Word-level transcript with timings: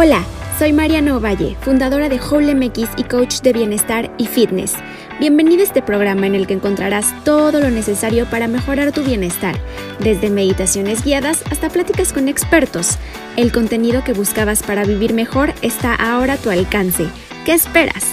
Hola, 0.00 0.22
soy 0.60 0.72
Mariana 0.72 1.16
Ovalle, 1.16 1.56
fundadora 1.60 2.08
de 2.08 2.20
Whole 2.20 2.54
MX 2.54 2.90
y 2.98 3.02
coach 3.02 3.40
de 3.40 3.52
bienestar 3.52 4.12
y 4.16 4.26
fitness. 4.26 4.74
Bienvenido 5.18 5.62
a 5.62 5.64
este 5.64 5.82
programa 5.82 6.28
en 6.28 6.36
el 6.36 6.46
que 6.46 6.54
encontrarás 6.54 7.12
todo 7.24 7.58
lo 7.58 7.68
necesario 7.68 8.24
para 8.26 8.46
mejorar 8.46 8.92
tu 8.92 9.02
bienestar, 9.02 9.56
desde 9.98 10.30
meditaciones 10.30 11.02
guiadas 11.02 11.42
hasta 11.50 11.68
pláticas 11.68 12.12
con 12.12 12.28
expertos. 12.28 12.96
El 13.36 13.50
contenido 13.50 14.04
que 14.04 14.12
buscabas 14.12 14.62
para 14.62 14.84
vivir 14.84 15.14
mejor 15.14 15.52
está 15.62 15.96
ahora 15.96 16.34
a 16.34 16.36
tu 16.36 16.50
alcance. 16.50 17.08
¿Qué 17.44 17.54
esperas? 17.54 18.04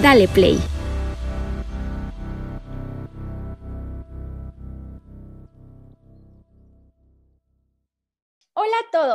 Dale 0.00 0.28
play. 0.28 0.60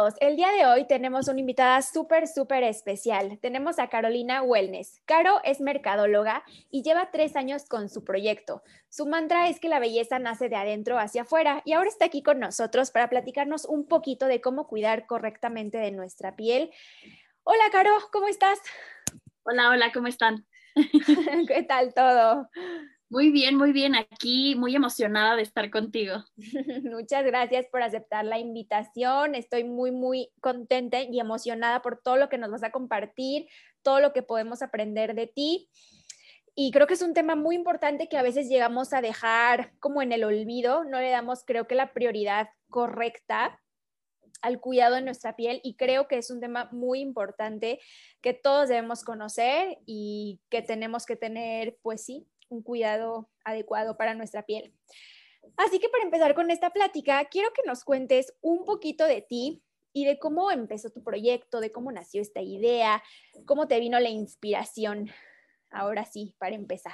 Todos, 0.07 0.19
el 0.21 0.35
día 0.35 0.51
de 0.51 0.65
hoy 0.65 0.85
tenemos 0.85 1.27
una 1.27 1.39
invitada 1.39 1.81
súper, 1.81 2.27
súper 2.27 2.63
especial. 2.63 3.39
Tenemos 3.41 3.79
a 3.79 3.87
Carolina 3.87 4.41
Wellness. 4.41 5.01
Caro 5.05 5.41
es 5.43 5.59
mercadóloga 5.59 6.43
y 6.69 6.83
lleva 6.83 7.11
tres 7.11 7.35
años 7.35 7.65
con 7.65 7.89
su 7.89 8.03
proyecto. 8.03 8.63
Su 8.89 9.05
mantra 9.05 9.49
es 9.49 9.59
que 9.59 9.69
la 9.69 9.79
belleza 9.79 10.19
nace 10.19 10.49
de 10.49 10.55
adentro 10.55 10.99
hacia 10.99 11.23
afuera 11.23 11.61
y 11.65 11.73
ahora 11.73 11.89
está 11.89 12.05
aquí 12.05 12.23
con 12.23 12.39
nosotros 12.39 12.91
para 12.91 13.09
platicarnos 13.09 13.65
un 13.65 13.87
poquito 13.87 14.27
de 14.27 14.41
cómo 14.41 14.67
cuidar 14.67 15.05
correctamente 15.07 15.77
de 15.77 15.91
nuestra 15.91 16.35
piel. 16.35 16.71
Hola 17.43 17.63
Caro, 17.71 17.91
¿cómo 18.11 18.27
estás? 18.27 18.59
Hola, 19.43 19.69
hola, 19.69 19.91
¿cómo 19.93 20.07
están? 20.07 20.45
¿Qué 21.47 21.63
tal 21.63 21.93
todo? 21.93 22.49
Muy 23.09 23.31
bien, 23.31 23.55
muy 23.55 23.71
bien. 23.71 23.95
Aquí 23.95 24.55
muy 24.55 24.75
emocionada 24.75 25.37
de 25.37 25.41
estar 25.41 25.69
contigo. 25.71 26.25
Muchas 26.83 27.25
gracias 27.25 27.65
por 27.67 27.81
aceptar 27.81 28.25
la 28.25 28.37
invitación. 28.37 29.33
Estoy 29.33 29.63
muy, 29.63 29.91
muy 29.91 30.29
contenta 30.41 31.01
y 31.01 31.17
emocionada 31.17 31.81
por 31.81 32.01
todo 32.01 32.17
lo 32.17 32.27
que 32.27 32.37
nos 32.37 32.51
vas 32.51 32.63
a 32.63 32.71
compartir, 32.71 33.47
todo 33.81 34.01
lo 34.01 34.11
que 34.11 34.23
podemos 34.23 34.61
aprender 34.61 35.15
de 35.15 35.27
ti. 35.27 35.69
Y 36.53 36.71
creo 36.71 36.85
que 36.85 36.95
es 36.95 37.01
un 37.01 37.13
tema 37.13 37.35
muy 37.35 37.55
importante 37.55 38.09
que 38.09 38.17
a 38.17 38.23
veces 38.23 38.49
llegamos 38.49 38.91
a 38.91 38.99
dejar 38.99 39.71
como 39.79 40.01
en 40.01 40.11
el 40.11 40.25
olvido. 40.25 40.83
No 40.83 40.99
le 40.99 41.09
damos, 41.09 41.45
creo 41.45 41.65
que, 41.65 41.75
la 41.75 41.93
prioridad 41.93 42.49
correcta 42.69 43.61
al 44.41 44.59
cuidado 44.59 44.95
de 44.95 45.01
nuestra 45.01 45.35
piel 45.35 45.61
y 45.63 45.75
creo 45.75 46.07
que 46.07 46.17
es 46.17 46.29
un 46.29 46.41
tema 46.41 46.67
muy 46.71 46.99
importante 46.99 47.79
que 48.21 48.33
todos 48.33 48.67
debemos 48.67 49.03
conocer 49.03 49.77
y 49.85 50.41
que 50.49 50.61
tenemos 50.61 51.05
que 51.05 51.15
tener, 51.15 51.77
pues 51.81 52.03
sí, 52.03 52.27
un 52.49 52.63
cuidado 52.63 53.29
adecuado 53.43 53.97
para 53.97 54.15
nuestra 54.15 54.43
piel. 54.43 54.73
Así 55.55 55.79
que 55.79 55.89
para 55.89 56.03
empezar 56.03 56.35
con 56.35 56.51
esta 56.51 56.71
plática, 56.71 57.23
quiero 57.25 57.51
que 57.53 57.63
nos 57.65 57.83
cuentes 57.83 58.33
un 58.41 58.65
poquito 58.65 59.05
de 59.05 59.21
ti 59.21 59.63
y 59.93 60.05
de 60.05 60.19
cómo 60.19 60.51
empezó 60.51 60.89
tu 60.89 61.03
proyecto, 61.03 61.59
de 61.59 61.71
cómo 61.71 61.91
nació 61.91 62.21
esta 62.21 62.41
idea, 62.41 63.01
cómo 63.45 63.67
te 63.67 63.79
vino 63.79 63.99
la 63.99 64.09
inspiración. 64.09 65.09
Ahora 65.71 66.05
sí, 66.05 66.35
para 66.37 66.55
empezar. 66.55 66.93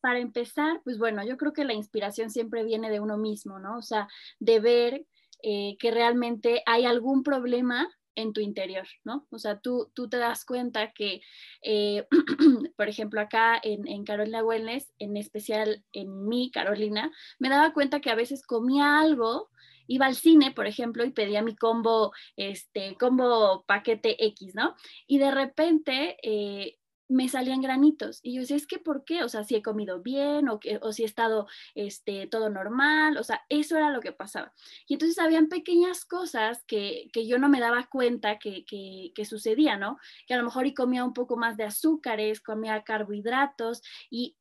Para 0.00 0.18
empezar, 0.18 0.80
pues 0.82 0.98
bueno, 0.98 1.24
yo 1.24 1.36
creo 1.36 1.52
que 1.52 1.64
la 1.64 1.74
inspiración 1.74 2.30
siempre 2.30 2.64
viene 2.64 2.90
de 2.90 3.00
uno 3.00 3.16
mismo, 3.16 3.58
¿no? 3.58 3.78
O 3.78 3.82
sea, 3.82 4.08
de 4.38 4.60
ver 4.60 5.06
eh, 5.42 5.76
que 5.78 5.90
realmente 5.90 6.62
hay 6.66 6.86
algún 6.86 7.22
problema 7.22 7.88
en 8.14 8.32
tu 8.32 8.40
interior, 8.40 8.86
¿no? 9.04 9.26
O 9.30 9.38
sea, 9.38 9.60
tú, 9.60 9.90
tú 9.94 10.08
te 10.08 10.16
das 10.16 10.44
cuenta 10.44 10.92
que, 10.92 11.20
eh, 11.62 12.06
por 12.76 12.88
ejemplo, 12.88 13.20
acá 13.20 13.60
en, 13.62 14.04
Carolina 14.04 14.44
Wellness, 14.44 14.92
en 14.98 15.16
especial 15.16 15.84
en 15.92 16.26
mí, 16.26 16.50
Carolina, 16.52 17.10
me 17.38 17.48
daba 17.48 17.72
cuenta 17.72 18.00
que 18.00 18.10
a 18.10 18.14
veces 18.14 18.44
comía 18.46 18.98
algo, 18.98 19.50
iba 19.86 20.06
al 20.06 20.14
cine, 20.14 20.52
por 20.52 20.66
ejemplo, 20.66 21.04
y 21.04 21.10
pedía 21.10 21.42
mi 21.42 21.56
combo, 21.56 22.12
este, 22.36 22.96
combo 22.96 23.64
paquete 23.66 24.24
X, 24.26 24.54
¿no? 24.54 24.74
Y 25.06 25.18
de 25.18 25.30
repente 25.30 26.16
eh, 26.22 26.79
me 27.10 27.28
salían 27.28 27.60
granitos. 27.60 28.20
Y 28.22 28.34
yo 28.34 28.40
decía, 28.40 28.56
es 28.56 28.66
que 28.66 28.78
¿por 28.78 29.04
qué? 29.04 29.24
O 29.24 29.28
sea, 29.28 29.44
si 29.44 29.56
he 29.56 29.62
comido 29.62 30.00
bien 30.00 30.48
o, 30.48 30.60
que, 30.60 30.78
o 30.80 30.92
si 30.92 31.02
he 31.02 31.06
estado 31.06 31.48
este, 31.74 32.28
todo 32.28 32.48
normal, 32.50 33.18
o 33.18 33.24
sea, 33.24 33.44
eso 33.48 33.76
era 33.76 33.90
lo 33.90 34.00
que 34.00 34.12
pasaba. 34.12 34.54
Y 34.86 34.94
entonces 34.94 35.18
habían 35.18 35.48
pequeñas 35.48 36.04
cosas 36.04 36.64
que, 36.66 37.10
que 37.12 37.26
yo 37.26 37.38
no 37.38 37.48
me 37.48 37.60
daba 37.60 37.88
cuenta 37.88 38.38
que, 38.38 38.64
que, 38.64 39.24
sucedía, 39.24 39.76
¿no? 39.76 39.98
Que 40.26 40.34
a 40.34 40.38
lo 40.38 40.44
mejor 40.44 40.66
y 40.66 40.74
comía 40.74 41.04
un 41.04 41.12
poco 41.12 41.36
más 41.36 41.56
de 41.56 41.64
azúcares, 41.64 42.40
comía 42.40 42.82
carbohidratos 42.84 43.82
y 44.08 44.36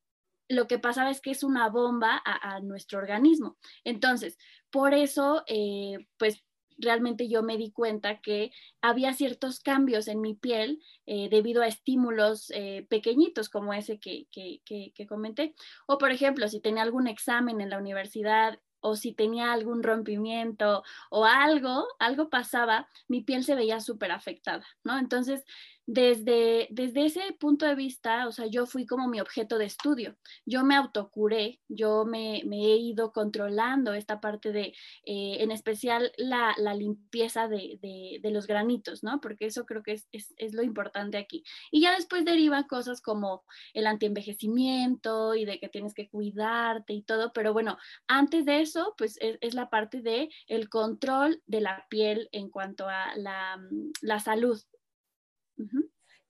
lo 0.48 0.68
que 0.68 0.80
pasaba 0.80 1.12
es 1.12 1.22
que 1.22 1.32
es 1.32 1.44
una 1.44 1.70
bomba 1.70 2.22
a, 2.26 2.56
a 2.56 2.60
nuestro 2.62 3.00
organismo. 3.00 3.58
Entonces, 3.84 4.38
por 4.72 4.94
eso, 4.94 5.44
eh, 5.48 6.08
pues 6.18 6.44
realmente 6.80 7.28
yo 7.28 7.44
me 7.44 7.58
di 7.58 7.72
cuenta 7.72 8.20
que 8.22 8.52
había 8.82 9.14
ciertos 9.14 9.60
cambios 9.60 10.08
en 10.08 10.22
mi 10.22 10.34
piel 10.34 10.82
eh, 11.06 11.30
debido 11.30 11.62
a 11.62 11.68
estímulos 11.68 12.52
eh, 12.56 12.86
pequeñitos 12.90 13.50
como 13.50 13.74
ese 13.74 14.00
que, 14.00 14.28
que, 14.32 14.62
que, 14.66 15.08
comenté. 15.08 15.54
O 15.88 15.98
por 15.98 16.12
ejemplo, 16.12 16.48
si 16.48 16.60
tenía 16.60 16.84
algún 16.84 17.08
examen 17.08 17.62
en 17.62 17.70
la 17.70 17.78
universidad 17.78 18.60
o 18.82 18.96
si 18.96 19.14
tenía 19.14 19.52
algún 19.52 19.84
rompimiento 19.84 20.84
o 21.10 21.26
algo, 21.26 21.86
algo 22.00 22.30
pasaba, 22.30 22.88
mi 23.08 23.22
piel 23.22 23.44
se 23.44 23.56
veía 23.56 23.80
súper 23.82 24.12
afectada, 24.12 24.66
¿no? 24.84 24.98
Entonces, 24.98 25.44
desde, 25.92 26.68
desde 26.70 27.06
ese 27.06 27.22
punto 27.40 27.66
de 27.66 27.74
vista, 27.74 28.28
o 28.28 28.32
sea, 28.32 28.46
yo 28.46 28.68
fui 28.68 28.86
como 28.86 29.08
mi 29.08 29.20
objeto 29.20 29.58
de 29.58 29.66
estudio. 29.66 30.16
Yo 30.46 30.64
me 30.64 30.76
autocuré, 30.76 31.62
yo 31.68 32.06
me, 32.06 32.42
he 32.42 32.78
ido 32.78 33.12
controlando 33.12 33.96
esta 33.96 34.22
parte 34.22 34.52
de, 34.52 34.76
eh, 35.04 35.38
en 35.40 35.50
especial, 35.50 36.12
la, 36.18 36.54
limpieza 36.76 37.48
de, 37.48 37.80
de, 37.82 38.30
los 38.30 38.46
granitos, 38.46 39.04
¿no? 39.04 39.20
Porque 39.20 39.48
eso 39.48 39.66
creo 39.66 39.82
que 39.82 39.94
es, 39.94 40.08
es, 40.12 40.36
es, 40.38 40.54
lo 40.54 40.62
importante 40.62 41.18
aquí. 41.18 41.44
Y 41.72 41.82
ya 41.82 41.96
después 41.96 42.24
derivan 42.24 42.66
cosas 42.66 43.02
como 43.02 43.44
el 43.74 43.88
antienvejecimiento 43.88 45.34
y 45.34 45.46
de 45.46 45.60
que 45.60 45.70
tienes 45.70 45.96
que 45.96 46.08
cuidarte 46.08 46.94
y 46.94 47.02
todo, 47.02 47.34
pero 47.34 47.52
bueno, 47.52 47.80
antes 48.08 48.46
de 48.46 48.62
eso, 48.62 48.94
pues 48.96 49.18
es, 49.22 49.40
es 49.42 49.56
la 49.56 49.72
parte 49.72 50.02
de 50.02 50.30
el 50.46 50.70
control 50.70 51.42
de 51.48 51.62
la 51.62 51.88
piel 51.90 52.30
en 52.32 52.52
cuanto 52.52 52.88
a 52.88 53.16
la, 53.16 53.60
la 54.02 54.20
salud 54.20 54.62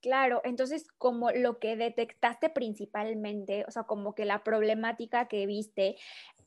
Claro, 0.01 0.39
entonces 0.45 0.87
como 0.97 1.29
lo 1.31 1.59
que 1.59 1.75
detectaste 1.75 2.49
principalmente, 2.49 3.65
o 3.67 3.71
sea, 3.71 3.83
como 3.83 4.15
que 4.15 4.23
la 4.23 4.43
problemática 4.45 5.27
que 5.27 5.45
viste 5.45 5.97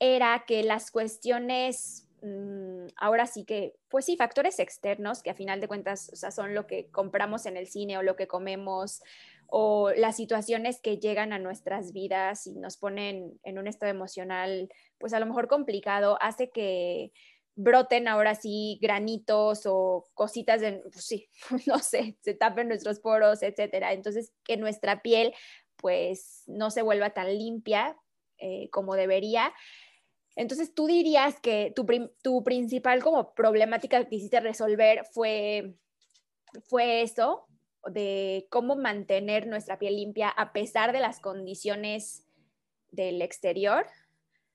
era 0.01 0.45
que 0.47 0.63
las 0.63 0.91
cuestiones, 0.91 2.09
mmm, 2.23 2.87
ahora 2.97 3.27
sí 3.27 3.45
que, 3.45 3.75
pues 3.91 4.07
sí, 4.07 4.17
factores 4.17 4.59
externos, 4.59 5.23
que 5.23 5.29
a 5.31 5.35
final 5.35 5.61
de 5.61 5.69
cuentas, 5.69 6.09
o 6.15 6.17
sea, 6.17 6.31
son 6.31 6.55
lo 6.55 6.67
que 6.67 6.91
compramos 6.91 7.45
en 7.45 7.59
el 7.59 7.67
cine 7.67 7.99
o 7.99 8.03
lo 8.03 8.17
que 8.17 8.27
comemos, 8.27 9.03
o 9.55 9.91
las 9.91 10.17
situaciones 10.17 10.81
que 10.81 10.97
llegan 10.99 11.35
a 11.35 11.39
nuestras 11.39 11.93
vidas 11.93 12.47
y 12.47 12.55
nos 12.55 12.79
ponen 12.79 13.39
en 13.45 13.59
un 13.59 13.67
estado 13.67 13.91
emocional, 13.91 14.71
pues 14.97 15.13
a 15.13 15.21
lo 15.21 15.27
mejor 15.27 15.47
complicado, 15.49 16.17
hace 16.23 16.49
que 16.51 17.13
broten 17.55 18.09
ahora 18.09 18.35
sí 18.35 18.79
granitos 18.81 19.63
o 19.67 20.05
cositas 20.15 20.61
de, 20.61 20.81
pues 20.93 21.05
sí, 21.05 21.29
no 21.67 21.79
sé, 21.79 22.17
se 22.21 22.35
tapen 22.35 22.69
nuestros 22.69 23.01
poros, 23.01 23.43
etcétera. 23.43 23.93
Entonces, 23.93 24.33
que 24.45 24.57
nuestra 24.57 25.03
piel 25.03 25.35
pues 25.77 26.45
no 26.47 26.71
se 26.71 26.83
vuelva 26.83 27.11
tan 27.11 27.27
limpia 27.27 27.97
eh, 28.39 28.69
como 28.71 28.95
debería. 28.95 29.53
Entonces, 30.37 30.75
tú 30.75 30.87
dirías 30.87 31.41
que 31.41 31.73
tu, 31.77 31.87
tu, 32.23 32.43
principal 32.43 33.03
como 33.03 33.35
problemática 33.35 34.03
que 34.03 34.09
quisiste 34.09 34.41
resolver 34.41 35.05
fue, 35.13 35.75
fue 36.69 37.03
eso, 37.03 37.47
de 37.87 38.47
cómo 38.51 38.77
mantener 38.77 39.47
nuestra 39.47 39.79
piel 39.79 39.97
limpia 39.97 40.29
a 40.29 40.53
pesar 40.53 40.93
de 40.93 41.01
las 41.01 41.21
condiciones 41.21 42.25
del 42.91 43.21
exterior. 43.21 43.87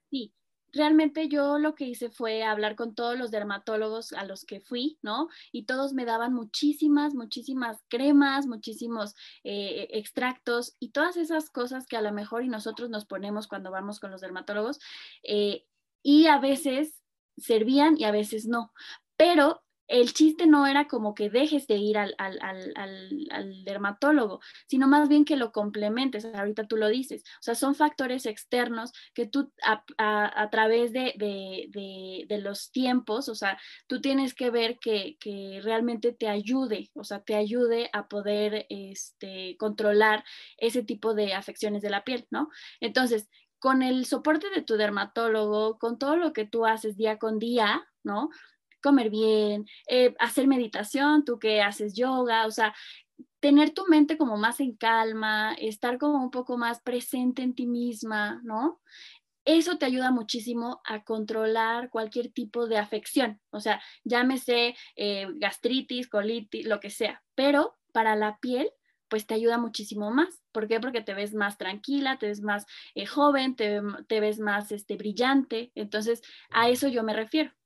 Sí, 0.09 0.34
realmente 0.77 1.27
yo 1.27 1.59
lo 1.59 1.75
que 1.75 1.85
hice 1.85 2.09
fue 2.09 2.43
hablar 2.43 2.75
con 2.75 2.95
todos 2.95 3.17
los 3.17 3.31
dermatólogos 3.31 4.13
a 4.13 4.23
los 4.23 4.45
que 4.45 4.61
fui, 4.61 4.97
¿no? 5.01 5.27
Y 5.51 5.65
todos 5.65 5.93
me 5.93 6.05
daban 6.05 6.33
muchísimas, 6.33 7.13
muchísimas 7.13 7.79
cremas, 7.90 8.47
muchísimos 8.47 9.16
eh, 9.43 9.87
extractos 9.91 10.75
y 10.79 10.91
todas 10.91 11.17
esas 11.17 11.49
cosas 11.49 11.85
que 11.87 11.97
a 11.97 12.02
lo 12.02 12.13
mejor 12.13 12.43
y 12.43 12.49
nosotros 12.49 12.90
nos 12.90 13.05
ponemos 13.05 13.47
cuando 13.47 13.72
vamos 13.72 13.99
con 13.99 14.11
los 14.11 14.22
dermatólogos. 14.22 14.79
Eh, 15.23 15.66
y 16.03 16.28
a 16.28 16.40
veces 16.40 17.02
servían 17.37 17.97
y 17.97 18.05
a 18.05 18.11
veces 18.11 18.46
no. 18.46 18.72
Pero 19.17 19.63
el 19.87 20.13
chiste 20.13 20.47
no 20.47 20.67
era 20.67 20.87
como 20.87 21.13
que 21.13 21.29
dejes 21.29 21.67
de 21.67 21.75
ir 21.75 21.97
al, 21.97 22.13
al, 22.17 22.39
al, 22.41 22.73
al, 23.31 23.63
dermatólogo, 23.63 24.41
sino 24.67 24.87
más 24.87 25.09
bien 25.09 25.25
que 25.25 25.37
lo 25.37 25.51
complementes, 25.51 26.25
ahorita 26.25 26.67
tú 26.67 26.78
lo 26.78 26.89
dices, 26.89 27.23
o 27.39 27.41
sea, 27.41 27.55
son 27.55 27.75
factores 27.75 28.25
externos 28.25 28.91
que 29.13 29.25
tú 29.25 29.51
a, 29.63 29.84
a, 29.97 30.49
través 30.49 30.93
de, 30.93 31.13
de, 31.17 31.67
de, 31.69 32.25
de, 32.28 32.37
los 32.41 32.72
tiempos, 32.72 33.29
o 33.29 33.35
sea, 33.35 33.57
tú 33.87 34.01
tienes 34.01 34.34
que 34.34 34.49
ver 34.49 34.78
que, 34.79 35.17
que, 35.19 35.59
realmente 35.63 36.11
te 36.11 36.28
ayude, 36.28 36.91
o 36.93 37.03
sea, 37.03 37.22
te 37.22 37.35
ayude 37.35 37.90
a 37.93 38.07
poder 38.07 38.66
este, 38.69 39.55
controlar 39.57 40.23
ese 40.57 40.83
tipo 40.83 41.13
de 41.13 41.33
afecciones 41.33 41.81
de 41.81 41.90
la 41.90 42.03
piel, 42.03 42.28
¿no? 42.29 42.49
Entonces, 42.79 43.29
con 43.59 43.81
el 43.81 44.05
soporte 44.05 44.49
de 44.49 44.61
tu 44.61 44.75
dermatólogo, 44.75 45.78
con 45.79 45.97
todo 45.97 46.16
lo 46.16 46.33
que 46.33 46.45
tú 46.45 46.66
haces 46.66 46.95
día 46.95 47.17
con 47.17 47.40
día, 47.40 47.87
¿no? 48.03 48.29
Comer 48.82 49.09
bien, 49.09 49.66
eh, 49.88 50.16
hacer 50.20 50.47
meditación, 50.47 51.26
tú 51.26 51.40
que 51.40 51.62
haces 51.62 51.96
yoga, 51.96 52.46
o 52.46 52.52
sea, 52.52 52.74
tener 53.40 53.72
tu 53.72 53.85
mente 53.88 54.18
como 54.18 54.38
más 54.38 54.59
en 54.59 54.76
calma, 54.76 55.53
estar 55.56 55.97
como 55.97 56.24
un 56.24 56.32
poco 56.32 56.58
más 56.58 56.82
presente 56.82 57.41
en 57.41 57.56
ti 57.56 57.68
misma, 57.68 58.41
¿no? 58.44 58.82
Eso 59.46 59.78
te 59.78 59.85
ayuda 59.85 60.12
muchísimo 60.12 60.82
a 60.85 61.03
controlar 61.03 61.90
cualquier 61.90 62.32
tipo 62.32 62.68
de 62.68 62.78
afección, 62.78 63.40
o 63.52 63.59
sea, 63.59 63.82
llámese 64.03 64.76
eh, 64.96 65.28
gastritis, 65.35 66.09
colitis, 66.09 66.66
lo 66.66 66.79
que 66.79 66.90
sea, 66.90 67.24
pero 67.35 67.76
para 67.94 68.16
la 68.16 68.38
piel, 68.40 68.70
pues 69.09 69.26
te 69.26 69.34
ayuda 69.34 69.58
muchísimo 69.58 70.12
más. 70.12 70.41
¿Por 70.52 70.68
qué? 70.68 70.79
Porque 70.79 71.02
te 71.02 71.14
ves 71.14 71.34
más 71.34 71.58
tranquila, 71.58 72.18
te 72.20 72.28
ves 72.28 72.41
más 72.41 72.66
eh, 72.96 73.06
joven, 73.06 73.56
te, 73.56 73.82
te, 74.08 74.20
ves 74.20 74.40
más 74.40 74.72
este, 74.72 74.97
brillante. 74.97 75.72
Entonces, 75.76 76.22
a 76.50 76.70
eso 76.70 76.88
yo 76.88 77.03
me 77.03 77.14
refiero. 77.14 77.56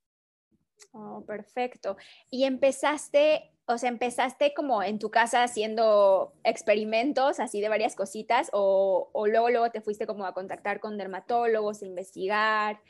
Oh, 0.90 1.24
perfecto. 1.26 1.96
Y 2.30 2.44
empezaste, 2.44 3.50
o 3.66 3.78
sea, 3.78 3.88
empezaste 3.88 4.52
como 4.54 4.82
en 4.82 4.98
tu 4.98 5.10
casa 5.10 5.42
haciendo 5.42 6.34
experimentos 6.44 7.40
así 7.40 7.60
de 7.62 7.68
varias 7.70 7.96
cositas 7.96 8.50
o, 8.52 9.08
o 9.12 9.26
luego, 9.26 9.48
luego 9.50 9.70
te 9.70 9.80
fuiste 9.80 10.06
como 10.06 10.26
a 10.26 10.34
contactar 10.34 10.80
con 10.80 10.98
dermatólogos, 10.98 11.82
a 11.82 11.86
investigar. 11.86 12.80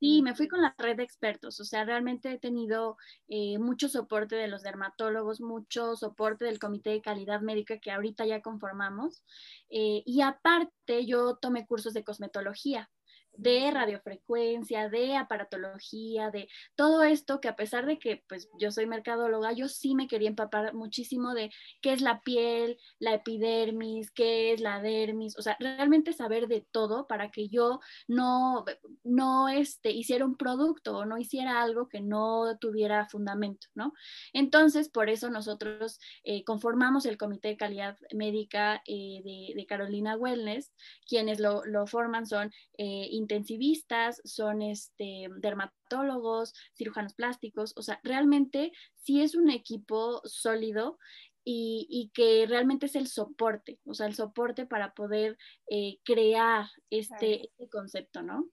Sí, 0.00 0.20
me 0.22 0.34
fui 0.34 0.48
con 0.48 0.60
la 0.60 0.74
red 0.78 0.96
de 0.96 1.04
expertos, 1.04 1.60
o 1.60 1.64
sea, 1.64 1.84
realmente 1.84 2.32
he 2.32 2.38
tenido 2.38 2.96
eh, 3.28 3.58
mucho 3.60 3.88
soporte 3.88 4.34
de 4.34 4.48
los 4.48 4.62
dermatólogos, 4.62 5.40
mucho 5.40 5.94
soporte 5.94 6.44
del 6.44 6.58
Comité 6.58 6.90
de 6.90 7.00
Calidad 7.02 7.40
Médica 7.40 7.78
que 7.78 7.92
ahorita 7.92 8.26
ya 8.26 8.42
conformamos. 8.42 9.22
Eh, 9.70 10.02
y 10.04 10.20
aparte, 10.22 11.06
yo 11.06 11.36
tomé 11.36 11.66
cursos 11.66 11.94
de 11.94 12.02
cosmetología 12.02 12.90
de 13.34 13.70
radiofrecuencia, 13.70 14.88
de 14.88 15.16
aparatología, 15.16 16.30
de 16.30 16.48
todo 16.74 17.02
esto 17.02 17.40
que 17.40 17.48
a 17.48 17.56
pesar 17.56 17.86
de 17.86 17.98
que 17.98 18.22
pues 18.28 18.48
yo 18.58 18.70
soy 18.70 18.86
mercadóloga, 18.86 19.52
yo 19.52 19.68
sí 19.68 19.94
me 19.94 20.08
quería 20.08 20.28
empapar 20.28 20.74
muchísimo 20.74 21.34
de 21.34 21.50
qué 21.80 21.92
es 21.92 22.00
la 22.00 22.20
piel, 22.22 22.78
la 22.98 23.14
epidermis, 23.14 24.10
qué 24.10 24.52
es 24.52 24.60
la 24.60 24.80
dermis, 24.80 25.38
o 25.38 25.42
sea, 25.42 25.56
realmente 25.60 26.12
saber 26.12 26.48
de 26.48 26.66
todo 26.70 27.06
para 27.06 27.30
que 27.30 27.48
yo 27.48 27.80
no, 28.06 28.64
no 29.04 29.48
este, 29.48 29.90
hiciera 29.90 30.24
un 30.24 30.36
producto 30.36 30.98
o 30.98 31.04
no 31.04 31.18
hiciera 31.18 31.62
algo 31.62 31.88
que 31.88 32.00
no 32.00 32.56
tuviera 32.58 33.06
fundamento, 33.06 33.66
¿no? 33.74 33.92
Entonces, 34.32 34.88
por 34.88 35.08
eso 35.08 35.30
nosotros 35.30 35.98
eh, 36.24 36.44
conformamos 36.44 37.06
el 37.06 37.16
Comité 37.16 37.48
de 37.48 37.56
Calidad 37.56 37.98
Médica 38.14 38.82
eh, 38.86 39.22
de, 39.24 39.66
Carolina 39.66 40.16
Wellness, 40.16 40.72
quienes 41.06 41.38
lo, 41.40 41.64
lo 41.64 41.86
forman 41.86 42.26
son 42.26 42.52
eh, 42.76 43.08
intensivistas, 43.22 44.20
son 44.24 44.62
este, 44.62 45.28
dermatólogos, 45.38 46.54
cirujanos 46.74 47.14
plásticos, 47.14 47.72
o 47.76 47.82
sea, 47.82 48.00
realmente 48.02 48.72
sí 48.94 49.22
es 49.22 49.34
un 49.34 49.50
equipo 49.50 50.20
sólido 50.24 50.98
y, 51.44 52.10
que 52.14 52.46
realmente 52.48 52.86
es 52.86 52.94
el 52.94 53.08
soporte, 53.08 53.80
o 53.84 53.94
sea, 53.94 54.06
el 54.06 54.14
soporte 54.14 54.66
para 54.66 54.94
poder 54.94 55.36
eh, 55.68 55.98
crear 56.04 56.66
este, 56.90 57.46
este, 57.46 57.68
concepto, 57.68 58.22
¿no? 58.22 58.48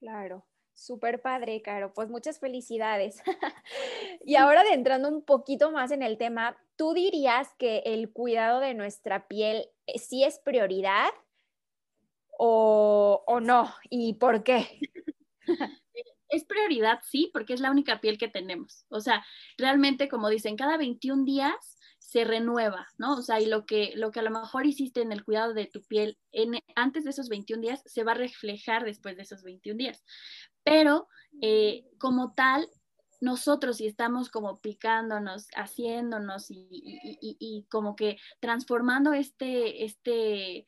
Claro. 0.00 0.46
Súper 0.74 1.20
padre, 1.20 1.60
Caro. 1.60 1.92
Pues 1.92 2.08
muchas 2.08 2.40
felicidades. 2.40 3.22
y 4.24 4.36
ahora 4.36 4.62
entrando 4.72 5.08
un 5.08 5.22
poquito 5.22 5.70
más 5.70 5.90
en 5.90 6.02
el 6.02 6.16
tema, 6.16 6.56
¿tú 6.76 6.94
dirías 6.94 7.48
que 7.58 7.82
el 7.84 8.10
cuidado 8.10 8.58
de 8.60 8.74
nuestra 8.74 9.28
piel 9.28 9.68
eh, 9.86 9.98
sí 9.98 10.24
es 10.24 10.38
prioridad 10.38 11.10
o, 12.38 13.40
no? 13.42 13.74
¿Y 13.90 14.14
por 14.14 14.42
qué? 14.42 14.80
es 16.28 16.44
prioridad, 16.44 17.00
sí, 17.02 17.30
porque 17.32 17.54
es 17.54 17.60
la 17.60 17.70
única 17.70 18.00
piel 18.00 18.18
que 18.18 18.28
tenemos. 18.28 18.84
O 18.88 19.00
sea, 19.00 19.24
realmente, 19.58 20.08
como 20.08 20.28
dicen, 20.28 20.56
cada 20.56 20.76
21 20.76 21.24
días 21.24 21.78
se 21.98 22.24
renueva, 22.24 22.88
¿no? 22.98 23.14
O 23.14 23.22
sea, 23.22 23.40
y 23.40 23.46
lo 23.46 23.64
que, 23.64 23.92
lo 23.96 24.10
que 24.10 24.20
a 24.20 24.22
lo 24.22 24.30
mejor 24.30 24.66
hiciste 24.66 25.00
en 25.00 25.12
el 25.12 25.24
cuidado 25.24 25.54
de 25.54 25.66
tu 25.66 25.82
piel 25.82 26.18
en, 26.30 26.58
antes 26.74 27.04
de 27.04 27.10
esos 27.10 27.28
21 27.28 27.62
días 27.62 27.82
se 27.86 28.04
va 28.04 28.12
a 28.12 28.16
reflejar 28.16 28.84
después 28.84 29.16
de 29.16 29.22
esos 29.22 29.42
21 29.42 29.78
días. 29.78 30.04
Pero 30.62 31.08
eh, 31.40 31.84
como 31.98 32.34
tal, 32.34 32.68
nosotros 33.22 33.76
si 33.76 33.86
estamos 33.86 34.28
como 34.30 34.60
picándonos, 34.60 35.46
haciéndonos 35.54 36.50
y, 36.50 36.68
y, 37.20 37.66
como 37.70 37.94
que 37.94 38.18
transformando 38.40 39.12
este, 39.12 39.84
este, 39.84 40.66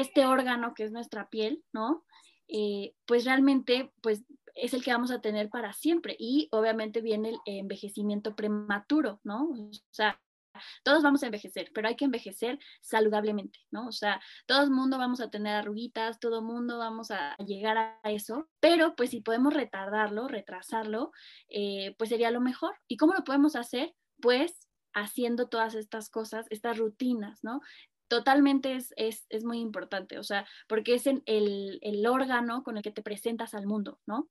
este 0.00 0.26
órgano 0.26 0.74
que 0.74 0.84
es 0.84 0.92
nuestra 0.92 1.28
piel, 1.28 1.64
¿no? 1.72 2.04
Eh, 2.48 2.94
pues 3.06 3.24
realmente, 3.24 3.92
pues 4.00 4.24
es 4.54 4.74
el 4.74 4.82
que 4.82 4.92
vamos 4.92 5.10
a 5.10 5.20
tener 5.20 5.50
para 5.50 5.72
siempre. 5.72 6.16
Y 6.18 6.48
obviamente 6.50 7.00
viene 7.00 7.30
el 7.30 7.38
envejecimiento 7.46 8.34
prematuro, 8.34 9.20
¿no? 9.24 9.44
O 9.50 9.70
sea, 9.90 10.20
todos 10.82 11.02
vamos 11.02 11.22
a 11.22 11.26
envejecer, 11.26 11.70
pero 11.72 11.88
hay 11.88 11.96
que 11.96 12.04
envejecer 12.04 12.58
saludablemente, 12.80 13.60
¿no? 13.70 13.86
O 13.86 13.92
sea, 13.92 14.20
todo 14.46 14.62
el 14.62 14.70
mundo 14.70 14.98
vamos 14.98 15.20
a 15.20 15.30
tener 15.30 15.54
arruguitas, 15.54 16.18
todo 16.18 16.38
el 16.40 16.44
mundo 16.44 16.78
vamos 16.78 17.10
a 17.10 17.36
llegar 17.36 17.78
a 17.78 18.10
eso, 18.10 18.48
pero 18.60 18.96
pues 18.96 19.10
si 19.10 19.20
podemos 19.20 19.54
retardarlo, 19.54 20.28
retrasarlo, 20.28 21.12
eh, 21.48 21.94
pues 21.98 22.10
sería 22.10 22.30
lo 22.30 22.40
mejor. 22.40 22.74
¿Y 22.88 22.96
cómo 22.96 23.14
lo 23.14 23.24
podemos 23.24 23.56
hacer? 23.56 23.94
Pues 24.20 24.68
haciendo 24.94 25.48
todas 25.48 25.74
estas 25.74 26.10
cosas, 26.10 26.46
estas 26.50 26.78
rutinas, 26.78 27.44
¿no? 27.44 27.60
Totalmente 28.08 28.74
es, 28.74 28.92
es, 28.96 29.26
es, 29.28 29.44
muy 29.44 29.60
importante, 29.60 30.18
o 30.18 30.24
sea, 30.24 30.46
porque 30.68 30.94
es 30.94 31.06
el, 31.06 31.22
el, 31.26 32.06
órgano 32.06 32.64
con 32.64 32.76
el 32.76 32.82
que 32.82 32.90
te 32.90 33.02
presentas 33.02 33.54
al 33.54 33.66
mundo, 33.66 34.00
¿no? 34.06 34.28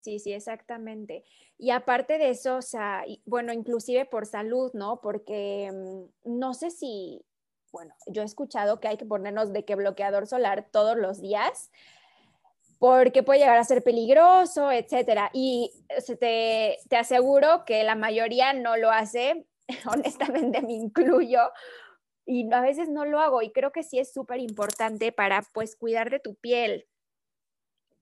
Sí, 0.00 0.18
sí, 0.20 0.32
exactamente. 0.32 1.24
Y 1.58 1.70
aparte 1.70 2.18
de 2.18 2.30
eso, 2.30 2.56
o 2.56 2.62
sea, 2.62 3.04
bueno, 3.24 3.52
inclusive 3.52 4.06
por 4.06 4.26
salud, 4.26 4.70
¿no? 4.74 5.00
Porque 5.00 5.70
mm, 5.72 6.38
no 6.38 6.54
sé 6.54 6.70
si, 6.70 7.24
bueno, 7.72 7.94
yo 8.06 8.22
he 8.22 8.24
escuchado 8.24 8.78
que 8.80 8.88
hay 8.88 8.96
que 8.96 9.06
ponernos 9.06 9.52
de 9.52 9.64
que 9.64 9.74
bloqueador 9.74 10.26
solar 10.26 10.68
todos 10.70 10.96
los 10.96 11.20
días 11.20 11.70
porque 12.78 13.24
puede 13.24 13.40
llegar 13.40 13.58
a 13.58 13.64
ser 13.64 13.82
peligroso, 13.82 14.70
etcétera. 14.70 15.30
Y 15.32 15.72
te, 16.20 16.78
te 16.88 16.96
aseguro 16.96 17.64
que 17.64 17.82
la 17.82 17.96
mayoría 17.96 18.52
no 18.52 18.76
lo 18.76 18.90
hace, 18.90 19.46
honestamente 19.92 20.62
me 20.62 20.74
incluyo, 20.74 21.40
y 22.28 22.52
a 22.52 22.60
veces 22.60 22.90
no 22.90 23.06
lo 23.06 23.20
hago 23.20 23.40
y 23.40 23.50
creo 23.52 23.72
que 23.72 23.82
sí 23.82 23.98
es 23.98 24.12
súper 24.12 24.38
importante 24.38 25.12
para 25.12 25.42
pues 25.54 25.76
cuidar 25.76 26.10
de 26.10 26.20
tu 26.20 26.34
piel. 26.34 26.86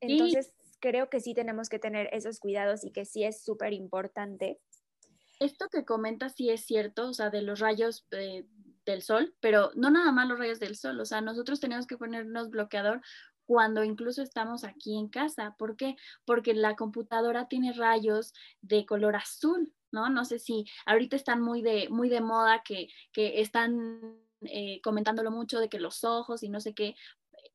Entonces 0.00 0.52
creo 0.80 1.08
que 1.08 1.20
sí 1.20 1.32
tenemos 1.32 1.68
que 1.68 1.78
tener 1.78 2.08
esos 2.12 2.40
cuidados 2.40 2.82
y 2.82 2.90
que 2.90 3.04
sí 3.04 3.22
es 3.22 3.40
súper 3.40 3.72
importante. 3.72 4.58
Esto 5.38 5.68
que 5.68 5.84
comentas 5.84 6.34
sí 6.34 6.50
es 6.50 6.64
cierto, 6.64 7.10
o 7.10 7.14
sea, 7.14 7.30
de 7.30 7.42
los 7.42 7.60
rayos 7.60 8.04
eh, 8.10 8.44
del 8.84 9.02
sol, 9.02 9.32
pero 9.38 9.70
no 9.76 9.90
nada 9.90 10.10
más 10.10 10.26
los 10.26 10.40
rayos 10.40 10.58
del 10.58 10.74
sol, 10.74 10.98
o 10.98 11.04
sea, 11.04 11.20
nosotros 11.20 11.60
tenemos 11.60 11.86
que 11.86 11.96
ponernos 11.96 12.50
bloqueador 12.50 13.02
cuando 13.46 13.84
incluso 13.84 14.22
estamos 14.22 14.64
aquí 14.64 14.98
en 14.98 15.08
casa. 15.08 15.54
¿Por 15.56 15.76
qué? 15.76 15.96
Porque 16.24 16.52
la 16.52 16.76
computadora 16.76 17.48
tiene 17.48 17.72
rayos 17.72 18.34
de 18.60 18.84
color 18.84 19.16
azul, 19.16 19.72
¿no? 19.92 20.10
No 20.10 20.24
sé 20.24 20.38
si 20.38 20.66
ahorita 20.84 21.16
están 21.16 21.40
muy 21.40 21.62
de, 21.62 21.88
muy 21.88 22.08
de 22.08 22.20
moda 22.20 22.62
que, 22.64 22.88
que 23.12 23.40
están 23.40 24.18
eh, 24.42 24.80
comentándolo 24.82 25.30
mucho 25.30 25.60
de 25.60 25.68
que 25.68 25.80
los 25.80 26.04
ojos 26.04 26.42
y 26.42 26.48
no 26.48 26.60
sé 26.60 26.74
qué, 26.74 26.96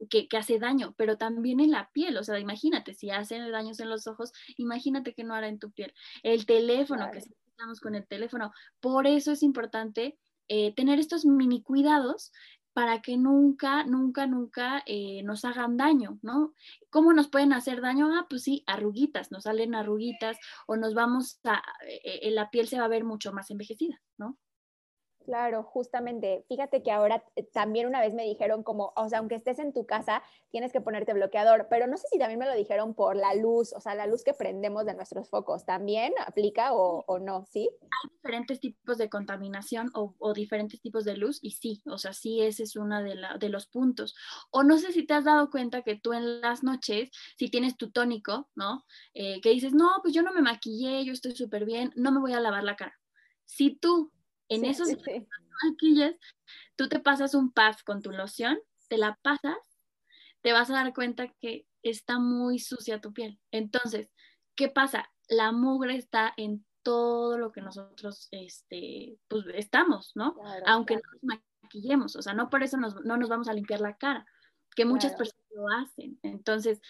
que, 0.10 0.28
que, 0.28 0.38
hace 0.38 0.58
daño, 0.58 0.96
pero 0.98 1.18
también 1.18 1.60
en 1.60 1.72
la 1.72 1.92
piel, 1.92 2.18
o 2.18 2.24
sea, 2.24 2.40
imagínate, 2.40 2.94
si 2.94 3.12
hacen 3.12 3.52
daños 3.52 3.80
en 3.80 3.90
los 3.90 4.08
ojos, 4.08 4.32
imagínate 4.58 5.14
que 5.14 5.24
no 5.24 5.36
hará 5.36 5.48
en 5.48 5.60
tu 5.60 5.72
piel. 5.72 5.94
El 6.24 6.46
teléfono, 6.46 7.12
que 7.12 7.20
estamos 7.20 7.80
con 7.82 7.94
el 7.94 8.08
teléfono, 8.08 8.52
por 8.80 9.06
eso 9.06 9.32
es 9.32 9.44
importante 9.44 10.18
eh, 10.48 10.74
tener 10.74 11.00
estos 11.00 11.26
mini 11.26 11.62
cuidados 11.62 12.32
para 12.74 13.02
que 13.02 13.18
nunca, 13.18 13.84
nunca, 13.86 14.28
nunca 14.28 14.84
eh, 14.86 15.24
nos 15.24 15.46
hagan 15.46 15.78
daño, 15.78 16.20
¿no? 16.22 16.54
¿Cómo 16.90 17.14
nos 17.14 17.28
pueden 17.30 17.54
hacer 17.54 17.82
daño? 17.82 18.10
Ah, 18.16 18.28
pues 18.30 18.44
sí, 18.44 18.64
arruguitas, 18.68 19.32
nos 19.32 19.44
salen 19.44 19.76
arruguitas 19.76 20.38
o 20.68 20.76
nos 20.78 20.94
vamos 20.94 21.40
a, 21.44 21.62
eh, 21.88 22.32
la 22.32 22.50
piel 22.50 22.68
se 22.68 22.80
va 22.80 22.86
a 22.86 22.90
ver 22.90 23.04
mucho 23.04 23.34
más 23.34 23.52
envejecida, 23.52 24.02
¿no? 24.18 24.38
Claro, 25.26 25.64
justamente. 25.64 26.44
Fíjate 26.48 26.82
que 26.82 26.92
ahora 26.92 27.24
eh, 27.36 27.44
también 27.44 27.86
una 27.88 28.02
vez 28.02 28.14
me 28.14 28.24
dijeron 28.24 28.64
como, 28.64 28.92
o 28.96 29.08
sea, 29.08 29.20
aunque 29.20 29.36
estés 29.36 29.60
en 29.60 29.72
tu 29.72 29.86
casa, 29.86 30.24
tienes 30.50 30.72
que 30.72 30.82
ponerte 30.82 31.14
bloqueador, 31.14 31.68
pero 31.70 31.86
no 31.86 31.98
sé 31.98 32.08
si 32.12 32.18
también 32.18 32.40
me 32.40 32.48
lo 32.48 32.56
dijeron 32.56 32.96
por 32.96 33.16
la 33.16 33.36
luz, 33.36 33.72
o 33.74 33.80
sea, 33.80 33.94
la 33.94 34.08
luz 34.08 34.24
que 34.24 34.34
prendemos 34.34 34.86
de 34.86 34.96
nuestros 34.96 35.30
focos, 35.30 35.66
¿también 35.66 36.14
aplica 36.26 36.74
o, 36.74 37.20
no? 37.20 37.46
¿Sí? 37.46 37.70
Hay 37.82 38.10
diferentes 38.16 38.60
tipos 38.60 38.98
de 38.98 39.10
contaminación 39.10 39.92
o, 39.94 40.34
diferentes 40.34 40.82
tipos 40.82 41.06
de 41.06 41.18
luz 41.18 41.40
y 41.42 41.52
sí, 41.52 41.82
o 41.86 41.98
sea, 41.98 42.14
sí, 42.14 42.42
ese 42.42 42.64
es 42.64 42.76
uno 42.76 43.02
de, 43.04 43.50
los 43.50 43.68
puntos. 43.68 44.16
O 44.50 44.64
no 44.64 44.78
sé 44.78 44.92
si 44.92 45.06
te 45.06 45.14
has 45.14 45.26
dado 45.26 45.50
cuenta 45.52 45.84
que 45.84 45.96
tú 45.96 46.14
en 46.14 46.42
las 46.42 46.64
noches, 46.64 47.10
si 47.38 47.50
tienes 47.50 47.78
tu 47.78 47.92
tónico, 47.92 48.50
¿no? 48.56 48.86
Eh, 49.14 49.42
que 49.42 49.50
dices, 49.50 49.74
no, 49.74 49.90
pues 50.02 50.14
yo 50.14 50.24
no 50.24 50.34
me 50.34 50.42
maquillé, 50.42 51.04
yo 51.06 51.14
estoy 51.14 51.36
súper 51.36 51.66
bien, 51.66 51.92
no 51.96 52.12
me 52.12 52.20
voy 52.20 52.34
a 52.34 52.40
lavar 52.40 52.64
la 52.64 52.76
cara. 52.76 52.98
Si 53.46 53.76
tú 53.76 54.12
en 54.52 54.66
esos 54.66 54.90
maquillas, 55.64 56.16
tú 56.76 56.90
te 56.90 57.00
pasas 57.00 57.34
un 57.34 57.52
puff 57.52 57.84
con 57.86 58.02
tu 58.02 58.12
loción, 58.12 58.60
te 58.90 58.98
la 58.98 59.18
pasas, 59.22 59.58
te 60.42 60.52
vas 60.52 60.70
a 60.70 60.74
dar 60.74 60.94
cuenta 60.94 61.34
que 61.40 61.66
está 61.84 62.20
muy 62.20 62.60
sucia 62.60 63.00
tu 63.00 63.14
piel. 63.14 63.40
Entonces, 63.52 64.10
¿qué 64.56 64.68
pasa? 64.68 65.10
La 65.30 65.52
mugre 65.52 65.96
está 65.96 66.34
en 66.36 66.66
todo 66.84 67.38
lo 67.38 67.52
que 67.52 67.62
nosotros 67.62 68.28
este, 68.32 69.18
pues, 69.28 69.46
estamos, 69.54 70.12
¿no? 70.16 70.36
Aunque 70.66 70.96
no 70.96 71.02
nos 71.14 71.40
maquillemos, 71.64 72.16
o 72.18 72.22
sea, 72.22 72.34
no 72.34 72.50
por 72.50 72.64
eso 72.64 72.78
no 72.78 73.18
nos 73.18 73.30
vamos 73.30 73.48
a 73.48 73.54
limpiar 73.54 73.80
la 73.80 73.96
cara, 73.96 74.26
que 74.76 74.84
muchas 74.84 75.14
personas 75.14 75.46
lo 75.56 75.70
hacen. 75.70 76.20
Entonces, 76.24 76.82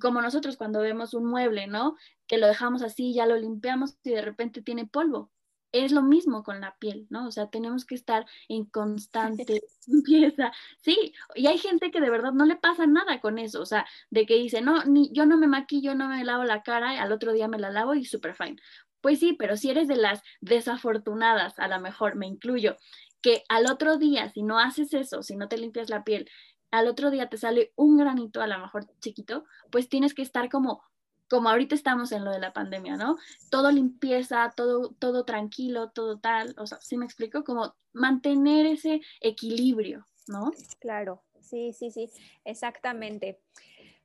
como 0.00 0.22
nosotros 0.22 0.56
cuando 0.56 0.80
vemos 0.80 1.14
un 1.14 1.26
mueble, 1.26 1.66
¿no? 1.66 1.96
Que 2.28 2.38
lo 2.38 2.46
dejamos 2.46 2.82
así, 2.82 3.14
ya 3.14 3.26
lo 3.26 3.36
limpiamos 3.36 3.96
y 4.04 4.10
de 4.10 4.22
repente 4.22 4.62
tiene 4.62 4.86
polvo. 4.86 5.32
Es 5.72 5.92
lo 5.92 6.02
mismo 6.02 6.42
con 6.42 6.60
la 6.60 6.76
piel, 6.76 7.06
¿no? 7.10 7.28
O 7.28 7.30
sea, 7.30 7.48
tenemos 7.48 7.84
que 7.84 7.94
estar 7.94 8.26
en 8.48 8.64
constante 8.64 9.60
limpieza. 9.86 10.52
Sí, 10.78 11.14
y 11.34 11.46
hay 11.46 11.58
gente 11.58 11.90
que 11.90 12.00
de 12.00 12.10
verdad 12.10 12.32
no 12.32 12.44
le 12.44 12.56
pasa 12.56 12.86
nada 12.86 13.20
con 13.20 13.38
eso, 13.38 13.60
o 13.62 13.66
sea, 13.66 13.86
de 14.10 14.26
que 14.26 14.34
dice, 14.34 14.62
no, 14.62 14.84
ni, 14.84 15.10
yo 15.12 15.26
no 15.26 15.36
me 15.36 15.46
maquillo, 15.46 15.94
no 15.94 16.08
me 16.08 16.24
lavo 16.24 16.44
la 16.44 16.62
cara, 16.62 17.00
al 17.00 17.12
otro 17.12 17.32
día 17.32 17.48
me 17.48 17.58
la 17.58 17.70
lavo 17.70 17.94
y 17.94 18.04
súper 18.04 18.34
fine. 18.34 18.56
Pues 19.00 19.20
sí, 19.20 19.32
pero 19.32 19.56
si 19.56 19.70
eres 19.70 19.88
de 19.88 19.96
las 19.96 20.22
desafortunadas, 20.40 21.58
a 21.58 21.68
lo 21.68 21.80
mejor 21.80 22.16
me 22.16 22.26
incluyo, 22.26 22.76
que 23.22 23.44
al 23.48 23.70
otro 23.70 23.96
día, 23.96 24.28
si 24.30 24.42
no 24.42 24.58
haces 24.58 24.92
eso, 24.94 25.22
si 25.22 25.36
no 25.36 25.48
te 25.48 25.58
limpias 25.58 25.90
la 25.90 26.04
piel, 26.04 26.28
al 26.70 26.88
otro 26.88 27.10
día 27.10 27.28
te 27.28 27.36
sale 27.36 27.72
un 27.76 27.96
granito, 27.96 28.40
a 28.42 28.46
lo 28.46 28.58
mejor 28.58 28.86
chiquito, 29.00 29.44
pues 29.70 29.88
tienes 29.88 30.14
que 30.14 30.22
estar 30.22 30.48
como, 30.48 30.82
como 31.30 31.48
ahorita 31.48 31.76
estamos 31.76 32.10
en 32.10 32.24
lo 32.24 32.32
de 32.32 32.40
la 32.40 32.52
pandemia, 32.52 32.96
¿no? 32.96 33.16
Todo 33.50 33.70
limpieza, 33.70 34.52
todo, 34.56 34.90
todo 34.98 35.24
tranquilo, 35.24 35.90
todo 35.90 36.18
tal, 36.18 36.54
o 36.58 36.66
sea, 36.66 36.80
¿sí 36.80 36.96
me 36.96 37.04
explico? 37.04 37.44
Como 37.44 37.74
mantener 37.92 38.66
ese 38.66 39.00
equilibrio, 39.20 40.08
¿no? 40.26 40.50
Claro, 40.80 41.22
sí, 41.40 41.72
sí, 41.72 41.92
sí, 41.92 42.10
exactamente. 42.44 43.40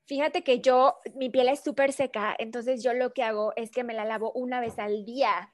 Fíjate 0.05 0.44
que 0.44 0.62
yo, 0.62 0.98
mi 1.15 1.32
piel 1.32 1.50
es 1.50 1.63
súper 1.63 1.91
seca, 1.91 2.36
entonces 2.38 2.84
yo 2.84 2.94
lo 2.94 3.12
que 3.12 3.24
hago 3.24 3.53
es 3.55 3.72
que 3.72 3.84
me 3.84 3.96
la 3.96 4.05
lavo 4.05 4.32
una 4.34 4.60
vez 4.60 4.77
al 4.77 5.03
día, 5.03 5.51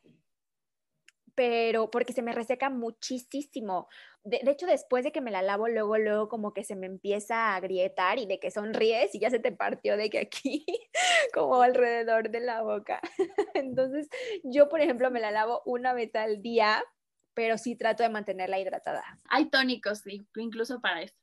pero 1.35 1.89
porque 1.89 2.13
se 2.13 2.21
me 2.21 2.33
reseca 2.33 2.69
muchísimo. 2.69 3.87
De, 4.23 4.41
hecho, 4.45 4.65
después 4.65 5.03
de 5.03 5.11
que 5.11 5.21
me 5.21 5.31
la 5.31 5.41
lavo, 5.41 5.67
luego, 5.67 5.97
luego 5.97 6.29
como 6.29 6.53
que 6.53 6.63
se 6.63 6.75
me 6.75 6.85
empieza 6.85 7.35
a 7.35 7.55
agrietar 7.55 8.19
y 8.19 8.25
de 8.25 8.39
que 8.39 8.51
sonríes 8.51 9.15
y 9.15 9.19
ya 9.19 9.29
se 9.29 9.39
te 9.39 9.51
partió 9.51 9.97
de 9.97 10.09
que 10.09 10.19
aquí, 10.19 10.65
como 11.33 11.61
alrededor 11.61 12.29
de 12.29 12.39
la 12.39 12.61
boca. 12.61 13.01
Entonces, 13.55 14.09
yo, 14.43 14.69
por 14.69 14.81
ejemplo, 14.81 15.09
me 15.09 15.19
la 15.19 15.31
lavo 15.31 15.61
una 15.65 15.93
vez 15.93 16.13
al 16.15 16.41
día, 16.41 16.83
pero 17.33 17.57
sí 17.57 17.75
trato 17.75 18.03
de 18.03 18.09
mantenerla 18.09 18.59
hidratada. 18.59 19.03
Hay 19.29 19.49
tónicos, 19.49 20.03
incluso 20.35 20.81
para 20.81 21.01
eso. 21.01 21.15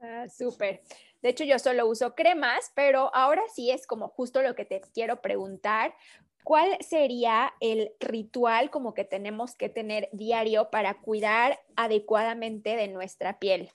Ah, 0.00 0.28
súper. 0.28 0.82
De 1.22 1.30
hecho, 1.30 1.44
yo 1.44 1.58
solo 1.58 1.86
uso 1.86 2.14
cremas, 2.14 2.70
pero 2.74 3.14
ahora 3.14 3.42
sí 3.52 3.70
es 3.70 3.86
como 3.86 4.08
justo 4.08 4.42
lo 4.42 4.54
que 4.54 4.64
te 4.64 4.80
quiero 4.92 5.20
preguntar. 5.22 5.94
¿Cuál 6.46 6.78
sería 6.78 7.52
el 7.58 7.90
ritual 7.98 8.70
como 8.70 8.94
que 8.94 9.02
tenemos 9.02 9.56
que 9.56 9.68
tener 9.68 10.08
diario 10.12 10.70
para 10.70 10.94
cuidar 10.94 11.58
adecuadamente 11.74 12.76
de 12.76 12.86
nuestra 12.86 13.40
piel? 13.40 13.72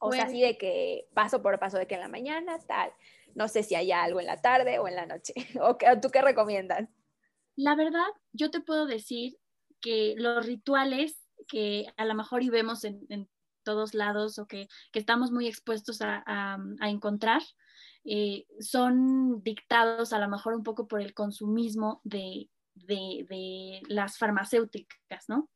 O 0.00 0.12
sea, 0.12 0.24
así 0.24 0.40
de 0.40 0.56
que 0.56 1.08
paso 1.12 1.42
por 1.42 1.58
paso, 1.58 1.76
de 1.76 1.86
que 1.86 1.96
en 1.96 2.00
la 2.00 2.08
mañana, 2.08 2.58
tal. 2.66 2.90
No 3.34 3.48
sé 3.48 3.62
si 3.64 3.74
hay 3.74 3.92
algo 3.92 4.18
en 4.18 4.28
la 4.28 4.40
tarde 4.40 4.78
o 4.78 4.88
en 4.88 4.96
la 4.96 5.04
noche. 5.04 5.34
¿O 5.60 5.76
tú 6.00 6.08
qué 6.08 6.22
recomiendas? 6.22 6.88
La 7.54 7.74
verdad, 7.74 8.08
yo 8.32 8.50
te 8.50 8.62
puedo 8.62 8.86
decir 8.86 9.36
que 9.82 10.14
los 10.16 10.46
rituales 10.46 11.28
que 11.48 11.84
a 11.98 12.06
lo 12.06 12.14
mejor 12.14 12.42
y 12.42 12.48
vemos 12.48 12.82
en 12.84 13.28
todos 13.62 13.94
lados 13.94 14.38
o 14.38 14.46
que, 14.46 14.68
estamos 14.92 15.30
muy 15.30 15.46
expuestos 15.46 16.00
a, 16.00 16.58
encontrar, 16.80 17.42
eh, 18.04 18.46
son 18.60 19.42
dictados 19.42 20.12
a 20.12 20.18
lo 20.18 20.28
mejor 20.28 20.54
un 20.54 20.62
poco 20.62 20.88
por 20.88 21.00
el 21.00 21.14
consumismo 21.14 22.00
de, 22.04 22.48
de, 22.74 23.82
las 23.88 24.18
farmacéuticas, 24.18 25.28
¿no? 25.28 25.48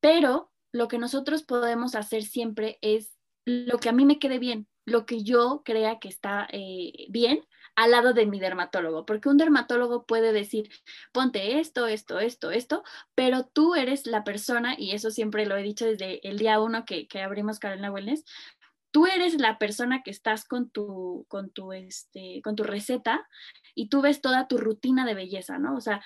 Pero 0.00 0.50
lo 0.72 0.88
que 0.88 0.98
nosotros 0.98 1.42
podemos 1.42 1.94
hacer 1.94 2.22
siempre 2.22 2.78
es 2.80 3.18
lo 3.44 3.78
que 3.78 3.88
a 3.88 3.92
mí 3.92 4.04
me 4.04 4.18
quede 4.18 4.38
bien, 4.38 4.68
lo 4.84 5.06
que 5.06 5.22
yo 5.22 5.62
crea 5.64 5.98
que 5.98 6.08
está 6.08 6.46
eh, 6.52 7.06
bien 7.08 7.46
al 7.76 7.92
lado 7.92 8.12
de 8.12 8.26
mi 8.26 8.40
dermatólogo, 8.40 9.06
porque 9.06 9.28
un 9.28 9.36
dermatólogo 9.36 10.04
puede 10.04 10.32
decir, 10.32 10.68
ponte 11.12 11.60
esto, 11.60 11.86
esto, 11.86 12.18
esto, 12.18 12.50
esto, 12.50 12.82
pero 13.14 13.44
tú 13.44 13.76
eres 13.76 14.06
la 14.06 14.24
persona, 14.24 14.74
y 14.76 14.92
eso 14.92 15.12
siempre 15.12 15.46
lo 15.46 15.56
he 15.56 15.62
dicho 15.62 15.86
desde 15.86 16.26
el 16.28 16.38
día 16.38 16.60
uno 16.60 16.84
que, 16.84 17.06
que 17.06 17.22
abrimos 17.22 17.60
Carolina 17.60 17.92
Wellness, 17.92 18.24
tú 18.90 19.06
eres 19.06 19.34
la 19.40 19.58
persona 19.58 20.02
que 20.02 20.10
estás 20.10 20.44
con 20.44 20.70
tu, 20.70 21.26
con 21.28 21.50
tu, 21.50 21.72
este, 21.72 22.40
con 22.42 22.56
tu 22.56 22.64
receta 22.64 23.26
y 23.74 23.88
tú 23.88 24.00
ves 24.00 24.20
toda 24.20 24.48
tu 24.48 24.58
rutina 24.58 25.04
de 25.04 25.14
belleza, 25.14 25.58
¿no? 25.58 25.76
O 25.76 25.80
sea, 25.80 26.02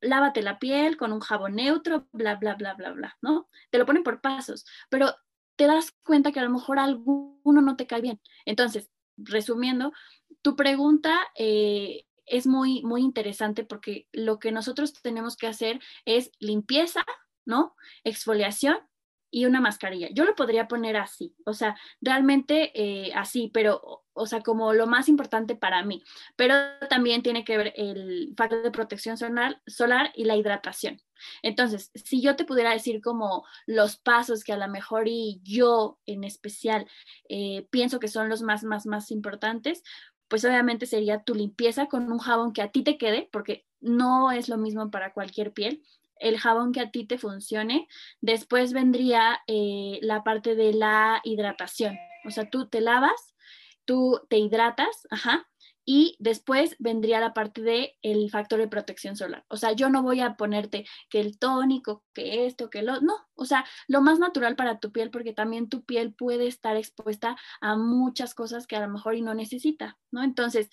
lávate 0.00 0.42
la 0.42 0.58
piel 0.58 0.96
con 0.96 1.12
un 1.12 1.20
jabón 1.20 1.56
neutro, 1.56 2.06
bla, 2.12 2.36
bla, 2.36 2.54
bla, 2.54 2.74
bla, 2.74 2.92
bla, 2.92 3.18
¿no? 3.22 3.48
Te 3.70 3.78
lo 3.78 3.86
ponen 3.86 4.02
por 4.02 4.20
pasos, 4.20 4.66
pero 4.88 5.14
te 5.56 5.66
das 5.66 5.92
cuenta 6.02 6.32
que 6.32 6.40
a 6.40 6.44
lo 6.44 6.50
mejor 6.50 6.78
alguno 6.78 7.62
no 7.62 7.76
te 7.76 7.86
cae 7.86 8.02
bien. 8.02 8.20
Entonces, 8.44 8.90
resumiendo, 9.16 9.92
tu 10.42 10.56
pregunta 10.56 11.18
eh, 11.36 12.04
es 12.26 12.46
muy, 12.46 12.82
muy 12.82 13.02
interesante 13.02 13.64
porque 13.64 14.06
lo 14.12 14.38
que 14.38 14.52
nosotros 14.52 14.92
tenemos 14.92 15.36
que 15.36 15.46
hacer 15.46 15.80
es 16.04 16.30
limpieza, 16.38 17.04
¿no? 17.46 17.74
Exfoliación 18.04 18.76
y 19.36 19.44
una 19.44 19.60
mascarilla. 19.60 20.08
Yo 20.14 20.24
lo 20.24 20.34
podría 20.34 20.66
poner 20.66 20.96
así, 20.96 21.36
o 21.44 21.52
sea, 21.52 21.76
realmente 22.00 22.72
eh, 22.74 23.12
así, 23.14 23.50
pero, 23.52 24.02
o 24.14 24.26
sea, 24.26 24.40
como 24.40 24.72
lo 24.72 24.86
más 24.86 25.10
importante 25.10 25.54
para 25.54 25.84
mí. 25.84 26.02
Pero 26.36 26.54
también 26.88 27.22
tiene 27.22 27.44
que 27.44 27.58
ver 27.58 27.74
el 27.76 28.32
factor 28.34 28.62
de 28.62 28.70
protección 28.70 29.18
solar, 29.18 29.60
solar 29.66 30.10
y 30.14 30.24
la 30.24 30.36
hidratación. 30.36 31.02
Entonces, 31.42 31.90
si 31.94 32.22
yo 32.22 32.34
te 32.34 32.46
pudiera 32.46 32.72
decir 32.72 33.02
como 33.02 33.44
los 33.66 33.98
pasos 33.98 34.42
que 34.42 34.54
a 34.54 34.56
lo 34.56 34.68
mejor 34.68 35.06
y 35.06 35.42
yo 35.44 35.98
en 36.06 36.24
especial 36.24 36.86
eh, 37.28 37.66
pienso 37.68 38.00
que 38.00 38.08
son 38.08 38.30
los 38.30 38.40
más, 38.40 38.64
más, 38.64 38.86
más 38.86 39.10
importantes, 39.10 39.82
pues 40.28 40.46
obviamente 40.46 40.86
sería 40.86 41.24
tu 41.24 41.34
limpieza 41.34 41.88
con 41.88 42.10
un 42.10 42.20
jabón 42.20 42.54
que 42.54 42.62
a 42.62 42.70
ti 42.70 42.82
te 42.82 42.96
quede, 42.96 43.28
porque 43.30 43.66
no 43.80 44.32
es 44.32 44.48
lo 44.48 44.56
mismo 44.56 44.90
para 44.90 45.12
cualquier 45.12 45.52
piel. 45.52 45.82
El 46.18 46.38
jabón 46.38 46.72
que 46.72 46.80
a 46.80 46.90
ti 46.90 47.06
te 47.06 47.18
funcione. 47.18 47.88
Después 48.20 48.72
vendría 48.72 49.40
eh, 49.46 49.98
la 50.02 50.24
parte 50.24 50.54
de 50.54 50.72
la 50.72 51.20
hidratación. 51.24 51.98
O 52.24 52.30
sea, 52.30 52.48
tú 52.50 52.68
te 52.68 52.80
lavas, 52.80 53.34
tú 53.84 54.20
te 54.28 54.38
hidratas, 54.38 55.06
ajá, 55.10 55.46
y 55.88 56.16
después 56.18 56.74
vendría 56.80 57.20
la 57.20 57.32
parte 57.32 57.62
de 57.62 57.96
el 58.02 58.28
factor 58.28 58.58
de 58.58 58.66
protección 58.66 59.16
solar. 59.16 59.44
O 59.48 59.56
sea, 59.56 59.70
yo 59.72 59.88
no 59.88 60.02
voy 60.02 60.20
a 60.20 60.36
ponerte 60.36 60.84
que 61.08 61.20
el 61.20 61.38
tónico, 61.38 62.04
que 62.12 62.44
esto, 62.46 62.68
que 62.70 62.82
lo, 62.82 63.00
no, 63.00 63.14
o 63.36 63.44
sea, 63.44 63.64
lo 63.86 64.02
más 64.02 64.18
natural 64.18 64.56
para 64.56 64.80
tu 64.80 64.90
piel 64.90 65.12
porque 65.12 65.32
también 65.32 65.68
tu 65.68 65.84
piel 65.84 66.12
puede 66.12 66.48
estar 66.48 66.76
expuesta 66.76 67.36
a 67.60 67.76
muchas 67.76 68.34
cosas 68.34 68.66
que 68.66 68.74
a 68.74 68.80
lo 68.80 68.88
mejor 68.88 69.14
y 69.14 69.22
no 69.22 69.32
necesita, 69.34 69.96
¿no? 70.10 70.24
Entonces, 70.24 70.68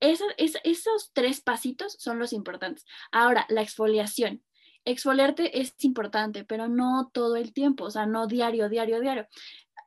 esos 0.00 1.10
tres 1.12 1.40
pasitos 1.40 1.96
son 1.98 2.20
los 2.20 2.32
importantes. 2.32 2.84
Ahora, 3.10 3.46
la 3.48 3.62
exfoliación. 3.62 4.44
Exfoliarte 4.84 5.60
es 5.60 5.74
importante, 5.80 6.44
pero 6.44 6.68
no 6.68 7.10
todo 7.12 7.36
el 7.36 7.52
tiempo, 7.52 7.84
o 7.84 7.90
sea, 7.90 8.06
no 8.06 8.26
diario, 8.26 8.68
diario, 8.68 9.00
diario 9.00 9.26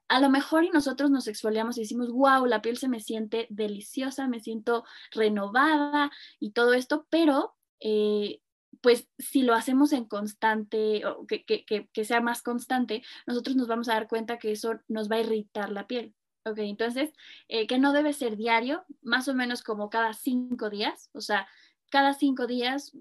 a 0.10 0.20
lo 0.20 0.30
mejor 0.30 0.64
y 0.64 0.70
nosotros 0.70 1.12
nos 1.12 1.28
exfoliamos 1.28 1.78
y 1.78 1.82
decimos, 1.82 2.12
wow, 2.12 2.46
la 2.46 2.62
piel 2.62 2.78
se 2.78 2.88
me 2.88 3.00
siente 3.00 3.48
deliciosa, 3.50 4.28
me 4.28 4.40
siento 4.40 4.86
renovada 5.12 6.12
y 6.40 6.52
todo 6.52 6.74
esto, 6.74 7.06
pero 7.10 7.56
eh, 7.80 8.42
pues 8.82 9.08
si 9.18 9.44
lo 9.44 9.54
hacemos 9.54 9.92
en 9.94 10.06
constante, 10.06 11.06
o 11.06 11.26
que, 11.26 12.06
sea 12.06 12.22
más 12.22 12.42
constante, 12.42 13.04
nosotros 13.26 13.56
nos 13.56 13.68
vamos 13.68 13.90
a 13.90 13.94
dar 13.94 14.08
cuenta 14.08 14.38
que 14.38 14.52
eso 14.52 14.80
nos 14.88 15.10
va 15.12 15.18
a 15.18 15.22
irritar 15.22 15.72
la 15.72 15.88
piel. 15.88 16.14
Ok, 16.46 16.60
entonces, 16.60 17.12
eh, 17.50 17.68
que 17.68 17.78
no 17.78 17.92
debe 17.92 18.14
ser 18.14 18.38
diario, 18.38 18.86
más 19.02 19.28
o 19.28 19.34
menos 19.34 19.64
como 19.64 19.90
cada 19.90 20.14
cinco 20.14 20.70
días, 20.70 21.10
o 21.14 21.20
sea, 21.20 21.48
cada 21.90 22.14
cinco 22.14 22.48
días, 22.48 22.96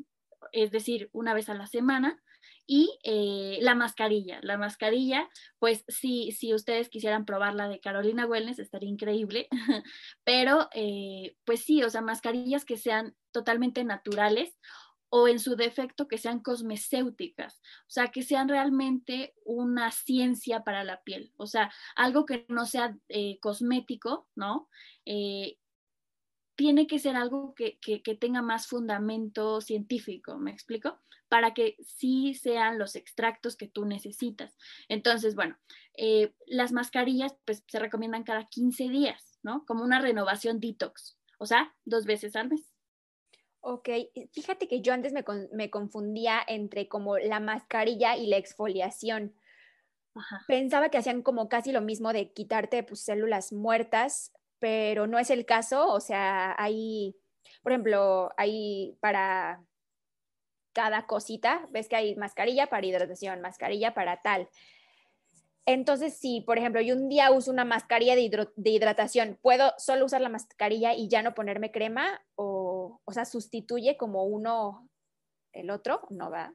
es 0.53 0.71
decir, 0.71 1.11
una 1.13 1.35
vez 1.35 1.49
a 1.49 1.55
la 1.55 1.67
semana, 1.67 2.23
y 2.67 2.99
eh, 3.05 3.59
la 3.61 3.75
mascarilla. 3.75 4.41
La 4.43 4.59
mascarilla, 4.59 5.29
pues 5.59 5.85
sí, 5.89 6.33
si 6.33 6.53
ustedes 6.53 6.89
quisieran 6.89 7.25
probarla 7.25 7.69
de 7.69 7.81
Carolina 7.81 8.27
Wellness, 8.27 8.59
estaría 8.59 8.89
increíble. 8.89 9.49
Pero, 10.25 10.69
eh, 10.75 11.37
pues 11.45 11.61
sí, 11.61 11.83
o 11.85 11.91
sea, 11.91 12.01
mascarillas 12.01 12.65
que 12.65 12.77
sean 12.77 13.15
totalmente 13.31 13.85
naturales 13.85 14.59
o 15.09 15.29
en 15.29 15.39
su 15.39 15.55
defecto 15.55 16.09
que 16.09 16.19
sean 16.19 16.41
cosmecéuticas, 16.41 17.61
o 17.83 17.91
sea, 17.91 18.09
que 18.09 18.23
sean 18.23 18.49
realmente 18.49 19.35
una 19.45 19.93
ciencia 19.93 20.65
para 20.65 20.83
la 20.83 21.01
piel, 21.03 21.33
o 21.37 21.47
sea, 21.47 21.73
algo 21.95 22.27
que 22.27 22.45
no 22.49 22.67
sea 22.67 22.97
eh, 23.09 23.39
cosmético, 23.39 24.29
¿no? 24.35 24.69
Tiene 26.57 26.87
que 26.87 26.99
ser 26.99 27.17
algo 27.17 27.55
que, 27.55 27.79
tenga 28.19 28.43
más 28.43 28.67
fundamento 28.67 29.61
científico, 29.61 30.39
¿me 30.39 30.51
explico? 30.51 30.99
Para 31.29 31.55
que 31.55 31.77
sí 31.83 32.35
sean 32.35 32.79
los 32.79 32.97
extractos 32.97 33.57
que 33.57 33.69
tú 33.69 33.85
necesitas. 33.85 34.57
Entonces, 34.89 35.35
bueno, 35.35 35.57
eh, 35.97 36.35
las 36.47 36.73
mascarillas 36.73 37.37
pues 37.45 37.63
se 37.69 37.79
recomiendan 37.79 38.25
cada 38.25 38.47
15 38.47 38.89
días, 38.89 39.39
¿no? 39.43 39.65
Como 39.67 39.85
una 39.85 40.01
renovación 40.01 40.59
detox, 40.59 41.19
o 41.39 41.47
sea, 41.47 41.75
dos 41.85 42.07
veces 42.07 42.35
al 42.37 42.49
mes. 42.49 42.73
Ok, 43.61 43.89
fíjate 44.33 44.69
que 44.69 44.81
yo 44.81 44.95
antes 44.95 45.13
me, 45.13 45.25
me 45.53 45.71
confundía 45.71 46.41
entre 46.47 46.89
como 46.89 47.19
la 47.19 47.41
mascarilla 47.41 48.17
y 48.17 48.29
la 48.29 48.37
exfoliación. 48.37 49.35
Pensaba 50.47 50.89
que 50.89 50.99
hacían 50.99 51.23
como 51.23 51.49
casi 51.49 51.73
lo 51.73 51.81
mismo 51.83 52.13
de 52.13 52.33
quitarte 52.33 52.83
pues, 52.83 53.01
células 53.01 53.53
muertas, 53.53 54.33
pero 54.59 55.07
no 55.07 55.19
es 55.19 55.31
el 55.31 55.45
caso. 55.47 55.89
O 55.93 56.01
sea, 56.01 56.55
hay, 56.59 57.17
por 57.63 57.73
ejemplo, 57.73 58.31
hay 58.37 58.97
para 59.01 59.63
cada 60.73 61.07
cosita, 61.07 61.67
ves 61.71 61.89
que 61.89 61.97
hay 61.97 62.17
mascarilla 62.17 62.67
para 62.67 62.87
hidratación, 62.87 63.41
mascarilla 63.41 63.95
para 63.95 64.21
tal. 64.21 64.49
Entonces, 65.65 66.17
si, 66.17 66.43
por 66.43 66.59
ejemplo, 66.59 66.81
yo 66.81 66.95
un 66.95 67.09
día 67.09 67.33
uso 67.33 67.51
una 67.51 67.65
mascarilla 67.65 68.15
de, 68.15 68.31
hidratación, 68.57 69.39
¿puedo 69.43 69.73
solo 69.79 70.05
usar 70.05 70.21
la 70.21 70.29
mascarilla 70.29 70.95
y 70.95 71.09
ya 71.09 71.23
no 71.23 71.35
ponerme 71.35 71.73
crema? 71.73 72.23
O, 72.37 73.01
o 73.05 73.13
sea, 73.13 73.25
sustituye 73.25 73.97
como 73.97 74.25
uno 74.25 74.89
el 75.53 75.71
otro, 75.71 76.03
¿no 76.11 76.31
va? 76.31 76.55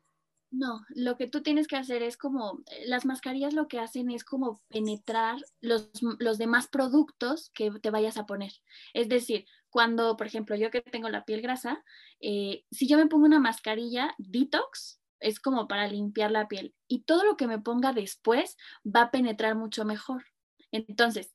No, 0.52 0.82
lo 0.90 1.16
que 1.16 1.28
tú 1.28 1.42
tienes 1.42 1.66
que 1.66 1.78
hacer 1.78 2.04
es 2.04 2.18
como, 2.18 2.60
eh, 2.70 2.84
las 2.86 3.06
mascarillas 3.06 3.54
lo 3.54 3.70
que 3.70 3.80
hacen 3.80 4.12
es 4.12 4.26
como 4.26 4.62
penetrar 4.68 5.38
los, 5.62 5.90
los, 6.20 6.38
demás 6.38 6.68
productos 6.68 7.52
que 7.54 7.72
te 7.82 7.90
vayas 7.90 8.18
a 8.18 8.26
poner. 8.26 8.52
Es 8.94 9.08
decir, 9.08 9.46
cuando, 9.70 10.18
por 10.18 10.28
ejemplo, 10.28 10.58
yo 10.58 10.70
que 10.70 10.82
tengo 10.82 11.08
la 11.08 11.24
piel 11.24 11.42
grasa, 11.42 11.82
eh, 12.20 12.66
si 12.70 12.86
yo 12.88 12.98
me 12.98 13.08
pongo 13.08 13.26
una 13.26 13.40
mascarilla 13.40 14.14
detox, 14.18 15.00
es 15.22 15.40
como 15.40 15.68
para 15.70 15.88
limpiar 15.88 16.32
la 16.32 16.48
piel 16.48 16.76
y 16.88 17.04
todo 17.04 17.24
lo 17.24 17.38
que 17.38 17.48
me 17.48 17.60
ponga 17.60 17.94
después 17.94 18.58
va 18.84 19.04
a 19.04 19.12
penetrar 19.12 19.56
mucho 19.56 19.86
mejor. 19.86 20.26
Entonces, 20.72 21.34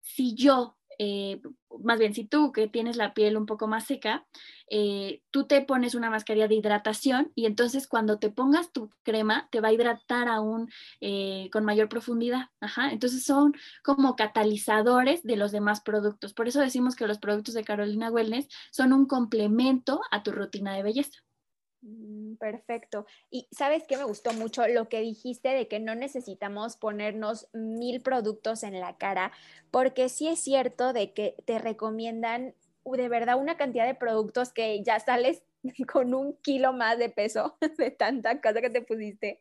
si 0.00 0.34
yo 0.34 0.78
eh, 0.98 1.40
más 1.82 1.98
bien 1.98 2.14
si 2.14 2.24
tú 2.24 2.52
que 2.52 2.68
tienes 2.68 2.96
la 2.96 3.14
piel 3.14 3.36
un 3.36 3.46
poco 3.46 3.66
más 3.66 3.84
seca, 3.84 4.26
eh, 4.70 5.22
tú 5.30 5.46
te 5.46 5.60
pones 5.62 5.94
una 5.94 6.10
mascarilla 6.10 6.48
de 6.48 6.54
hidratación 6.54 7.32
y 7.34 7.46
entonces 7.46 7.86
cuando 7.86 8.18
te 8.18 8.30
pongas 8.30 8.72
tu 8.72 8.90
crema 9.02 9.48
te 9.50 9.60
va 9.60 9.68
a 9.68 9.72
hidratar 9.72 10.28
aún 10.28 10.70
eh, 11.00 11.48
con 11.52 11.64
mayor 11.64 11.88
profundidad. 11.88 12.50
Entonces 12.90 13.24
son 13.24 13.54
como 13.82 14.16
catalizadores 14.16 15.22
de 15.22 15.36
los 15.36 15.52
demás 15.52 15.80
productos. 15.80 16.34
Por 16.34 16.48
eso 16.48 16.60
decimos 16.60 16.96
que 16.96 17.06
los 17.06 17.18
productos 17.18 17.54
de 17.54 17.64
Carolina 17.64 18.10
Wellness 18.10 18.48
son 18.70 18.92
un 18.92 19.06
complemento 19.06 20.00
a 20.10 20.22
tu 20.22 20.32
rutina 20.32 20.74
de 20.74 20.82
belleza. 20.82 21.24
Mm, 21.84 22.36
perfecto. 22.36 23.06
Y 23.30 23.46
sabes 23.50 23.84
que 23.86 23.96
me 23.96 24.04
gustó 24.04 24.32
mucho 24.32 24.66
lo 24.68 24.88
que 24.88 25.00
dijiste 25.00 25.50
de 25.50 25.68
que 25.68 25.80
no 25.80 25.94
necesitamos 25.94 26.76
ponernos 26.76 27.48
mil 27.52 28.00
productos 28.00 28.62
en 28.62 28.80
la 28.80 28.96
cara, 28.96 29.32
porque 29.70 30.08
sí 30.08 30.28
es 30.28 30.40
cierto 30.40 30.92
de 30.92 31.12
que 31.12 31.36
te 31.44 31.58
recomiendan 31.58 32.54
de 32.84 33.08
verdad 33.08 33.38
una 33.38 33.56
cantidad 33.56 33.86
de 33.86 33.94
productos 33.94 34.52
que 34.52 34.82
ya 34.82 34.98
sales 35.00 35.42
con 35.92 36.14
un 36.14 36.36
kilo 36.42 36.72
más 36.72 36.98
de 36.98 37.10
peso 37.10 37.56
de 37.78 37.90
tanta 37.90 38.40
cosa 38.40 38.60
que 38.62 38.70
te 38.70 38.82
pusiste. 38.82 39.40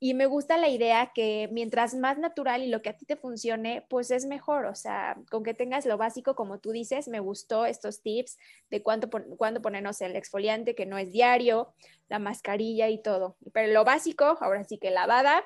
Y 0.00 0.14
me 0.14 0.26
gusta 0.26 0.56
la 0.58 0.68
idea 0.68 1.10
que 1.14 1.48
mientras 1.50 1.94
más 1.94 2.18
natural 2.18 2.62
y 2.62 2.68
lo 2.68 2.82
que 2.82 2.90
a 2.90 2.96
ti 2.96 3.04
te 3.04 3.16
funcione, 3.16 3.84
pues 3.88 4.10
es 4.10 4.26
mejor. 4.26 4.66
O 4.66 4.74
sea, 4.74 5.16
con 5.30 5.42
que 5.42 5.54
tengas 5.54 5.86
lo 5.86 5.98
básico, 5.98 6.36
como 6.36 6.60
tú 6.60 6.70
dices, 6.70 7.08
me 7.08 7.20
gustó 7.20 7.66
estos 7.66 8.00
tips 8.02 8.38
de 8.70 8.82
cuándo, 8.82 9.10
cuándo 9.36 9.60
ponernos 9.60 10.00
el 10.00 10.14
exfoliante, 10.14 10.74
que 10.74 10.86
no 10.86 10.98
es 10.98 11.10
diario, 11.10 11.74
la 12.08 12.18
mascarilla 12.18 12.88
y 12.88 13.02
todo. 13.02 13.36
Pero 13.52 13.72
lo 13.72 13.84
básico, 13.84 14.38
ahora 14.40 14.64
sí 14.64 14.78
que 14.78 14.90
lavada, 14.90 15.44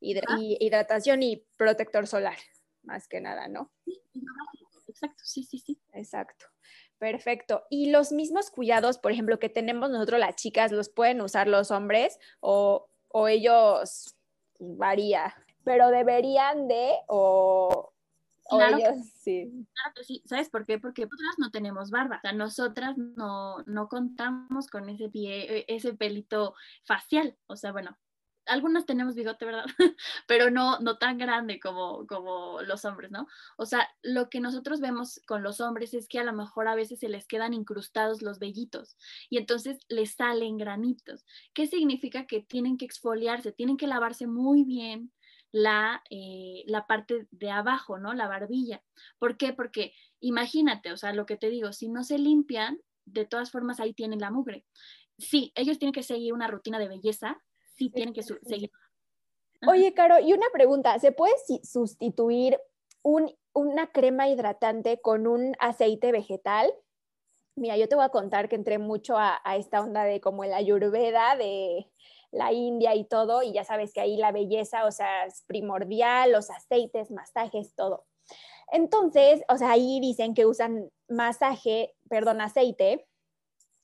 y 0.00 0.56
hidratación 0.60 1.22
y 1.22 1.46
protector 1.56 2.06
solar, 2.06 2.36
más 2.82 3.08
que 3.08 3.20
nada, 3.20 3.48
¿no? 3.48 3.72
Exacto, 4.86 5.22
sí, 5.24 5.44
sí, 5.44 5.58
sí. 5.58 5.80
Exacto. 5.92 6.46
Perfecto. 6.98 7.64
Y 7.70 7.90
los 7.90 8.12
mismos 8.12 8.50
cuidados, 8.50 8.98
por 8.98 9.12
ejemplo, 9.12 9.38
que 9.38 9.48
tenemos 9.48 9.90
nosotros 9.90 10.20
las 10.20 10.36
chicas, 10.36 10.72
¿los 10.72 10.88
pueden 10.88 11.20
usar 11.20 11.48
los 11.48 11.70
hombres 11.70 12.18
o 12.40 12.88
o 13.16 13.28
ellos 13.28 14.16
varía, 14.58 15.32
pero 15.62 15.88
deberían 15.90 16.66
de 16.66 16.94
o, 17.06 17.92
ellos 18.50 18.96
sí. 19.20 19.48
Claro 19.72 19.94
que 19.94 20.04
sí. 20.04 20.22
¿Sabes 20.26 20.50
por 20.50 20.66
qué? 20.66 20.80
Porque 20.80 21.02
nosotras 21.02 21.36
no 21.38 21.50
tenemos 21.52 21.90
barba. 21.92 22.16
O 22.16 22.20
sea, 22.20 22.32
nosotras 22.32 22.98
no, 22.98 23.62
no 23.66 23.88
contamos 23.88 24.66
con 24.66 24.88
ese 24.88 25.08
pie, 25.08 25.58
e, 25.58 25.64
ese 25.68 25.94
pelito 25.94 26.54
facial. 26.82 27.36
O 27.46 27.54
sea, 27.54 27.70
bueno, 27.70 27.96
algunos 28.46 28.86
tenemos 28.86 29.14
bigote, 29.14 29.44
¿verdad? 29.44 29.64
Pero 30.26 30.50
no, 30.50 30.78
no 30.80 30.98
tan 30.98 31.18
grande 31.18 31.60
como, 31.60 32.06
como 32.06 32.62
los 32.62 32.84
hombres, 32.84 33.10
¿no? 33.10 33.26
O 33.56 33.66
sea, 33.66 33.88
lo 34.02 34.28
que 34.28 34.40
nosotros 34.40 34.80
vemos 34.80 35.20
con 35.26 35.42
los 35.42 35.60
hombres 35.60 35.94
es 35.94 36.08
que 36.08 36.18
a 36.18 36.24
lo 36.24 36.32
mejor 36.32 36.68
a 36.68 36.74
veces 36.74 37.00
se 37.00 37.08
les 37.08 37.26
quedan 37.26 37.54
incrustados 37.54 38.22
los 38.22 38.38
vellitos 38.38 38.96
y 39.30 39.38
entonces 39.38 39.78
les 39.88 40.14
salen 40.14 40.56
granitos. 40.56 41.24
¿Qué 41.52 41.66
significa? 41.66 42.26
Que 42.26 42.42
tienen 42.42 42.76
que 42.76 42.84
exfoliarse, 42.84 43.52
tienen 43.52 43.76
que 43.76 43.86
lavarse 43.86 44.26
muy 44.26 44.64
bien 44.64 45.12
la, 45.52 46.02
eh, 46.10 46.64
la 46.66 46.86
parte 46.86 47.28
de 47.30 47.50
abajo, 47.50 47.98
¿no? 47.98 48.12
La 48.12 48.26
barbilla. 48.26 48.82
¿Por 49.18 49.36
qué? 49.36 49.52
Porque 49.52 49.92
imagínate, 50.20 50.92
o 50.92 50.96
sea, 50.96 51.12
lo 51.12 51.26
que 51.26 51.36
te 51.36 51.48
digo, 51.48 51.72
si 51.72 51.88
no 51.88 52.02
se 52.02 52.18
limpian, 52.18 52.80
de 53.04 53.24
todas 53.24 53.50
formas 53.50 53.80
ahí 53.80 53.94
tienen 53.94 54.20
la 54.20 54.30
mugre. 54.30 54.64
Sí, 55.18 55.52
ellos 55.54 55.78
tienen 55.78 55.92
que 55.92 56.02
seguir 56.02 56.32
una 56.32 56.48
rutina 56.48 56.78
de 56.78 56.88
belleza, 56.88 57.40
sí 57.74 57.90
tienen 57.90 58.14
que 58.14 58.22
seguir. 58.22 58.70
Oye, 59.66 59.94
Caro, 59.94 60.18
y 60.20 60.32
una 60.32 60.46
pregunta, 60.52 60.98
¿se 60.98 61.12
puede 61.12 61.34
sustituir 61.62 62.58
una 63.02 63.86
crema 63.92 64.28
hidratante 64.28 65.00
con 65.00 65.26
un 65.26 65.54
aceite 65.58 66.12
vegetal? 66.12 66.72
Mira, 67.56 67.76
yo 67.76 67.88
te 67.88 67.94
voy 67.94 68.04
a 68.04 68.10
contar 68.10 68.48
que 68.48 68.56
entré 68.56 68.78
mucho 68.78 69.16
a, 69.16 69.40
esta 69.56 69.80
onda 69.80 70.04
de 70.04 70.20
como 70.20 70.44
la 70.44 70.56
ayurveda 70.56 71.36
de 71.36 71.90
la 72.32 72.52
India 72.52 72.94
y 72.94 73.04
todo, 73.04 73.42
y 73.42 73.52
ya 73.52 73.64
sabes 73.64 73.92
que 73.92 74.00
ahí 74.00 74.16
la 74.16 74.32
belleza, 74.32 74.86
o 74.86 74.90
sea, 74.90 75.26
es 75.26 75.44
primordial, 75.46 76.32
los 76.32 76.50
aceites, 76.50 77.10
masajes, 77.10 77.74
todo. 77.74 78.06
Entonces, 78.72 79.42
o 79.48 79.56
sea, 79.56 79.70
ahí 79.70 80.00
dicen 80.00 80.34
que 80.34 80.46
usan 80.46 80.90
masaje, 81.08 81.94
perdón, 82.08 82.40
aceite, 82.40 83.06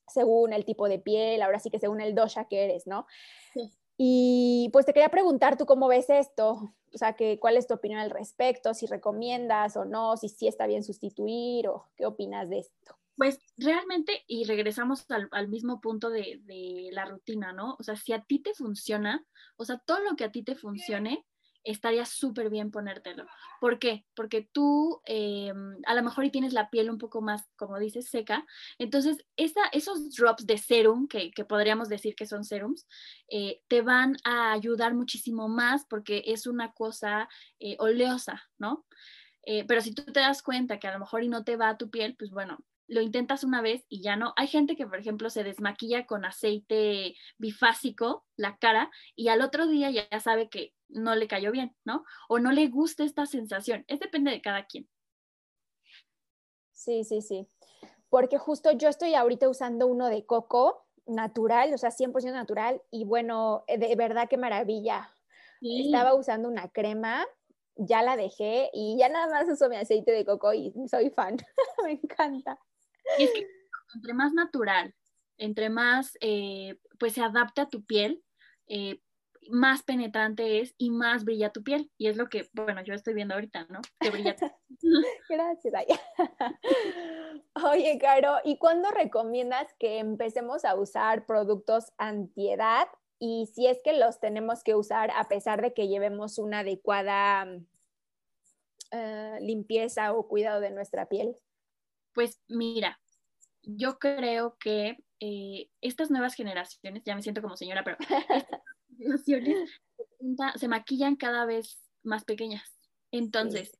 según 0.08 0.52
el 0.52 0.64
tipo 0.64 0.88
de 0.88 0.98
piel, 0.98 1.42
ahora 1.42 1.60
sí 1.60 1.70
que 1.70 1.78
según 1.78 2.00
el 2.00 2.14
dosha 2.14 2.46
que 2.46 2.64
eres, 2.64 2.88
¿no? 2.88 3.06
Sí. 3.52 3.72
Y 4.02 4.70
pues 4.72 4.86
te 4.86 4.94
quería 4.94 5.10
preguntar, 5.10 5.58
¿tú 5.58 5.66
cómo 5.66 5.86
ves 5.86 6.08
esto? 6.08 6.72
O 6.94 6.96
sea, 6.96 7.12
que, 7.12 7.38
¿cuál 7.38 7.58
es 7.58 7.66
tu 7.66 7.74
opinión 7.74 8.00
al 8.00 8.08
respecto? 8.08 8.72
Si 8.72 8.86
recomiendas 8.86 9.76
o 9.76 9.84
no, 9.84 10.16
si 10.16 10.30
sí 10.30 10.48
está 10.48 10.66
bien 10.66 10.82
sustituir 10.82 11.68
o 11.68 11.90
qué 11.96 12.06
opinas 12.06 12.48
de 12.48 12.60
esto. 12.60 12.96
Pues 13.14 13.40
realmente, 13.58 14.24
y 14.26 14.44
regresamos 14.44 15.04
al, 15.10 15.28
al 15.32 15.48
mismo 15.48 15.82
punto 15.82 16.08
de, 16.08 16.40
de, 16.44 16.88
la 16.92 17.04
rutina, 17.04 17.52
¿no? 17.52 17.76
O 17.78 17.82
sea, 17.82 17.94
si 17.94 18.14
a 18.14 18.22
ti 18.22 18.38
te 18.38 18.54
funciona, 18.54 19.22
o 19.58 19.66
sea, 19.66 19.76
todo 19.84 20.00
lo 20.00 20.16
que 20.16 20.24
a 20.24 20.32
ti 20.32 20.42
te 20.42 20.54
funcione, 20.54 21.26
estaría 21.64 22.04
súper 22.04 22.50
bien 22.50 22.70
ponértelo. 22.70 23.26
¿Por 23.60 23.78
qué? 23.78 24.04
Porque 24.14 24.48
tú 24.52 25.00
eh, 25.06 25.52
a 25.86 25.94
lo 25.94 26.02
mejor 26.02 26.24
y 26.24 26.30
tienes 26.30 26.52
la 26.52 26.70
piel 26.70 26.90
un 26.90 26.98
poco 26.98 27.20
más, 27.20 27.48
como 27.56 27.78
dices, 27.78 28.08
seca. 28.08 28.46
Entonces, 28.78 29.18
esa, 29.36 29.60
esos 29.72 30.14
drops 30.14 30.46
de 30.46 30.58
serum, 30.58 31.08
que, 31.08 31.32
podríamos 31.48 31.88
decir 31.88 32.14
que 32.14 32.26
son 32.26 32.44
serums, 32.44 32.86
eh, 33.28 33.62
te 33.68 33.82
van 33.82 34.16
a 34.24 34.52
ayudar 34.52 34.94
muchísimo 34.94 35.48
más 35.48 35.84
porque 35.86 36.22
es 36.26 36.46
una 36.46 36.72
cosa 36.72 37.28
eh, 37.58 37.76
oleosa, 37.78 38.42
¿no? 38.58 38.86
pero 39.66 39.80
si 39.80 39.92
tú 39.92 40.04
te 40.04 40.20
das 40.20 40.42
cuenta 40.42 40.78
que 40.78 40.86
a 40.86 40.92
lo 40.92 41.00
mejor 41.00 41.24
y 41.24 41.28
no 41.28 41.42
te 41.42 41.56
va 41.56 41.70
a 41.70 41.76
tu 41.76 41.90
piel, 41.90 42.14
pues 42.14 42.30
bueno, 42.30 42.58
lo 42.90 43.00
intentas 43.00 43.44
una 43.44 43.62
vez 43.62 43.84
y 43.88 44.02
ya 44.02 44.16
no. 44.16 44.34
Hay 44.36 44.48
gente 44.48 44.76
que, 44.76 44.86
por 44.86 44.98
ejemplo, 44.98 45.30
se 45.30 45.44
desmaquilla 45.44 46.06
con 46.06 46.24
aceite 46.24 47.16
bifásico 47.38 48.26
la 48.36 48.58
cara 48.58 48.90
y 49.14 49.28
al 49.28 49.42
otro 49.42 49.66
día 49.66 49.90
ya 49.90 50.20
sabe 50.20 50.48
que 50.48 50.74
no 50.92 51.14
le 51.14 51.28
cayó 51.28 51.52
bien, 51.52 51.74
¿no? 51.84 52.04
O 52.28 52.38
no 52.38 52.52
le 52.52 52.68
gusta 52.68 53.04
esta 53.04 53.26
sensación. 53.26 53.84
Es 53.88 54.00
depende 54.00 54.30
de 54.30 54.42
cada 54.42 54.66
quien. 54.66 54.88
Sí, 56.72 57.04
sí, 57.04 57.22
sí. 57.22 57.48
Porque 58.08 58.38
justo 58.38 58.72
yo 58.72 58.88
estoy 58.88 59.14
ahorita 59.14 59.48
usando 59.48 59.86
uno 59.86 60.06
de 60.08 60.24
coco 60.24 60.86
natural, 61.06 61.72
o 61.74 61.78
sea, 61.78 61.90
100% 61.90 62.32
natural 62.32 62.82
y 62.90 63.04
bueno, 63.04 63.64
eh, 63.66 63.78
de 63.78 63.94
verdad 63.96 64.28
qué 64.28 64.36
maravilla. 64.36 65.10
Estaba 65.60 66.14
usando 66.14 66.48
una 66.48 66.68
crema, 66.70 67.26
ya 67.76 68.02
la 68.02 68.16
dejé 68.16 68.70
y 68.72 68.96
ya 68.98 69.10
nada 69.10 69.28
más 69.28 69.48
uso 69.48 69.68
mi 69.68 69.76
aceite 69.76 70.10
de 70.10 70.24
coco 70.24 70.54
y 70.54 70.72
soy 70.88 71.10
fan. 71.10 71.36
Me 71.84 71.92
encanta. 71.92 72.58
Y 73.18 73.24
es 73.24 73.32
que 73.32 73.46
entre 73.94 74.14
más 74.14 74.32
natural, 74.32 74.94
entre 75.36 75.68
más 75.68 76.16
eh, 76.20 76.78
pues 76.98 77.12
se 77.12 77.22
adapta 77.22 77.62
a 77.62 77.68
tu 77.68 77.84
piel, 77.84 78.22
eh, 78.66 79.00
más 79.50 79.82
penetrante 79.82 80.60
es 80.60 80.74
y 80.78 80.90
más 80.90 81.24
brilla 81.24 81.50
tu 81.50 81.62
piel. 81.62 81.90
Y 81.98 82.08
es 82.08 82.16
lo 82.16 82.28
que, 82.28 82.48
bueno, 82.52 82.82
yo 82.82 82.94
estoy 82.94 83.14
viendo 83.14 83.34
ahorita, 83.34 83.66
¿no? 83.68 83.80
Que 84.00 84.10
brilla. 84.10 84.36
Gracias, 85.28 85.74
Aya. 85.74 86.00
Oye, 87.64 87.98
Caro, 88.00 88.36
¿y 88.44 88.58
cuándo 88.58 88.90
recomiendas 88.90 89.72
que 89.78 89.98
empecemos 89.98 90.64
a 90.64 90.74
usar 90.74 91.26
productos 91.26 91.92
antiedad? 91.98 92.88
Y 93.18 93.50
si 93.54 93.66
es 93.66 93.80
que 93.84 93.92
los 93.92 94.18
tenemos 94.18 94.62
que 94.62 94.74
usar 94.74 95.10
a 95.14 95.28
pesar 95.28 95.60
de 95.60 95.74
que 95.74 95.88
llevemos 95.88 96.38
una 96.38 96.60
adecuada 96.60 97.46
eh, 98.92 99.38
limpieza 99.40 100.12
o 100.12 100.26
cuidado 100.26 100.60
de 100.60 100.70
nuestra 100.70 101.06
piel. 101.06 101.36
Pues 102.12 102.40
mira, 102.48 103.00
yo 103.62 104.00
creo 104.00 104.56
que 104.58 104.96
eh, 105.20 105.68
estas 105.80 106.10
nuevas 106.10 106.34
generaciones, 106.34 107.04
ya 107.04 107.14
me 107.14 107.22
siento 107.22 107.40
como 107.40 107.56
señora, 107.56 107.84
pero 107.84 107.96
estas 108.00 108.24
se 110.56 110.68
maquillan 110.68 111.16
cada 111.16 111.46
vez 111.46 111.78
más 112.02 112.24
pequeñas. 112.24 112.78
Entonces, 113.10 113.78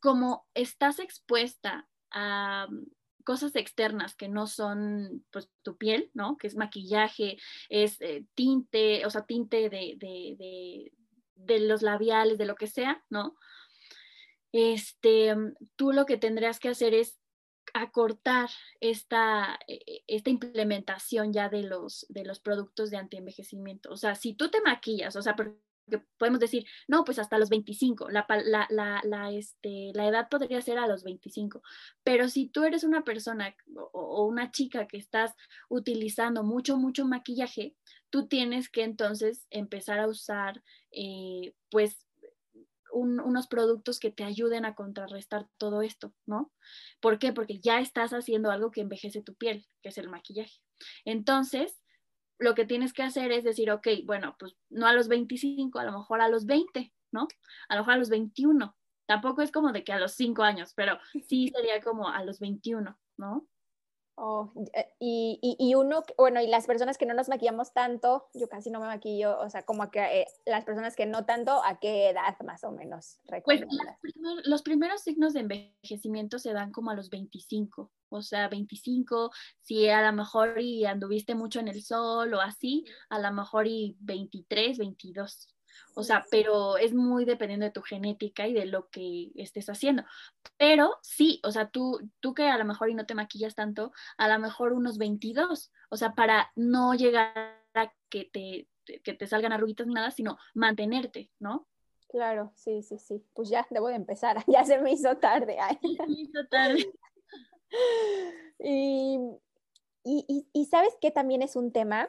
como 0.00 0.46
estás 0.54 0.98
expuesta 0.98 1.88
a 2.10 2.68
cosas 3.24 3.56
externas 3.56 4.14
que 4.14 4.28
no 4.28 4.46
son 4.46 5.24
pues 5.30 5.50
tu 5.62 5.76
piel, 5.76 6.10
¿no? 6.14 6.36
Que 6.36 6.46
es 6.46 6.56
maquillaje, 6.56 7.38
es 7.68 8.00
eh, 8.00 8.24
tinte, 8.34 9.04
o 9.06 9.10
sea, 9.10 9.24
tinte 9.24 9.70
de, 9.70 9.96
de, 9.96 10.92
de, 11.34 11.60
los 11.60 11.82
labiales, 11.82 12.38
de 12.38 12.44
lo 12.46 12.54
que 12.54 12.66
sea, 12.66 13.02
¿no? 13.08 13.34
Este, 14.52 15.34
tú 15.74 15.92
lo 15.92 16.06
que 16.06 16.16
tendrías 16.16 16.60
que 16.60 16.68
hacer 16.68 16.94
es 16.94 17.18
acortar 17.74 18.48
esta, 18.80 19.58
e, 19.68 20.02
esta 20.06 20.30
implementación 20.30 21.32
ya 21.32 21.48
de 21.48 21.64
los, 21.64 22.06
de 22.08 22.24
los 22.24 22.40
productos 22.40 22.90
de 22.90 22.96
antienvejecimiento. 22.96 23.90
O 23.90 23.96
sea, 23.96 24.14
si 24.14 24.32
tú 24.34 24.48
te 24.48 24.62
maquillas, 24.62 25.16
o 25.16 25.22
sea, 25.22 25.36
que 25.90 25.98
podemos 26.18 26.40
decir, 26.40 26.64
no, 26.88 27.04
pues 27.04 27.18
hasta 27.18 27.38
los 27.38 27.50
25, 27.50 28.08
la, 28.10 28.26
la, 28.70 29.00
la, 29.02 29.32
este, 29.32 29.92
la 29.94 30.08
edad 30.08 30.28
podría 30.30 30.60
ser 30.62 30.78
a 30.78 30.86
los 30.86 31.04
25, 31.04 31.62
pero 32.02 32.28
si 32.28 32.48
tú 32.48 32.64
eres 32.64 32.84
una 32.84 33.04
persona 33.04 33.54
o, 33.92 34.24
una 34.24 34.50
chica 34.50 34.86
que 34.86 34.96
estás 34.96 35.34
utilizando 35.68 36.42
mucho, 36.42 36.78
mucho 36.78 37.06
maquillaje, 37.06 37.74
tú 38.08 38.28
tienes 38.28 38.68
que 38.68 38.84
entonces 38.84 39.46
empezar 39.50 39.98
a 39.98 40.08
usar, 40.08 40.62
eh, 40.90 41.54
pues, 41.70 42.06
unos 42.94 43.46
productos 43.48 43.98
que 43.98 44.10
te 44.10 44.24
ayuden 44.24 44.64
a 44.64 44.74
contrarrestar 44.74 45.48
todo 45.58 45.82
esto, 45.82 46.14
¿no? 46.26 46.52
¿Por 47.00 47.18
qué? 47.18 47.32
Porque 47.32 47.58
ya 47.60 47.80
estás 47.80 48.12
haciendo 48.12 48.50
algo 48.50 48.70
que 48.70 48.80
envejece 48.80 49.22
tu 49.22 49.34
piel, 49.34 49.66
que 49.82 49.88
es 49.90 49.98
el 49.98 50.08
maquillaje. 50.08 50.60
Entonces, 51.04 51.80
lo 52.38 52.54
que 52.54 52.64
tienes 52.64 52.92
que 52.92 53.02
hacer 53.02 53.32
es 53.32 53.44
decir, 53.44 53.70
ok, 53.70 53.88
bueno, 54.04 54.36
pues 54.38 54.56
no 54.70 54.86
a 54.86 54.92
los 54.92 55.08
25, 55.08 55.78
a 55.78 55.84
lo 55.84 55.92
mejor 55.92 56.20
a 56.20 56.28
los 56.28 56.46
20, 56.46 56.92
¿no? 57.12 57.28
A 57.68 57.74
lo 57.74 57.82
mejor 57.82 57.94
a 57.94 57.98
los 57.98 58.08
21. 58.10 58.76
Tampoco 59.06 59.42
es 59.42 59.52
como 59.52 59.72
de 59.72 59.84
que 59.84 59.92
a 59.92 59.98
los 59.98 60.12
5 60.12 60.42
años, 60.42 60.72
pero 60.74 60.98
sí 61.28 61.48
sería 61.48 61.80
como 61.80 62.08
a 62.08 62.24
los 62.24 62.40
21, 62.40 62.98
¿no? 63.16 63.46
Oh, 64.16 64.52
eh, 64.74 64.86
y, 65.00 65.56
y, 65.58 65.74
uno, 65.74 66.04
bueno, 66.16 66.40
y 66.40 66.46
las 66.46 66.66
personas 66.66 66.98
que 66.98 67.06
no 67.06 67.14
nos 67.14 67.28
maquillamos 67.28 67.72
tanto, 67.72 68.28
yo 68.32 68.48
casi 68.48 68.70
no 68.70 68.78
me 68.78 68.86
maquillo, 68.86 69.40
o 69.40 69.50
sea, 69.50 69.64
como 69.64 69.90
que 69.90 70.20
eh, 70.20 70.26
las 70.46 70.64
personas 70.64 70.94
que 70.94 71.04
no 71.04 71.24
tanto, 71.24 71.62
¿a 71.64 71.80
qué 71.80 72.10
edad 72.10 72.38
más 72.44 72.62
o 72.62 72.70
menos? 72.70 73.18
Pues 73.44 73.62
los 74.44 74.62
primeros 74.62 75.02
signos 75.02 75.32
de 75.32 75.40
envejecimiento 75.40 76.38
se 76.38 76.52
dan 76.52 76.70
como 76.70 76.92
a 76.92 76.94
los 76.94 77.10
25, 77.10 77.90
o 78.08 78.22
sea, 78.22 78.48
25, 78.48 79.32
si 79.60 79.88
a 79.88 80.06
lo 80.08 80.12
mejor 80.12 80.60
y 80.60 80.84
anduviste 80.84 81.34
mucho 81.34 81.58
en 81.58 81.66
el 81.66 81.82
sol 81.82 82.32
o 82.34 82.40
así, 82.40 82.84
a 83.08 83.18
lo 83.18 83.32
mejor 83.32 83.66
y 83.66 83.96
23, 83.98 84.78
22. 84.78 85.53
O 85.94 86.02
sea, 86.02 86.24
pero 86.30 86.76
es 86.76 86.94
muy 86.94 87.24
dependiendo 87.24 87.66
de 87.66 87.72
tu 87.72 87.82
genética 87.82 88.46
y 88.46 88.52
de 88.52 88.66
lo 88.66 88.88
que 88.88 89.30
estés 89.36 89.68
haciendo. 89.68 90.04
Pero 90.56 90.98
sí, 91.02 91.40
o 91.44 91.50
sea, 91.50 91.68
tú, 91.68 92.00
tú 92.20 92.34
que 92.34 92.48
a 92.48 92.58
lo 92.58 92.64
mejor 92.64 92.90
y 92.90 92.94
no 92.94 93.06
te 93.06 93.14
maquillas 93.14 93.54
tanto, 93.54 93.92
a 94.16 94.28
lo 94.28 94.38
mejor 94.38 94.72
unos 94.72 94.98
22. 94.98 95.72
O 95.90 95.96
sea, 95.96 96.14
para 96.14 96.50
no 96.56 96.94
llegar 96.94 97.60
a 97.74 97.92
que 98.08 98.24
te, 98.32 98.68
que 99.00 99.14
te 99.14 99.26
salgan 99.26 99.52
arruguitas 99.52 99.86
ni 99.86 99.94
nada, 99.94 100.10
sino 100.10 100.38
mantenerte, 100.54 101.30
¿no? 101.38 101.66
Claro, 102.08 102.52
sí, 102.54 102.82
sí, 102.82 102.98
sí. 102.98 103.24
Pues 103.34 103.48
ya 103.48 103.66
debo 103.70 103.88
de 103.88 103.96
empezar. 103.96 104.36
Ya 104.46 104.64
se 104.64 104.78
me 104.78 104.92
hizo 104.92 105.16
tarde. 105.16 105.56
Se 105.80 106.06
me 106.06 106.20
hizo 106.20 106.46
tarde. 106.48 106.92
y, 108.60 109.18
y, 110.04 110.46
y, 110.52 110.66
sabes 110.66 110.96
que 111.00 111.10
también 111.10 111.42
es 111.42 111.56
un 111.56 111.72
tema 111.72 112.08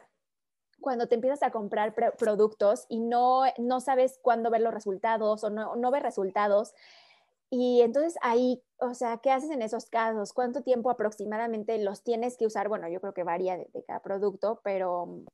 cuando 0.80 1.08
te 1.08 1.14
empiezas 1.14 1.42
a 1.42 1.50
comprar 1.50 1.94
productos 2.18 2.86
y 2.88 3.00
no, 3.00 3.42
no 3.58 3.80
sabes 3.80 4.18
cuándo 4.22 4.50
ver 4.50 4.60
los 4.60 4.74
resultados 4.74 5.44
o 5.44 5.50
no, 5.50 5.76
no 5.76 5.90
ves 5.90 6.02
resultados. 6.02 6.74
Y 7.50 7.80
entonces 7.82 8.16
ahí, 8.22 8.62
o 8.78 8.94
sea, 8.94 9.18
¿qué 9.18 9.30
haces 9.30 9.50
en 9.50 9.62
esos 9.62 9.86
casos? 9.86 10.32
¿Cuánto 10.32 10.62
tiempo 10.62 10.90
aproximadamente 10.90 11.78
los 11.78 12.02
tienes 12.02 12.36
que 12.36 12.46
usar? 12.46 12.68
Bueno, 12.68 12.88
yo 12.88 13.00
creo 13.00 13.14
que 13.14 13.22
varía 13.22 13.56
de, 13.56 13.68
de 13.72 13.84
cada 13.84 14.00
producto, 14.00 14.60
pero 14.64 15.24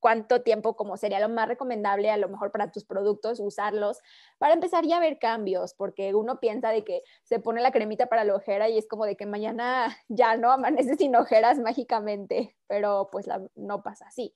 cuánto 0.00 0.42
tiempo 0.42 0.76
como 0.76 0.96
sería 0.96 1.20
lo 1.20 1.28
más 1.28 1.48
recomendable 1.48 2.10
a 2.10 2.16
lo 2.16 2.28
mejor 2.28 2.52
para 2.52 2.70
tus 2.70 2.84
productos 2.84 3.40
usarlos 3.40 3.98
para 4.38 4.54
empezar 4.54 4.84
ya 4.86 4.98
a 4.98 5.00
ver 5.00 5.18
cambios, 5.18 5.74
porque 5.74 6.14
uno 6.14 6.40
piensa 6.40 6.70
de 6.70 6.84
que 6.84 7.02
se 7.24 7.40
pone 7.40 7.60
la 7.60 7.72
cremita 7.72 8.06
para 8.06 8.24
la 8.24 8.34
ojera 8.34 8.68
y 8.68 8.78
es 8.78 8.86
como 8.86 9.04
de 9.04 9.16
que 9.16 9.26
mañana 9.26 9.96
ya 10.08 10.36
no 10.36 10.52
amanece 10.52 10.94
sin 10.98 11.16
ojeras 11.16 11.58
mágicamente, 11.58 12.56
pero 12.66 13.08
pues 13.10 13.28
no 13.56 13.82
pasa 13.82 14.06
así. 14.06 14.34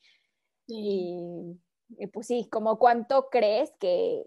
Y, 0.74 2.08
pues 2.12 2.26
sí, 2.26 2.48
como 2.50 2.78
cuánto 2.78 3.28
crees 3.30 3.72
que 3.78 4.24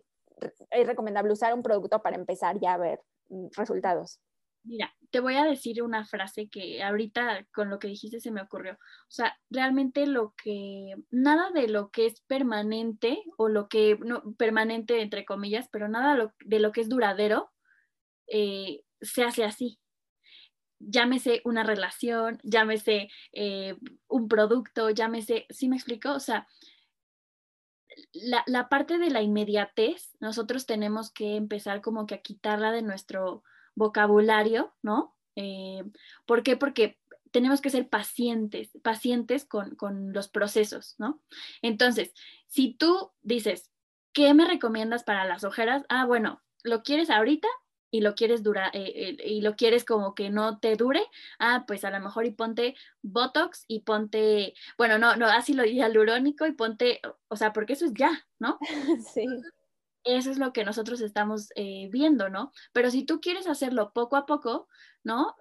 es 0.69 0.87
recomendable 0.87 1.33
usar 1.33 1.53
un 1.53 1.63
producto 1.63 2.01
para 2.01 2.17
empezar 2.17 2.59
ya 2.59 2.73
a 2.73 2.77
ver 2.77 3.01
mm, 3.29 3.47
resultados. 3.57 4.19
Mira, 4.63 4.93
te 5.11 5.19
voy 5.19 5.35
a 5.35 5.45
decir 5.45 5.81
una 5.83 6.05
frase 6.05 6.49
que 6.49 6.83
ahorita 6.83 7.47
con 7.53 7.69
lo 7.69 7.79
que 7.79 7.87
dijiste 7.87 8.19
se 8.19 8.31
me 8.31 8.41
ocurrió. 8.41 8.73
O 8.73 9.11
sea, 9.11 9.35
realmente 9.49 10.07
lo 10.07 10.33
que, 10.43 10.95
nada 11.11 11.51
de 11.51 11.67
lo 11.67 11.89
que 11.89 12.07
es 12.07 12.21
permanente 12.21 13.23
o 13.37 13.47
lo 13.47 13.67
que, 13.67 13.97
no, 14.03 14.23
permanente 14.37 15.01
entre 15.01 15.25
comillas, 15.25 15.67
pero 15.71 15.87
nada 15.87 16.31
de 16.45 16.59
lo 16.59 16.71
que 16.71 16.81
es 16.81 16.89
duradero 16.89 17.51
eh, 18.27 18.83
se 19.01 19.23
hace 19.23 19.43
así. 19.43 19.79
Llámese 20.79 21.41
una 21.45 21.63
relación, 21.63 22.39
llámese 22.43 23.09
eh, 23.31 23.77
un 24.07 24.27
producto, 24.27 24.89
llámese, 24.89 25.45
¿sí 25.49 25.69
me 25.69 25.75
explico? 25.75 26.11
O 26.11 26.19
sea, 26.19 26.47
la, 28.13 28.43
la 28.45 28.67
parte 28.69 28.97
de 28.97 29.09
la 29.09 29.21
inmediatez, 29.21 30.15
nosotros 30.19 30.65
tenemos 30.65 31.11
que 31.11 31.35
empezar 31.35 31.81
como 31.81 32.05
que 32.05 32.15
a 32.15 32.21
quitarla 32.21 32.71
de 32.71 32.81
nuestro 32.81 33.43
vocabulario, 33.75 34.73
¿no? 34.81 35.15
Eh, 35.35 35.83
¿Por 36.25 36.43
qué? 36.43 36.57
Porque 36.57 36.97
tenemos 37.31 37.59
que 37.59 37.69
ser 37.69 37.89
pacientes, 37.89 38.71
pacientes 38.81 39.43
con, 39.43 39.75
los 40.13 40.29
procesos, 40.29 40.95
¿no? 40.97 41.21
Entonces, 41.61 42.13
si 42.47 42.73
tú 42.73 43.11
dices, 43.23 43.69
¿qué 44.13 44.33
me 44.33 44.47
recomiendas 44.47 45.03
para 45.03 45.25
las 45.25 45.43
ojeras? 45.43 45.83
Ah, 45.89 46.05
bueno, 46.05 46.41
lo 46.63 46.81
quieres 46.81 47.09
ahorita 47.09 47.49
y 47.91 48.01
lo 48.01 48.15
quieres 48.15 48.43
durar 48.43 48.75
eh, 48.75 48.91
eh, 48.95 49.17
y 49.25 49.41
lo 49.41 49.55
quieres 49.55 49.85
como 49.85 50.15
que 50.15 50.29
no 50.29 50.59
te 50.59 50.75
dure, 50.75 51.01
ah, 51.39 51.65
pues 51.67 51.85
a 51.85 51.91
lo 51.91 51.99
mejor 51.99 52.25
y 52.25 52.31
ponte 52.31 52.75
Botox 53.01 53.65
y 53.67 53.81
ponte, 53.81 54.53
bueno, 54.77 54.97
no, 54.97 55.15
no, 55.15 55.27
así 55.27 55.53
lo 55.53 55.63
dije 55.63 55.77
hialurónico 55.77 56.45
y 56.45 56.51
ponte, 56.51 57.01
o 57.27 57.35
sea, 57.35 57.53
porque 57.53 57.73
eso 57.73 57.85
es 57.85 57.93
ya, 57.93 58.25
¿no? 58.39 58.57
Sí 59.13 59.25
eso 60.05 60.31
es 60.31 60.37
lo 60.37 60.53
que 60.53 60.63
nosotros 60.63 61.01
estamos 61.01 61.49
eh, 61.55 61.89
viendo, 61.91 62.29
¿no? 62.29 62.53
Pero 62.71 62.91
si 62.91 63.03
tú 63.03 63.19
quieres 63.19 63.47
hacerlo 63.47 63.91
poco 63.91 64.15
a 64.15 64.25
poco, 64.25 64.69
¿no? 65.03 65.35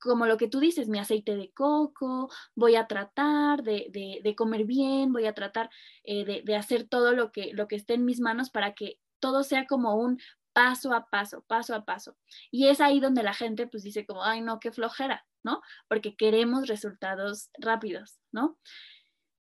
Como 0.00 0.26
lo 0.26 0.38
que 0.38 0.48
tú 0.48 0.58
dices, 0.58 0.88
mi 0.88 0.98
aceite 0.98 1.36
de 1.36 1.52
coco, 1.52 2.30
voy 2.54 2.76
a 2.76 2.86
tratar 2.86 3.62
de, 3.62 4.34
comer 4.36 4.64
bien, 4.64 5.12
voy 5.12 5.26
a 5.26 5.34
tratar 5.34 5.70
eh, 6.04 6.42
de, 6.44 6.56
hacer 6.56 6.88
todo 6.88 7.12
lo 7.12 7.30
que, 7.30 7.52
lo 7.52 7.68
que 7.68 7.76
esté 7.76 7.94
en 7.94 8.04
mis 8.06 8.20
manos 8.20 8.50
para 8.50 8.74
que 8.74 8.98
todo 9.20 9.42
sea 9.42 9.66
como 9.66 9.96
un 9.96 10.18
paso 10.56 10.94
a 10.94 11.10
paso, 11.10 11.42
paso 11.42 11.74
a 11.74 11.84
paso. 11.84 12.16
Y 12.50 12.68
es 12.68 12.80
ahí 12.80 12.98
donde 12.98 13.22
la 13.22 13.34
gente 13.34 13.66
pues 13.66 13.82
dice 13.82 14.06
como, 14.06 14.24
ay, 14.24 14.40
no, 14.40 14.58
qué 14.58 14.72
flojera, 14.72 15.26
¿no? 15.44 15.60
Porque 15.86 16.16
queremos 16.16 16.66
resultados 16.66 17.50
rápidos, 17.58 18.18
¿no? 18.32 18.58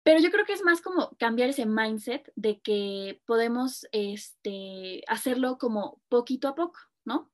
Pero 0.02 0.20
yo 0.20 0.32
creo 0.32 0.44
que 0.44 0.54
es 0.54 0.64
más 0.64 0.82
como 0.82 1.12
cambiar 1.20 1.50
ese 1.50 1.68
mindset 1.68 2.32
de 2.36 2.62
que 2.62 3.22
podemos 3.28 3.86
este, 3.92 5.04
hacerlo 5.08 5.60
como 5.60 6.02
poquito 6.10 6.48
a 6.48 6.56
poco, 6.56 6.80
¿no? 7.06 7.32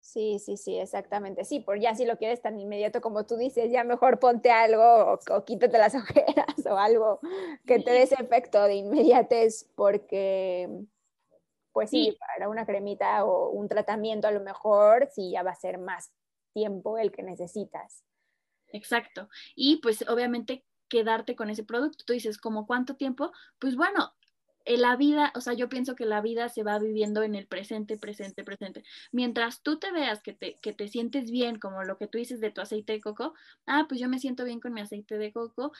Sí, 0.00 0.38
sí, 0.38 0.56
sí, 0.56 0.78
exactamente. 0.78 1.44
Sí, 1.44 1.60
por 1.60 1.78
ya 1.78 1.94
si 1.94 2.06
lo 2.06 2.16
quieres 2.16 2.40
tan 2.40 2.58
inmediato 2.58 3.02
como 3.02 3.26
tú 3.26 3.36
dices, 3.36 3.70
ya 3.70 3.84
mejor 3.84 4.18
ponte 4.18 4.50
algo 4.50 5.18
o, 5.30 5.44
quítate 5.44 5.76
las 5.76 5.94
ojeras 5.94 6.66
o 6.66 6.78
algo 6.78 7.20
que 7.66 7.80
te 7.80 7.90
dé 7.90 8.02
ese 8.04 8.14
efecto 8.14 8.62
de 8.64 8.76
inmediatez, 8.76 9.68
porque, 9.74 10.86
pues 11.74 11.90
sí, 11.90 12.16
para 12.18 12.48
una 12.48 12.64
cremita 12.64 13.24
o 13.24 13.50
un 13.50 13.68
tratamiento 13.68 14.28
a 14.28 14.30
lo 14.30 14.40
mejor 14.40 15.08
sí 15.12 15.32
ya 15.32 15.42
va 15.42 15.50
a 15.50 15.56
ser 15.56 15.76
más 15.78 16.12
tiempo 16.54 16.98
el 16.98 17.10
que 17.10 17.24
necesitas. 17.24 18.04
Exacto. 18.68 19.28
Y 19.56 19.78
pues 19.82 20.08
obviamente 20.08 20.64
quedarte 20.88 21.34
con 21.34 21.50
ese 21.50 21.64
producto. 21.64 22.04
Tú 22.06 22.12
dices, 22.12 22.38
¿como 22.38 22.68
cuánto 22.68 22.94
tiempo? 22.94 23.32
Pues 23.58 23.74
bueno, 23.74 24.14
en 24.64 24.82
la 24.82 24.94
vida, 24.94 25.32
o 25.34 25.40
sea, 25.40 25.54
yo 25.54 25.68
pienso 25.68 25.96
que 25.96 26.06
la 26.06 26.20
vida 26.20 26.48
se 26.48 26.62
va 26.62 26.78
viviendo 26.78 27.24
en 27.24 27.34
el 27.34 27.48
presente, 27.48 27.98
presente, 27.98 28.44
presente. 28.44 28.84
Mientras 29.10 29.60
tú 29.62 29.80
te 29.80 29.90
veas 29.90 30.22
que 30.22 30.32
te, 30.32 30.60
que 30.60 30.72
te 30.72 30.86
sientes 30.86 31.32
bien, 31.32 31.58
como 31.58 31.82
lo 31.82 31.98
que 31.98 32.06
tú 32.06 32.18
dices 32.18 32.40
de 32.40 32.52
tu 32.52 32.60
aceite 32.60 32.92
de 32.92 33.00
coco, 33.00 33.34
ah, 33.66 33.86
pues 33.88 34.00
yo 34.00 34.08
me 34.08 34.20
siento 34.20 34.44
bien 34.44 34.60
con 34.60 34.72
mi 34.72 34.80
aceite 34.80 35.18
de 35.18 35.32
coco 35.32 35.72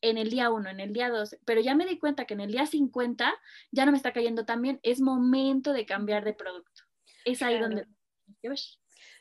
en 0.00 0.18
el 0.18 0.30
día 0.30 0.50
1, 0.50 0.70
en 0.70 0.80
el 0.80 0.92
día 0.92 1.08
2, 1.08 1.38
pero 1.44 1.60
ya 1.60 1.74
me 1.74 1.86
di 1.86 1.98
cuenta 1.98 2.24
que 2.24 2.34
en 2.34 2.40
el 2.40 2.52
día 2.52 2.66
50 2.66 3.34
ya 3.70 3.86
no 3.86 3.92
me 3.92 3.96
está 3.96 4.12
cayendo 4.12 4.44
tan 4.44 4.62
bien, 4.62 4.80
es 4.82 5.00
momento 5.00 5.72
de 5.72 5.86
cambiar 5.86 6.24
de 6.24 6.34
producto. 6.34 6.82
Es 7.24 7.42
ahí 7.42 7.58
donde... 7.58 7.86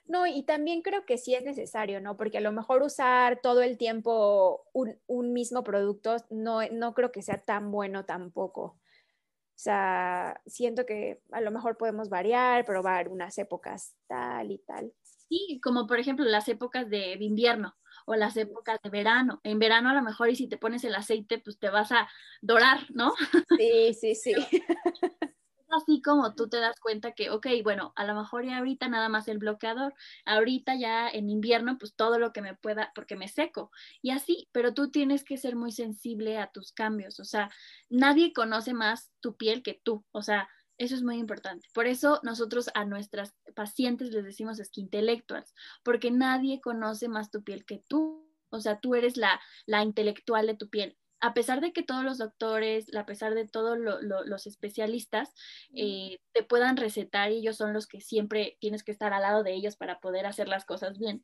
No, 0.06 0.26
y 0.26 0.44
también 0.44 0.82
creo 0.82 1.06
que 1.06 1.18
sí 1.18 1.36
es 1.36 1.44
necesario, 1.44 2.00
¿no? 2.00 2.16
Porque 2.16 2.38
a 2.38 2.42
lo 2.42 2.54
mejor 2.54 2.82
usar 2.82 3.42
todo 3.42 3.62
el 3.62 3.78
tiempo 3.78 4.64
un, 4.74 4.98
un 5.06 5.34
mismo 5.34 5.64
producto 5.64 6.16
no, 6.30 6.62
no 6.72 6.94
creo 6.94 7.12
que 7.12 7.22
sea 7.22 7.44
tan 7.44 7.72
bueno 7.72 8.06
tampoco. 8.06 8.62
O 8.62 9.60
sea, 9.60 10.40
siento 10.46 10.86
que 10.86 11.22
a 11.32 11.42
lo 11.42 11.52
mejor 11.52 11.78
podemos 11.78 12.10
variar, 12.10 12.64
probar 12.64 13.10
unas 13.10 13.38
épocas 13.38 13.96
tal 14.08 14.52
y 14.52 14.60
tal. 14.60 14.94
Sí, 15.02 15.60
como 15.62 15.88
por 15.88 16.00
ejemplo 16.00 16.24
las 16.24 16.48
épocas 16.48 16.90
de 16.90 17.18
invierno 17.20 17.76
o 18.08 18.16
las 18.16 18.38
épocas 18.38 18.80
de 18.82 18.90
verano. 18.90 19.42
En 19.44 19.60
verano 19.60 19.90
a 19.90 19.94
lo 19.94 20.02
mejor 20.02 20.30
y 20.30 20.36
si 20.36 20.48
te 20.48 20.58
pones 20.58 20.84
el 20.86 20.96
aceite, 20.96 21.40
pues 21.40 21.60
te 21.60 21.70
vas 21.70 21.92
a 21.92 22.08
dorar, 22.42 22.80
¿no? 22.90 23.14
Sí, 23.58 23.94
sí, 23.94 24.16
sí. 24.16 24.34
así 25.70 26.02
como 26.02 26.34
tú 26.36 26.48
te 26.50 26.58
das 26.60 26.80
cuenta 26.80 27.12
que, 27.12 27.30
ok, 27.30 27.48
bueno, 27.64 27.94
a 27.96 28.06
lo 28.06 28.16
mejor 28.16 28.46
ya 28.46 28.58
ahorita 28.58 28.88
nada 28.88 29.10
más 29.10 29.28
el 29.28 29.38
bloqueador, 29.38 29.94
ahorita 30.26 30.76
ya 30.76 31.10
en 31.10 31.30
invierno, 31.30 31.78
pues 31.78 31.96
todo 31.96 32.20
lo 32.20 32.32
que 32.34 32.42
me 32.42 32.56
pueda, 32.56 32.92
porque 32.96 33.16
me 33.16 33.28
seco. 33.28 33.72
Y 34.02 34.12
así, 34.12 34.48
pero 34.52 34.74
tú 34.74 34.90
tienes 34.92 35.24
que 35.24 35.38
ser 35.38 35.56
muy 35.56 35.72
sensible 35.72 36.38
a 36.38 36.48
tus 36.52 36.72
cambios. 36.72 37.20
O 37.20 37.26
sea, 37.26 37.50
nadie 37.90 38.34
conoce 38.34 38.74
más 38.74 39.12
tu 39.20 39.36
piel 39.36 39.64
que 39.64 39.80
tú. 39.84 40.06
O 40.12 40.22
sea, 40.22 40.50
eso 40.78 40.96
es 40.96 41.04
muy 41.04 41.18
importante. 41.18 41.68
Por 41.74 41.88
eso 41.88 42.20
nosotros 42.24 42.70
a 42.74 42.86
nuestras 42.86 43.36
pacientes 43.56 44.12
les 44.12 44.24
decimos 44.24 44.58
skin 44.58 44.86
intellectuals, 44.86 45.54
porque 45.84 46.12
nadie 46.12 46.62
conoce 46.62 47.08
más 47.08 47.32
tu 47.32 47.44
piel 47.44 47.66
que 47.66 47.84
tú. 47.88 48.28
O 48.50 48.62
sea, 48.62 48.80
tú 48.80 48.96
eres 48.96 49.18
la, 49.18 49.42
la 49.66 49.84
intelectual 49.84 50.48
de 50.48 50.56
tu 50.56 50.70
piel 50.70 50.98
a 51.20 51.34
pesar 51.34 51.62
de 51.62 51.74
que 51.74 51.84
todos 51.84 52.04
los 52.04 52.18
doctores, 52.18 52.94
a 52.96 53.06
pesar 53.06 53.34
de 53.34 53.48
todos 53.48 53.78
los 53.80 54.48
especialistas 54.48 55.34
eh, 55.74 56.20
te 56.34 56.44
puedan 56.44 56.78
recetar 56.78 57.32
y 57.32 57.38
ellos 57.38 57.58
son 57.58 57.74
los 57.74 57.88
que 57.88 58.02
siempre 58.02 58.58
tienes 58.60 58.84
que 58.84 58.92
estar 58.92 59.14
al 59.14 59.24
lado 59.24 59.44
de 59.44 59.54
ellos 59.54 59.78
para 59.78 60.00
poder 60.00 60.26
hacer 60.26 60.48
las 60.48 60.66
cosas 60.66 60.98
bien, 61.00 61.24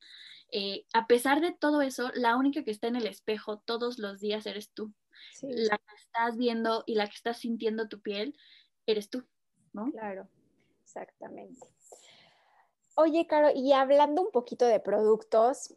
eh, 0.51 0.85
a 0.93 1.07
pesar 1.07 1.41
de 1.41 1.51
todo 1.51 1.81
eso, 1.81 2.11
la 2.15 2.35
única 2.35 2.63
que 2.63 2.71
está 2.71 2.87
en 2.87 2.95
el 2.95 3.07
espejo 3.07 3.59
todos 3.65 3.99
los 3.99 4.19
días 4.19 4.45
eres 4.45 4.71
tú. 4.71 4.93
La 5.41 5.77
que 5.77 5.95
estás 5.95 6.37
viendo 6.37 6.83
y 6.85 6.95
la 6.95 7.07
que 7.07 7.15
estás 7.15 7.39
sintiendo 7.39 7.87
tu 7.87 8.01
piel 8.01 8.35
eres 8.85 9.09
tú, 9.09 9.25
¿no? 9.73 9.91
Claro, 9.91 10.27
exactamente. 10.83 11.67
Oye, 12.95 13.25
Caro, 13.27 13.49
y 13.53 13.73
hablando 13.73 14.21
un 14.21 14.31
poquito 14.31 14.65
de 14.65 14.79
productos, 14.79 15.75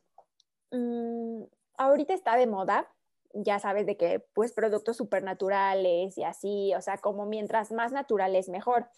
mm, 0.71 1.43
ahorita 1.79 2.15
está 2.15 2.37
de 2.37 2.47
moda 2.47 2.89
ya 3.45 3.59
sabes 3.59 3.87
de 3.87 3.97
que 3.97 4.21
pues 4.33 4.53
productos 4.53 4.97
supernaturales 4.97 6.17
y 6.17 6.25
así, 6.25 6.75
o 6.75 6.81
sea, 6.81 6.99
como 6.99 7.27
mientras 7.27 7.73
más 7.73 7.93
naturales 7.93 8.49
mejor. 8.49 8.89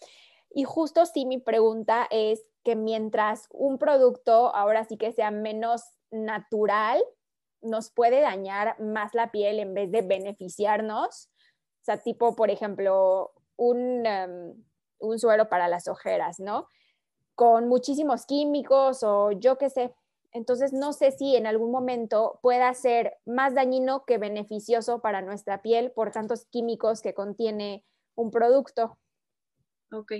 Y 0.51 0.63
justo 0.63 1.05
sí 1.05 1.25
mi 1.25 1.39
pregunta 1.39 2.07
es 2.09 2.45
que 2.63 2.75
mientras 2.75 3.47
un 3.51 3.77
producto 3.77 4.55
ahora 4.55 4.83
sí 4.83 4.97
que 4.97 5.11
sea 5.11 5.31
menos 5.31 5.83
natural, 6.11 7.01
nos 7.61 7.91
puede 7.91 8.21
dañar 8.21 8.79
más 8.79 9.13
la 9.13 9.31
piel 9.31 9.59
en 9.59 9.73
vez 9.73 9.91
de 9.91 10.01
beneficiarnos. 10.01 11.29
O 11.81 11.83
sea, 11.83 11.97
tipo, 11.97 12.35
por 12.35 12.49
ejemplo, 12.49 13.33
un, 13.57 14.05
em, 14.05 14.63
un 14.99 15.19
suero 15.19 15.49
para 15.49 15.67
las 15.67 15.87
ojeras, 15.87 16.39
¿no? 16.39 16.67
Con 17.35 17.67
muchísimos 17.67 18.25
químicos 18.25 19.03
o 19.03 19.31
yo 19.31 19.57
qué 19.57 19.69
sé, 19.69 19.93
entonces, 20.31 20.73
no 20.73 20.93
sé 20.93 21.11
si 21.11 21.35
en 21.35 21.47
algún 21.47 21.71
momento 21.71 22.39
pueda 22.41 22.71
ser 22.73 23.17
más 23.25 23.55
dañino 23.55 24.05
que 24.05 24.17
beneficioso 24.17 25.01
para 25.01 25.21
nuestra 25.21 25.61
piel 25.61 25.91
por 25.91 26.11
tantos 26.11 26.45
químicos 26.45 27.01
que 27.01 27.13
contiene 27.13 27.83
un 28.15 28.29
producto. 28.29 28.97
Ok, 29.91 30.11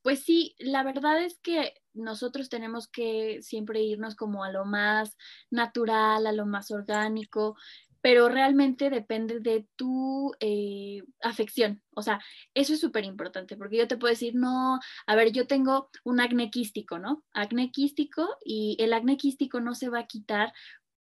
pues 0.00 0.24
sí, 0.24 0.54
la 0.58 0.82
verdad 0.82 1.22
es 1.22 1.38
que 1.40 1.74
nosotros 1.92 2.48
tenemos 2.48 2.88
que 2.88 3.42
siempre 3.42 3.82
irnos 3.82 4.16
como 4.16 4.44
a 4.44 4.50
lo 4.50 4.64
más 4.64 5.18
natural, 5.50 6.26
a 6.26 6.32
lo 6.32 6.46
más 6.46 6.70
orgánico 6.70 7.54
pero 8.00 8.28
realmente 8.28 8.90
depende 8.90 9.40
de 9.40 9.66
tu 9.76 10.32
eh, 10.40 11.02
afección. 11.22 11.82
O 11.94 12.02
sea, 12.02 12.20
eso 12.54 12.74
es 12.74 12.80
súper 12.80 13.04
importante 13.04 13.56
porque 13.56 13.76
yo 13.78 13.88
te 13.88 13.96
puedo 13.96 14.12
decir, 14.12 14.34
no, 14.34 14.80
a 15.06 15.14
ver, 15.16 15.32
yo 15.32 15.46
tengo 15.46 15.90
un 16.04 16.20
acné 16.20 16.50
quístico, 16.50 16.98
¿no? 16.98 17.24
Acné 17.32 17.70
quístico 17.70 18.28
y 18.44 18.76
el 18.80 18.92
acné 18.92 19.16
quístico 19.16 19.60
no 19.60 19.74
se 19.74 19.88
va 19.88 20.00
a 20.00 20.06
quitar 20.06 20.52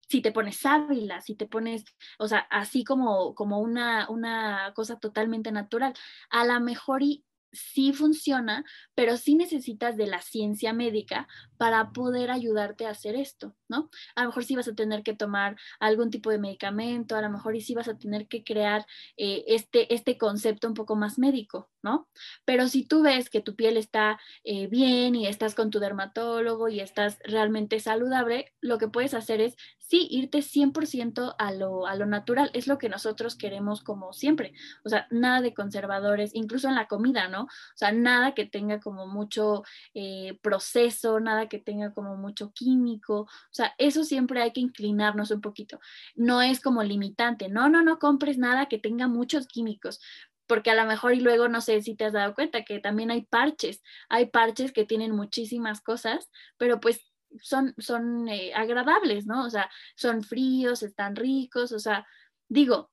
si 0.08 0.22
te 0.22 0.32
pones 0.32 0.56
sábila, 0.56 1.20
si 1.20 1.34
te 1.34 1.46
pones, 1.46 1.84
o 2.18 2.28
sea, 2.28 2.40
así 2.50 2.82
como, 2.82 3.34
como 3.34 3.60
una, 3.60 4.08
una 4.08 4.72
cosa 4.74 4.98
totalmente 4.98 5.52
natural. 5.52 5.94
A 6.30 6.46
lo 6.46 6.58
mejor 6.60 7.02
y 7.02 7.24
sí 7.52 7.92
funciona, 7.92 8.64
pero 8.94 9.16
sí 9.16 9.34
necesitas 9.34 9.96
de 9.96 10.06
la 10.06 10.22
ciencia 10.22 10.72
médica 10.72 11.28
para 11.56 11.92
poder 11.92 12.30
ayudarte 12.30 12.86
a 12.86 12.90
hacer 12.90 13.16
esto, 13.16 13.54
¿no? 13.68 13.90
A 14.14 14.22
lo 14.22 14.28
mejor 14.28 14.44
sí 14.44 14.56
vas 14.56 14.68
a 14.68 14.74
tener 14.74 15.02
que 15.02 15.14
tomar 15.14 15.56
algún 15.80 16.10
tipo 16.10 16.30
de 16.30 16.38
medicamento, 16.38 17.16
a 17.16 17.22
lo 17.22 17.30
mejor 17.30 17.56
y 17.56 17.60
sí 17.60 17.74
vas 17.74 17.88
a 17.88 17.98
tener 17.98 18.28
que 18.28 18.44
crear 18.44 18.86
eh, 19.16 19.44
este, 19.48 19.92
este 19.94 20.18
concepto 20.18 20.68
un 20.68 20.74
poco 20.74 20.96
más 20.96 21.18
médico, 21.18 21.70
¿no? 21.82 22.08
Pero 22.44 22.68
si 22.68 22.84
tú 22.86 23.02
ves 23.02 23.30
que 23.30 23.40
tu 23.40 23.56
piel 23.56 23.76
está 23.76 24.18
eh, 24.44 24.66
bien 24.66 25.14
y 25.14 25.26
estás 25.26 25.54
con 25.54 25.70
tu 25.70 25.78
dermatólogo 25.80 26.68
y 26.68 26.80
estás 26.80 27.18
realmente 27.24 27.80
saludable, 27.80 28.52
lo 28.60 28.78
que 28.78 28.88
puedes 28.88 29.14
hacer 29.14 29.40
es 29.40 29.56
sí, 29.88 30.06
irte 30.10 30.42
100% 30.42 31.34
a 31.38 31.52
lo, 31.52 31.86
a 31.86 31.96
lo 31.96 32.06
natural. 32.06 32.50
Es 32.52 32.66
lo 32.66 32.78
que 32.78 32.88
nosotros 32.88 33.36
queremos 33.36 33.82
como 33.82 34.12
siempre. 34.12 34.52
O 34.84 34.88
sea, 34.88 35.06
nada 35.10 35.40
de 35.40 35.54
conservadores, 35.54 36.30
incluso 36.34 36.68
en 36.68 36.74
la 36.74 36.86
comida, 36.86 37.28
¿no? 37.28 37.44
O 37.44 37.48
sea, 37.74 37.90
nada 37.92 38.34
que 38.34 38.44
tenga 38.44 38.80
como 38.80 39.06
mucho 39.06 39.62
eh, 39.94 40.38
proceso, 40.42 41.20
nada 41.20 41.48
que 41.48 41.58
tenga 41.58 41.94
como 41.94 42.16
mucho 42.16 42.52
químico. 42.52 43.28
Sea, 43.58 43.74
eso 43.78 44.04
siempre 44.04 44.42
hay 44.42 44.52
que 44.52 44.60
inclinarnos 44.60 45.30
un 45.30 45.40
poquito. 45.40 45.80
No 46.14 46.42
es 46.42 46.60
como 46.60 46.82
limitante. 46.82 47.48
No, 47.48 47.68
no, 47.68 47.82
no 47.82 47.98
compres 47.98 48.38
nada 48.38 48.66
que 48.66 48.78
tenga 48.78 49.08
muchos 49.08 49.46
químicos 49.46 50.00
porque 50.48 50.70
a 50.70 50.74
lo 50.74 50.86
mejor 50.86 51.14
y 51.14 51.20
luego 51.20 51.46
no 51.48 51.60
sé 51.60 51.82
si 51.82 51.94
te 51.94 52.06
has 52.06 52.14
dado 52.14 52.34
cuenta 52.34 52.64
que 52.64 52.80
también 52.80 53.10
hay 53.10 53.22
parches, 53.22 53.82
hay 54.08 54.26
parches 54.26 54.72
que 54.72 54.86
tienen 54.86 55.12
muchísimas 55.14 55.82
cosas, 55.82 56.30
pero 56.56 56.80
pues 56.80 57.12
son, 57.42 57.74
son 57.78 58.28
eh, 58.28 58.52
agradables, 58.54 59.26
¿no? 59.26 59.44
O 59.44 59.50
sea, 59.50 59.70
son 59.94 60.22
fríos, 60.24 60.82
están 60.82 61.16
ricos, 61.16 61.72
o 61.72 61.78
sea, 61.78 62.06
digo, 62.48 62.90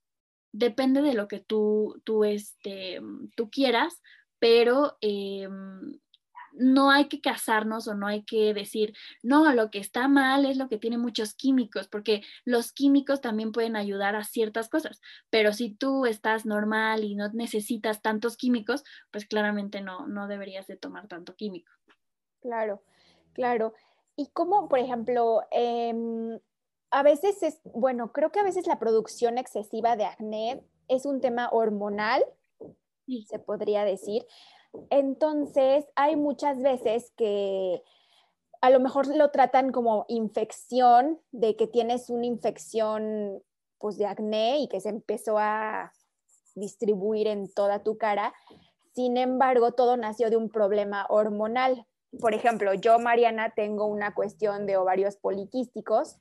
depende 0.51 1.01
de 1.01 1.13
lo 1.13 1.27
que 1.27 1.39
tú, 1.39 2.01
tú, 2.03 2.25
este, 2.25 2.99
tú 3.35 3.49
quieras, 3.49 4.01
pero 4.39 4.97
em, 5.01 5.97
no 6.57 6.91
hay 6.91 7.07
que 7.07 7.21
casarnos 7.21 7.87
o 7.87 7.95
no 7.95 8.07
hay 8.07 8.23
que 8.23 8.53
decir, 8.53 8.93
no, 9.23 9.51
lo 9.53 9.69
que 9.71 9.79
está 9.79 10.07
mal 10.07 10.45
es 10.45 10.57
lo 10.57 10.69
que 10.69 10.77
tiene 10.77 10.97
muchos 10.97 11.33
químicos, 11.33 11.87
porque 11.87 12.21
los 12.43 12.71
químicos 12.71 13.21
también 13.21 13.51
pueden 13.51 13.75
ayudar 13.75 14.15
a 14.15 14.23
ciertas 14.23 14.69
cosas, 14.69 15.01
pero 15.29 15.53
si 15.53 15.71
tú 15.73 16.05
estás 16.05 16.45
normal 16.45 17.03
y 17.03 17.15
no 17.15 17.29
necesitas 17.33 18.01
tantos 18.01 18.37
químicos, 18.37 18.83
pues 19.11 19.25
claramente 19.25 19.81
no, 19.81 20.07
no 20.07 20.27
deberías 20.27 20.67
de 20.67 20.77
tomar 20.77 21.07
tanto 21.07 21.35
químico. 21.35 21.71
Claro, 22.41 22.83
claro. 23.33 23.73
Y 24.15 24.27
como, 24.27 24.69
por 24.69 24.79
ejemplo, 24.79 25.41
em, 25.51 26.39
a 26.91 27.03
veces 27.03 27.43
es, 27.43 27.59
bueno, 27.73 28.13
creo 28.13 28.31
que 28.31 28.39
a 28.39 28.43
veces 28.43 28.67
la 28.67 28.79
producción 28.79 29.37
excesiva 29.37 29.95
de 29.95 30.05
acné 30.05 30.63
es 30.87 31.05
un 31.05 31.19
tema 31.19 31.49
hormonal, 31.51 32.23
se 33.27 33.39
podría 33.39 33.83
decir. 33.83 34.25
Entonces, 34.89 35.85
hay 35.95 36.15
muchas 36.15 36.61
veces 36.61 37.11
que 37.15 37.81
a 38.61 38.69
lo 38.69 38.79
mejor 38.79 39.07
lo 39.07 39.31
tratan 39.31 39.71
como 39.71 40.05
infección, 40.07 41.19
de 41.31 41.55
que 41.55 41.67
tienes 41.67 42.09
una 42.09 42.25
infección 42.25 43.43
pues 43.77 43.97
de 43.97 44.05
acné 44.05 44.59
y 44.59 44.67
que 44.67 44.79
se 44.79 44.89
empezó 44.89 45.37
a 45.37 45.91
distribuir 46.55 47.27
en 47.27 47.53
toda 47.53 47.83
tu 47.83 47.97
cara. 47.97 48.33
Sin 48.93 49.17
embargo, 49.17 49.73
todo 49.73 49.97
nació 49.97 50.29
de 50.29 50.37
un 50.37 50.49
problema 50.49 51.05
hormonal 51.09 51.85
por 52.19 52.33
ejemplo, 52.33 52.73
yo, 52.73 52.99
Mariana, 52.99 53.53
tengo 53.55 53.85
una 53.85 54.13
cuestión 54.13 54.65
de 54.65 54.77
ovarios 54.77 55.17
poliquísticos 55.17 56.17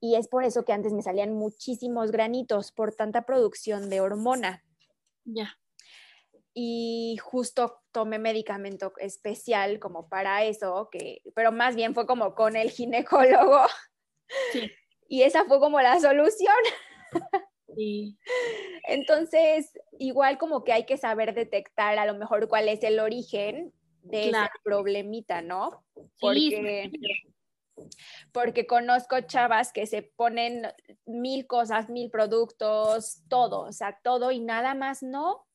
y 0.00 0.16
es 0.16 0.28
por 0.28 0.44
eso 0.44 0.64
que 0.64 0.72
antes 0.72 0.92
me 0.92 1.02
salían 1.02 1.32
muchísimos 1.32 2.10
granitos 2.10 2.72
por 2.72 2.94
tanta 2.94 3.22
producción 3.22 3.90
de 3.90 4.00
hormona. 4.00 4.64
Ya. 5.24 5.58
Y 6.54 7.16
justo 7.22 7.80
tomé 7.92 8.18
medicamento 8.18 8.92
especial 8.98 9.78
como 9.78 10.08
para 10.08 10.44
eso, 10.44 10.88
que, 10.90 11.22
pero 11.34 11.50
más 11.52 11.76
bien 11.76 11.94
fue 11.94 12.06
como 12.06 12.34
con 12.34 12.56
el 12.56 12.70
ginecólogo. 12.70 13.62
Sí. 14.52 14.70
Y 15.08 15.24
esa 15.24 15.44
fue 15.44 15.60
como 15.60 15.78
la 15.78 16.00
solución. 16.00 16.54
Sí. 17.76 18.16
Entonces, 18.88 19.78
igual 19.98 20.38
como 20.38 20.64
que 20.64 20.72
hay 20.72 20.86
que 20.86 20.96
saber 20.96 21.34
detectar 21.34 21.98
a 21.98 22.06
lo 22.06 22.14
mejor 22.14 22.48
cuál 22.48 22.68
es 22.70 22.82
el 22.82 22.98
origen 22.98 23.74
de 24.02 24.30
ese 24.30 24.38
problemita, 24.64 25.42
¿no? 25.42 25.84
Porque, 26.20 26.90
porque 28.32 28.66
conozco 28.66 29.20
chavas 29.20 29.72
que 29.72 29.86
se 29.86 30.02
ponen 30.02 30.66
mil 31.06 31.46
cosas, 31.46 31.88
mil 31.88 32.10
productos, 32.10 33.22
todo, 33.28 33.62
o 33.62 33.72
sea, 33.72 33.98
todo 34.02 34.30
y 34.30 34.40
nada 34.40 34.74
más 34.74 35.02
no. 35.02 35.46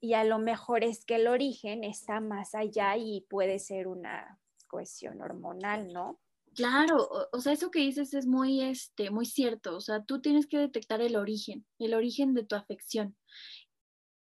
Y 0.00 0.14
a 0.14 0.24
lo 0.24 0.38
mejor 0.38 0.84
es 0.84 1.04
que 1.04 1.16
el 1.16 1.26
origen 1.26 1.84
está 1.84 2.20
más 2.20 2.54
allá 2.54 2.96
y 2.96 3.26
puede 3.28 3.58
ser 3.58 3.88
una, 3.88 4.38
cuestión 4.68 5.20
hormonal, 5.20 5.92
¿no? 5.92 6.20
Claro, 6.54 7.08
o, 7.32 7.40
sea, 7.40 7.52
eso 7.52 7.70
que 7.70 7.80
dices 7.80 8.14
es 8.14 8.26
muy, 8.26 8.62
este, 8.62 9.10
muy 9.10 9.26
cierto. 9.26 9.76
O 9.76 9.80
sea, 9.80 10.04
tú 10.04 10.20
tienes 10.20 10.46
que 10.46 10.58
detectar 10.58 11.00
el 11.00 11.16
origen, 11.16 11.66
el 11.78 11.94
origen 11.94 12.34
de 12.34 12.44
tu 12.44 12.56
afección. 12.56 13.16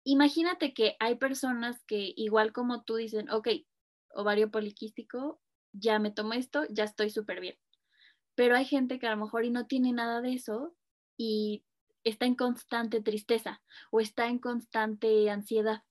Imagínate 0.04 0.72
que 0.72 0.96
hay 0.98 1.16
personas 1.16 1.82
que, 1.84 2.12
igual 2.16 2.52
como 2.52 2.82
tú, 2.82 2.96
dicen, 2.96 3.30
ok, 3.30 3.48
ovario 4.10 4.50
poliquístico, 4.50 5.40
ya 5.72 5.98
me 5.98 6.10
tomo 6.10 6.32
esto, 6.32 6.64
ya 6.70 6.84
estoy 6.84 7.10
súper 7.10 7.40
bien. 7.40 7.56
Pero 8.34 8.56
hay 8.56 8.64
gente 8.64 8.98
que 8.98 9.06
a 9.06 9.14
lo 9.14 9.24
mejor 9.24 9.44
y 9.44 9.50
no 9.50 9.66
tiene 9.66 9.92
nada 9.92 10.20
de 10.20 10.34
eso 10.34 10.74
y 11.16 11.64
está 12.06 12.26
en 12.26 12.34
constante 12.34 13.02
tristeza 13.02 13.62
o 13.90 14.00
está 14.00 14.28
en 14.28 14.38
constante 14.38 15.28
ansiedad 15.30 15.82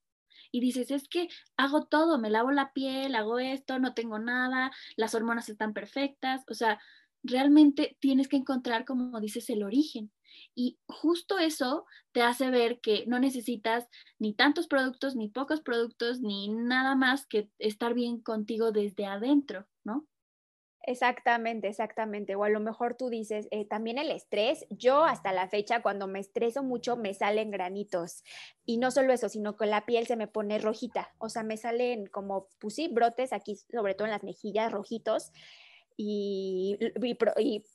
y 0.51 0.61
dices, 0.61 0.89
es 0.91 1.07
que 1.09 1.27
hago 1.57 1.85
todo, 1.85 2.17
me 2.17 2.29
lavo 2.29 2.51
la 2.51 2.71
piel, 2.71 3.15
hago 3.15 3.39
esto, 3.39 3.77
no 3.79 3.93
tengo 3.93 4.19
nada, 4.19 4.71
las 4.95 5.13
hormonas 5.13 5.49
están 5.49 5.73
perfectas, 5.73 6.43
o 6.49 6.53
sea, 6.53 6.79
realmente 7.23 7.97
tienes 7.99 8.29
que 8.29 8.37
encontrar, 8.37 8.85
como 8.85 9.19
dices, 9.19 9.49
el 9.49 9.63
origen. 9.63 10.11
Y 10.53 10.79
justo 10.87 11.39
eso 11.39 11.85
te 12.13 12.21
hace 12.21 12.49
ver 12.49 12.79
que 12.79 13.05
no 13.07 13.19
necesitas 13.19 13.87
ni 14.19 14.33
tantos 14.33 14.67
productos, 14.67 15.15
ni 15.15 15.29
pocos 15.29 15.61
productos, 15.61 16.21
ni 16.21 16.49
nada 16.49 16.95
más 16.95 17.25
que 17.25 17.49
estar 17.59 17.93
bien 17.93 18.21
contigo 18.21 18.71
desde 18.71 19.05
adentro, 19.05 19.67
¿no? 19.83 20.07
Exactamente, 20.87 21.67
exactamente. 21.67 22.35
O 22.35 22.43
a 22.43 22.49
lo 22.49 22.59
mejor 22.59 22.93
tú 22.93 23.09
dices, 23.09 23.47
eh, 23.49 23.65
también 23.65 23.97
el 23.97 24.11
estrés, 24.11 24.67
yo 24.69 25.03
hasta 25.03 25.33
la 25.33 25.47
fecha 25.49 25.81
cuando 25.81 26.07
me 26.07 26.19
estreso 26.19 26.61
mucho 26.61 26.95
me 26.95 27.15
salen 27.15 27.49
granitos. 27.49 28.23
Y 28.65 28.77
no 28.77 28.91
solo 28.91 29.11
eso, 29.11 29.27
sino 29.27 29.57
que 29.57 29.65
la 29.65 29.87
piel 29.87 30.05
se 30.05 30.15
me 30.15 30.27
pone 30.27 30.59
rojita. 30.59 31.11
O 31.17 31.29
sea, 31.29 31.41
me 31.41 31.57
salen 31.57 32.05
como, 32.05 32.49
pues 32.59 32.75
sí, 32.75 32.87
brotes 32.87 33.33
aquí, 33.33 33.55
sobre 33.55 33.95
todo 33.95 34.05
en 34.05 34.11
las 34.11 34.23
mejillas 34.23 34.71
rojitos. 34.71 35.31
Y, 35.97 36.77
y, 37.01 37.65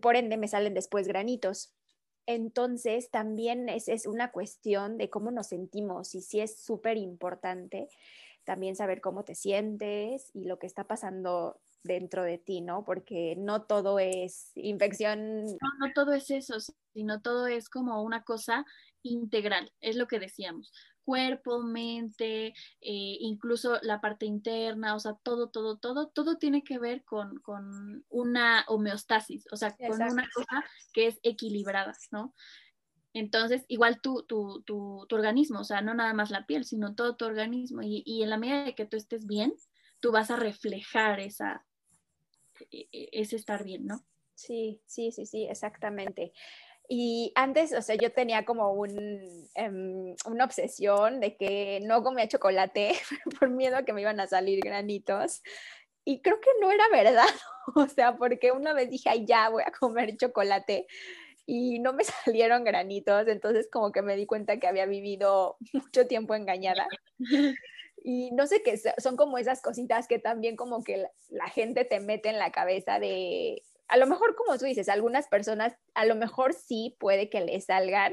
por 0.00 0.16
ende 0.16 0.38
me 0.38 0.48
salen 0.48 0.72
después 0.72 1.06
granitos. 1.06 1.74
Entonces, 2.24 3.10
también 3.10 3.68
es, 3.68 3.88
es 3.88 4.06
una 4.06 4.32
cuestión 4.32 4.96
de 4.96 5.10
cómo 5.10 5.30
nos 5.30 5.48
sentimos 5.48 6.14
y 6.14 6.22
sí 6.22 6.40
es 6.40 6.58
súper 6.58 6.96
importante 6.96 7.88
también 8.44 8.76
saber 8.76 9.02
cómo 9.02 9.24
te 9.24 9.34
sientes 9.34 10.30
y 10.32 10.44
lo 10.46 10.58
que 10.58 10.66
está 10.66 10.84
pasando 10.84 11.60
dentro 11.82 12.22
de 12.22 12.38
ti, 12.38 12.60
¿no? 12.60 12.84
Porque 12.84 13.34
no 13.36 13.62
todo 13.62 13.98
es 13.98 14.52
infección. 14.54 15.44
No, 15.44 15.70
no 15.80 15.92
todo 15.94 16.12
es 16.12 16.30
eso, 16.30 16.56
sino 16.92 17.20
todo 17.20 17.46
es 17.46 17.68
como 17.68 18.02
una 18.02 18.22
cosa 18.22 18.64
integral, 19.02 19.72
es 19.80 19.96
lo 19.96 20.06
que 20.06 20.18
decíamos. 20.18 20.72
Cuerpo, 21.04 21.62
mente, 21.62 22.48
eh, 22.48 22.52
incluso 22.80 23.78
la 23.82 24.00
parte 24.00 24.26
interna, 24.26 24.94
o 24.94 25.00
sea, 25.00 25.14
todo, 25.22 25.48
todo, 25.48 25.78
todo, 25.78 26.08
todo 26.08 26.36
tiene 26.36 26.62
que 26.62 26.78
ver 26.78 27.02
con, 27.04 27.40
una 28.10 28.64
homeostasis, 28.68 29.46
o 29.50 29.56
sea, 29.56 29.74
con 29.74 30.02
una 30.02 30.28
cosa 30.34 30.64
que 30.92 31.06
es 31.06 31.18
equilibrada, 31.22 31.94
¿no? 32.10 32.34
Entonces, 33.14 33.64
igual 33.68 34.02
tu, 34.02 34.22
tu, 34.24 34.62
tu, 34.66 35.06
tu, 35.08 35.16
organismo, 35.16 35.60
o 35.60 35.64
sea, 35.64 35.80
no 35.80 35.94
nada 35.94 36.12
más 36.12 36.30
la 36.30 36.44
piel, 36.44 36.64
sino 36.64 36.94
todo 36.94 37.16
tu 37.16 37.24
organismo. 37.24 37.80
Y, 37.82 38.02
y 38.04 38.22
en 38.22 38.30
la 38.30 38.36
medida 38.36 38.64
de 38.64 38.74
que 38.74 38.84
tú 38.84 38.98
estés 38.98 39.26
bien, 39.26 39.54
tú 40.00 40.12
vas 40.12 40.30
a 40.30 40.36
reflejar 40.36 41.20
esa, 41.20 41.66
e, 42.70 42.88
e, 42.92 43.08
ese 43.12 43.36
estar 43.36 43.64
bien, 43.64 43.86
¿no? 43.86 44.04
Sí, 44.34 44.80
sí, 44.86 45.12
sí, 45.12 45.26
sí, 45.26 45.46
exactamente. 45.48 46.32
Y 46.88 47.32
antes, 47.34 47.74
o 47.74 47.82
sea, 47.82 47.96
yo 47.96 48.12
tenía 48.12 48.44
como 48.44 48.72
un, 48.72 49.48
em, 49.54 50.14
una 50.24 50.44
obsesión 50.44 51.20
de 51.20 51.36
que 51.36 51.80
no 51.82 52.02
comía 52.02 52.28
chocolate 52.28 52.92
por 53.40 53.50
miedo 53.50 53.76
a 53.76 53.84
que 53.84 53.92
me 53.92 54.00
iban 54.00 54.20
a 54.20 54.26
salir 54.26 54.60
granitos. 54.60 55.42
Y 56.04 56.22
creo 56.22 56.40
que 56.40 56.50
no 56.60 56.70
era 56.70 56.88
verdad, 56.90 57.26
o 57.76 57.86
sea, 57.88 58.16
porque 58.16 58.52
una 58.52 58.72
vez 58.72 58.88
dije, 58.90 59.10
ay, 59.10 59.26
ya 59.26 59.50
voy 59.50 59.62
a 59.66 59.72
comer 59.72 60.16
chocolate 60.16 60.86
y 61.44 61.78
no 61.80 61.92
me 61.92 62.04
salieron 62.24 62.64
granitos, 62.64 63.26
entonces 63.28 63.68
como 63.70 63.90
que 63.90 64.02
me 64.02 64.16
di 64.16 64.26
cuenta 64.26 64.58
que 64.58 64.68
había 64.68 64.86
vivido 64.86 65.56
mucho 65.72 66.06
tiempo 66.06 66.34
engañada. 66.34 66.86
Y 68.02 68.30
no 68.32 68.46
sé 68.46 68.62
qué, 68.62 68.80
son 68.98 69.16
como 69.16 69.38
esas 69.38 69.60
cositas 69.60 70.06
que 70.06 70.18
también 70.18 70.56
como 70.56 70.82
que 70.82 71.08
la, 71.28 71.48
gente 71.48 71.84
te 71.84 72.00
mete 72.00 72.28
en 72.28 72.38
la 72.38 72.52
cabeza 72.52 72.98
de, 72.98 73.62
a 73.88 73.96
lo 73.96 74.06
mejor 74.06 74.36
como 74.36 74.58
tú 74.58 74.64
dices, 74.64 74.88
algunas 74.88 75.28
personas 75.28 75.74
a 75.94 76.04
lo 76.04 76.14
mejor 76.14 76.54
sí 76.54 76.96
puede 77.00 77.28
que 77.28 77.40
le 77.40 77.60
salgan, 77.60 78.12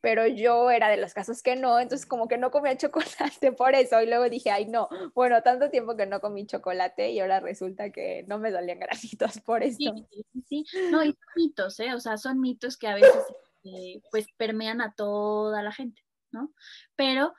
pero 0.00 0.26
yo 0.26 0.70
era 0.70 0.88
de 0.88 0.96
los 0.96 1.14
casos 1.14 1.42
que 1.42 1.54
no, 1.54 1.78
entonces 1.78 2.06
como 2.06 2.26
que 2.26 2.36
no 2.36 2.50
comía 2.50 2.76
chocolate 2.76 3.52
por 3.52 3.74
eso 3.74 4.02
y 4.02 4.06
luego 4.06 4.28
dije, 4.28 4.50
ay 4.50 4.66
no, 4.66 4.88
bueno, 5.14 5.42
tanto 5.42 5.70
tiempo 5.70 5.96
que 5.96 6.06
no 6.06 6.20
comí 6.20 6.46
chocolate 6.46 7.10
y 7.10 7.20
ahora 7.20 7.40
resulta 7.40 7.90
que 7.90 8.24
no 8.26 8.38
me 8.38 8.50
dolían 8.50 8.80
granitos 8.80 9.40
por 9.40 9.62
eso. 9.62 9.76
Sí, 9.78 10.24
sí, 10.44 10.64
sí, 10.66 10.90
no, 10.90 11.04
y 11.04 11.12
son 11.12 11.32
mitos, 11.36 11.80
¿eh? 11.80 11.94
O 11.94 12.00
sea, 12.00 12.18
son 12.18 12.40
mitos 12.40 12.76
que 12.76 12.88
a 12.88 12.94
veces 12.94 13.24
eh, 13.64 14.02
pues 14.10 14.26
permean 14.36 14.80
a 14.80 14.92
toda 14.94 15.62
la 15.62 15.72
gente, 15.72 16.02
¿no? 16.32 16.52
Pero 16.96 17.32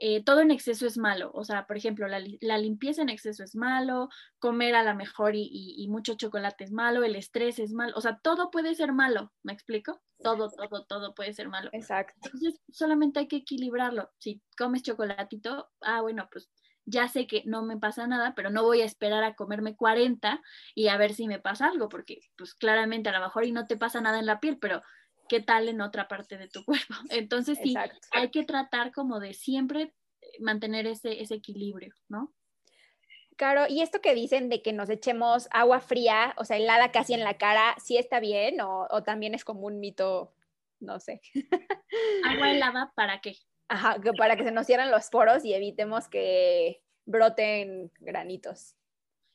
eh, 0.00 0.22
todo 0.24 0.40
en 0.40 0.50
exceso 0.50 0.86
es 0.86 0.98
malo. 0.98 1.30
O 1.34 1.44
sea, 1.44 1.66
por 1.66 1.76
ejemplo, 1.76 2.06
la, 2.08 2.58
limpieza 2.58 3.02
en 3.02 3.08
exceso 3.08 3.42
es 3.42 3.54
malo, 3.54 4.08
comer 4.38 4.74
a 4.74 4.82
la 4.82 4.94
mejor 4.94 5.32
y, 5.34 5.86
mucho 5.88 6.14
chocolate 6.14 6.64
es 6.64 6.72
malo, 6.72 7.04
el 7.04 7.16
estrés 7.16 7.58
es 7.58 7.72
malo. 7.72 7.92
O 7.96 8.00
sea, 8.00 8.18
todo 8.22 8.50
puede 8.50 8.74
ser 8.74 8.92
malo, 8.92 9.32
¿me 9.42 9.52
explico? 9.52 10.00
Todo, 10.22 10.50
todo, 10.50 10.84
todo 10.84 11.14
puede 11.14 11.32
ser 11.32 11.48
malo. 11.48 11.70
Exacto. 11.72 12.14
Entonces, 12.24 12.60
solamente 12.70 13.20
hay 13.20 13.28
que 13.28 13.36
equilibrarlo. 13.36 14.10
Si 14.18 14.42
comes 14.56 14.82
chocolatito, 14.82 15.70
ah, 15.80 16.00
bueno, 16.00 16.28
pues 16.30 16.50
ya 16.84 17.06
sé 17.08 17.26
que 17.26 17.42
no 17.44 17.62
me 17.62 17.76
pasa 17.76 18.06
nada, 18.06 18.34
pero 18.34 18.50
no 18.50 18.62
voy 18.62 18.80
a 18.80 18.86
esperar 18.86 19.22
a 19.22 19.34
comerme 19.34 19.76
40 19.76 20.40
y 20.74 20.88
a 20.88 20.96
ver 20.96 21.12
si 21.12 21.28
me 21.28 21.38
pasa 21.38 21.66
algo, 21.66 21.88
porque 21.88 22.20
pues 22.36 22.54
claramente 22.54 23.10
a 23.10 23.18
lo 23.18 23.24
mejor 23.24 23.44
y 23.44 23.52
no 23.52 23.66
te 23.66 23.76
pasa 23.76 24.00
nada 24.00 24.18
en 24.18 24.26
la 24.26 24.40
piel, 24.40 24.58
pero 24.58 24.82
qué 25.28 25.40
tal 25.40 25.68
en 25.68 25.80
otra 25.80 26.08
parte 26.08 26.36
de 26.38 26.48
tu 26.48 26.64
cuerpo. 26.64 26.94
Entonces 27.10 27.58
sí, 27.62 27.74
hay 28.12 28.30
que 28.30 28.44
tratar 28.44 28.92
como 28.92 29.20
de 29.20 29.34
siempre 29.34 29.94
mantener 30.40 30.86
ese, 30.86 31.22
ese 31.22 31.34
equilibrio, 31.34 31.94
¿no? 32.08 32.32
Claro, 33.38 33.66
y 33.68 33.82
esto 33.82 34.00
que 34.00 34.16
dicen 34.16 34.48
de 34.48 34.62
que 34.62 34.72
nos 34.72 34.90
echemos 34.90 35.46
agua 35.52 35.78
fría, 35.78 36.34
o 36.38 36.44
sea, 36.44 36.56
helada 36.56 36.90
casi 36.90 37.14
en 37.14 37.22
la 37.22 37.38
cara, 37.38 37.76
¿sí 37.78 37.96
está 37.96 38.18
bien 38.18 38.60
o, 38.60 38.88
también 39.04 39.32
es 39.32 39.44
como 39.44 39.60
un 39.60 39.78
mito, 39.78 40.34
no 40.80 40.98
sé? 40.98 41.20
¿Agua 42.24 42.50
helada 42.50 42.92
para 42.96 43.20
qué? 43.20 43.36
Ajá, 43.68 43.96
para 44.18 44.36
que 44.36 44.42
se 44.42 44.50
nos 44.50 44.66
cierren 44.66 44.90
los 44.90 45.08
poros 45.08 45.44
y 45.44 45.54
evitemos 45.54 46.08
que 46.08 46.82
broten 47.04 47.92
granitos. 48.00 48.74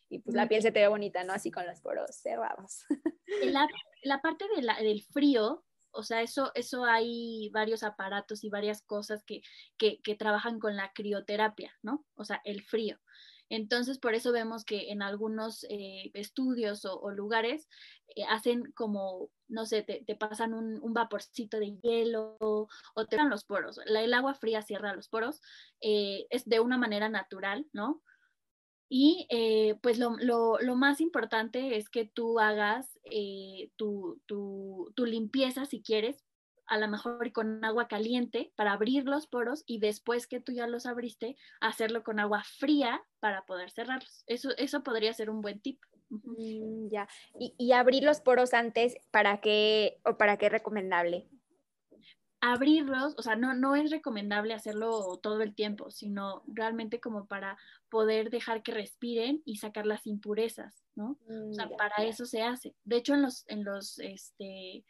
Y 0.10 0.20
pues 0.20 0.36
la 0.36 0.50
piel 0.50 0.62
se 0.62 0.74
te 0.74 0.82
ve 0.82 0.90
bonita, 0.90 1.24
¿no? 1.24 1.32
Así 1.32 1.50
con 1.50 1.66
los 1.66 1.80
poros 1.80 2.14
cerrados. 2.14 2.86
La, 3.42 3.68
la 4.04 4.22
parte 4.22 4.46
de 4.56 4.62
la, 4.62 4.78
del 4.80 5.02
frío 5.02 5.64
o 5.94 6.04
sea, 6.04 6.22
eso, 6.22 6.52
eso 6.56 6.86
hay 6.86 7.50
varios 7.54 7.84
aparatos 7.84 8.44
y 8.44 8.50
varias 8.50 8.82
cosas 8.82 9.24
que, 9.24 9.42
trabajan 10.18 10.60
con 10.60 10.76
la 10.76 10.92
crioterapia, 10.94 11.74
¿no? 11.82 12.06
O 12.16 12.26
sea, 12.26 12.42
el 12.44 12.64
frío. 12.64 13.00
Entonces, 13.50 14.00
por 14.00 14.16
eso 14.16 14.32
vemos 14.32 14.66
que 14.66 14.92
en 14.92 15.02
algunos 15.02 15.66
eh, 15.70 16.12
estudios 16.14 16.86
o, 16.86 17.12
lugares 17.12 17.68
eh, 18.16 18.24
hacen 18.30 18.72
como, 18.74 19.30
no 19.48 19.66
sé, 19.66 19.84
te, 19.84 20.16
pasan 20.16 20.54
un, 20.54 20.94
vaporcito 20.94 21.60
de 21.60 21.78
hielo 21.82 22.38
o 22.40 22.68
te 23.08 23.18
dan 23.18 23.30
los 23.30 23.44
poros. 23.44 23.80
el 23.86 24.14
agua 24.14 24.34
fría 24.34 24.62
cierra 24.62 24.96
los 24.96 25.08
poros. 25.10 25.42
Eh, 25.82 26.26
es 26.30 26.46
de 26.46 26.60
una 26.60 26.78
manera 26.78 27.10
natural, 27.10 27.68
¿no? 27.74 28.02
Y 28.96 29.26
eh, 29.30 29.74
pues 29.82 29.98
lo, 29.98 30.20
más 30.76 31.02
importante 31.02 31.78
es 31.78 31.90
que 31.90 32.06
tú 32.06 32.40
hagas 32.40 33.00
eh, 33.06 33.72
tu, 33.76 34.22
limpieza, 34.98 35.66
si 35.66 35.82
quieres, 35.82 36.24
a 36.68 36.78
lo 36.78 36.88
mejor 36.88 37.32
con 37.32 37.66
agua 37.66 37.88
caliente 37.88 38.54
para 38.56 38.74
abrir 38.74 39.06
los 39.06 39.26
poros 39.26 39.64
y 39.66 39.80
después 39.80 40.28
que 40.28 40.40
tú 40.40 40.52
ya 40.52 40.68
los 40.68 40.86
abriste, 40.86 41.36
hacerlo 41.60 42.04
con 42.04 42.20
agua 42.20 42.44
fría 42.44 43.02
para 43.20 43.48
poder 43.48 43.72
cerrarlos. 43.72 44.26
Eso, 44.28 44.50
eso 44.58 44.84
podría 44.84 45.12
ser 45.16 45.32
un 45.32 45.42
buen 45.42 45.60
tip. 45.60 45.80
Mm, 46.10 46.90
ya, 46.92 47.08
y, 47.40 47.56
y, 47.58 47.72
abrir 47.72 48.04
los 48.04 48.22
poros 48.22 48.54
antes, 48.54 48.96
¿para 49.10 49.42
qué 49.42 50.02
o 50.06 50.20
para 50.20 50.38
qué 50.38 50.50
recomendable? 50.50 51.28
Abrirlos, 52.46 53.16
o 53.18 53.22
sea, 53.22 53.38
no, 53.38 53.54
no 53.54 53.78
es 53.78 53.90
recomendable 53.90 54.54
hacerlo 54.54 55.18
todo 55.24 55.42
el 55.42 55.56
tiempo, 55.56 55.92
sino 55.92 56.44
realmente 56.46 57.00
como 57.00 57.26
para 57.26 57.58
poder 57.88 58.30
dejar 58.30 58.64
que 58.64 58.74
respiren 58.74 59.42
y 59.46 59.58
sacar 59.58 59.86
las 59.86 60.06
impurezas, 60.06 60.84
¿no? 60.94 61.18
o 61.30 61.54
sea, 61.54 61.68
mm, 61.68 61.78
para 61.78 62.04
eso 62.04 62.26
se 62.26 62.44
hace. 62.44 62.76
De 62.84 62.98
hecho, 62.98 63.14
en 63.14 63.22
los, 63.22 63.46
en 63.48 63.64
los, 63.64 63.98
este, 64.00 64.84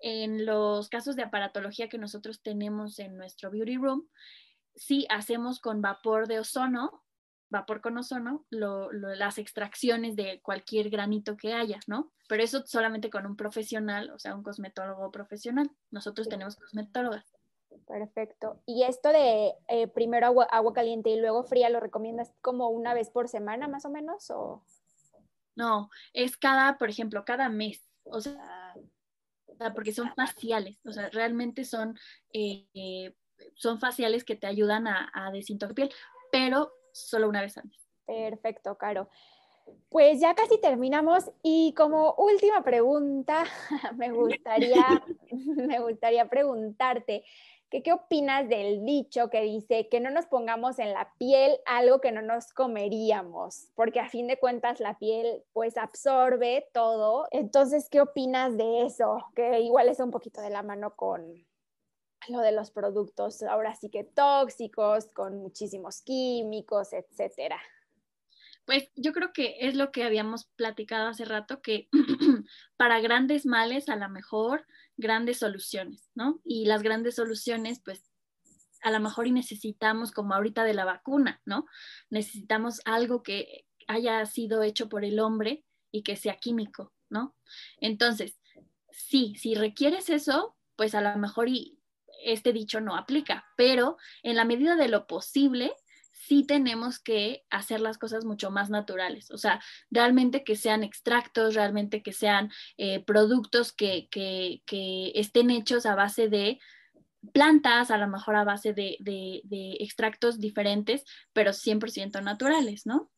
en 0.00 0.44
los 0.44 0.90
casos 0.90 1.16
de 1.16 1.22
aparatología 1.22 1.88
que 1.88 1.96
nosotros 1.96 2.42
tenemos 2.42 2.98
en 2.98 3.16
nuestro 3.16 3.50
beauty 3.50 3.78
room, 3.78 4.06
sí 4.74 5.06
hacemos 5.08 5.60
con 5.60 5.80
vapor 5.80 6.28
de 6.28 6.40
ozono, 6.40 7.02
vapor 7.52 7.82
con 7.82 7.98
ozono, 7.98 8.44
las 8.50 9.38
extracciones 9.38 10.16
de 10.16 10.40
cualquier 10.42 10.90
granito 10.90 11.36
que 11.36 11.52
haya, 11.52 11.78
¿no? 11.86 12.10
Pero 12.26 12.42
eso 12.42 12.66
solamente 12.66 13.10
con 13.10 13.26
un 13.26 13.36
profesional, 13.36 14.10
o 14.10 14.18
sea, 14.18 14.34
un 14.34 14.42
cosmetólogo 14.42 15.12
profesional. 15.12 15.70
Nosotros 15.90 16.28
tenemos 16.28 16.56
cosmetólogas. 16.56 17.30
Perfecto. 17.86 18.62
¿Y 18.66 18.84
esto 18.84 19.10
de 19.10 19.52
eh, 19.68 19.86
primero 19.88 20.26
agua, 20.26 20.44
agua, 20.50 20.72
caliente 20.72 21.10
y 21.10 21.20
luego 21.20 21.44
fría, 21.44 21.68
lo 21.68 21.78
recomiendas 21.78 22.32
como 22.40 22.70
una 22.70 22.94
vez 22.94 23.10
por 23.10 23.28
semana 23.28 23.68
más 23.68 23.84
o 23.84 23.90
menos? 23.90 24.30
O... 24.30 24.64
No, 25.54 25.90
es 26.14 26.36
cada, 26.38 26.78
por 26.78 26.88
ejemplo, 26.88 27.24
cada 27.24 27.50
mes. 27.50 27.86
O 28.04 28.20
sea, 28.20 28.74
porque 29.74 29.92
son 29.92 30.12
faciales, 30.14 30.80
o 30.84 30.92
sea, 30.92 31.08
realmente 31.10 31.64
son, 31.64 31.96
eh, 32.32 33.14
son 33.54 33.78
faciales 33.78 34.24
que 34.24 34.34
te 34.34 34.48
ayudan 34.48 34.88
a, 34.88 35.10
a 35.14 35.30
desintoxicar 35.30 35.74
piel, 35.74 35.94
pero 36.32 36.72
solo 36.92 37.28
una 37.28 37.40
vez 37.40 37.56
al 37.58 37.64
mes. 37.64 37.78
Perfecto, 38.06 38.76
Caro. 38.76 39.08
Pues 39.88 40.20
ya 40.20 40.34
casi 40.34 40.60
terminamos 40.60 41.30
y 41.42 41.72
como 41.74 42.14
última 42.14 42.62
pregunta, 42.62 43.44
me 43.96 44.10
gustaría, 44.10 45.02
me 45.56 45.78
gustaría 45.80 46.28
preguntarte, 46.28 47.24
¿Qué, 47.72 47.82
¿Qué 47.82 47.94
opinas 47.94 48.50
del 48.50 48.84
dicho 48.84 49.30
que 49.30 49.40
dice 49.40 49.88
que 49.88 49.98
no 49.98 50.10
nos 50.10 50.26
pongamos 50.26 50.78
en 50.78 50.92
la 50.92 51.10
piel 51.16 51.56
algo 51.64 52.02
que 52.02 52.12
no 52.12 52.20
nos 52.20 52.52
comeríamos? 52.52 53.70
Porque 53.74 53.98
a 53.98 54.10
fin 54.10 54.26
de 54.26 54.38
cuentas 54.38 54.78
la 54.78 54.98
piel 54.98 55.42
pues 55.54 55.78
absorbe 55.78 56.68
todo. 56.74 57.28
Entonces, 57.30 57.88
¿qué 57.88 58.02
opinas 58.02 58.58
de 58.58 58.82
eso? 58.82 59.24
Que 59.34 59.60
igual 59.60 59.88
es 59.88 60.00
un 60.00 60.10
poquito 60.10 60.42
de 60.42 60.50
la 60.50 60.62
mano 60.62 60.94
con 60.96 61.32
lo 62.28 62.40
de 62.40 62.52
los 62.52 62.70
productos 62.70 63.42
ahora 63.42 63.74
sí 63.74 63.90
que 63.90 64.04
tóxicos, 64.04 65.06
con 65.06 65.38
muchísimos 65.38 66.02
químicos, 66.02 66.92
etcétera. 66.92 67.60
Pues 68.64 68.88
yo 68.94 69.12
creo 69.12 69.32
que 69.32 69.56
es 69.60 69.74
lo 69.74 69.90
que 69.90 70.04
habíamos 70.04 70.46
platicado 70.56 71.08
hace 71.08 71.24
rato, 71.24 71.60
que 71.62 71.88
para 72.76 73.00
grandes 73.00 73.44
males 73.44 73.88
a 73.88 73.96
lo 73.96 74.08
mejor 74.08 74.66
grandes 74.96 75.38
soluciones, 75.38 76.10
¿no? 76.14 76.40
Y 76.44 76.66
las 76.66 76.82
grandes 76.82 77.16
soluciones, 77.16 77.80
pues 77.84 78.12
a 78.82 78.90
lo 78.90 79.00
mejor 79.00 79.26
y 79.26 79.32
necesitamos, 79.32 80.12
como 80.12 80.34
ahorita 80.34 80.64
de 80.64 80.74
la 80.74 80.84
vacuna, 80.84 81.40
¿no? 81.44 81.66
Necesitamos 82.10 82.80
algo 82.84 83.22
que 83.22 83.66
haya 83.88 84.24
sido 84.26 84.62
hecho 84.62 84.88
por 84.88 85.04
el 85.04 85.18
hombre 85.18 85.64
y 85.90 86.02
que 86.02 86.16
sea 86.16 86.36
químico, 86.36 86.92
¿no? 87.08 87.34
Entonces, 87.78 88.38
sí, 88.90 89.34
si 89.36 89.54
requieres 89.54 90.08
eso, 90.08 90.56
pues 90.76 90.94
a 90.94 91.00
lo 91.00 91.16
mejor 91.18 91.48
y 91.48 91.81
este 92.24 92.52
dicho 92.52 92.80
no 92.80 92.96
aplica, 92.96 93.44
pero 93.56 93.96
en 94.22 94.36
la 94.36 94.44
medida 94.44 94.76
de 94.76 94.88
lo 94.88 95.06
posible, 95.06 95.72
sí 96.12 96.44
tenemos 96.44 96.98
que 96.98 97.44
hacer 97.50 97.80
las 97.80 97.98
cosas 97.98 98.24
mucho 98.24 98.50
más 98.50 98.70
naturales, 98.70 99.30
o 99.30 99.38
sea, 99.38 99.60
realmente 99.90 100.44
que 100.44 100.56
sean 100.56 100.84
extractos, 100.84 101.54
realmente 101.54 102.02
que 102.02 102.12
sean 102.12 102.50
eh, 102.76 103.04
productos 103.04 103.72
que, 103.72 104.08
que, 104.10 104.62
estén 105.14 105.50
hechos 105.50 105.84
a 105.84 105.94
base 105.94 106.28
de 106.28 106.58
plantas, 107.32 107.90
a 107.90 107.98
lo 107.98 108.08
mejor 108.08 108.36
a 108.36 108.44
base 108.44 108.72
de, 108.72 108.96
de, 109.00 109.40
de 109.44 109.76
extractos 109.80 110.38
diferentes, 110.38 111.04
pero 111.32 111.52
100% 111.52 112.22
naturales, 112.22 112.86
¿no? 112.86 113.10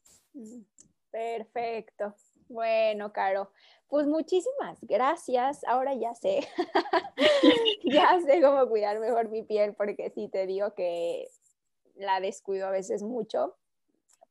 Perfecto. 1.11 2.17
Bueno, 2.49 3.13
Caro, 3.13 3.53
pues 3.95 4.09
muchísimas 4.09 4.77
gracias. 4.83 5.63
Ahora 5.69 5.95
ya 5.95 6.17
sé, 6.17 6.41
ya 7.85 8.19
sé 8.27 8.43
cómo 8.43 8.69
cuidar 8.69 8.99
mejor 8.99 9.29
mi 9.29 9.45
piel, 9.45 9.77
porque 9.77 10.11
sí 10.11 10.29
te 10.29 10.49
digo 10.49 10.75
que 10.75 11.29
la 11.95 12.19
descuido 12.19 12.67
a 12.67 12.73
veces 12.73 13.05
mucho, 13.05 13.55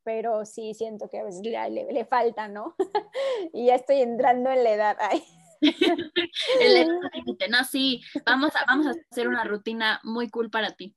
pero 0.04 0.44
sí 0.46 0.74
siento 0.74 1.08
que 1.08 1.20
a 1.20 1.24
veces 1.24 1.44
le, 1.46 1.94
le, 1.94 2.04
falta, 2.04 2.50
¿no? 2.50 2.76
y 3.54 3.68
ya 3.68 3.76
estoy 3.76 4.02
entrando 4.02 4.52
en 4.52 4.66
la 4.66 4.74
edad. 4.74 4.98
Ay. 5.00 5.24
no, 7.50 7.64
sí, 7.64 8.02
vamos 8.26 8.54
a, 8.58 8.66
vamos 8.66 8.86
a 8.88 8.92
hacer 9.12 9.30
una 9.30 9.46
rutina 9.46 10.02
muy 10.04 10.30
cool 10.30 10.50
para 10.50 10.72
ti. 10.72 10.94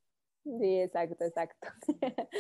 Sí, 0.46 0.80
exacto, 0.80 1.24
exacto. 1.24 1.66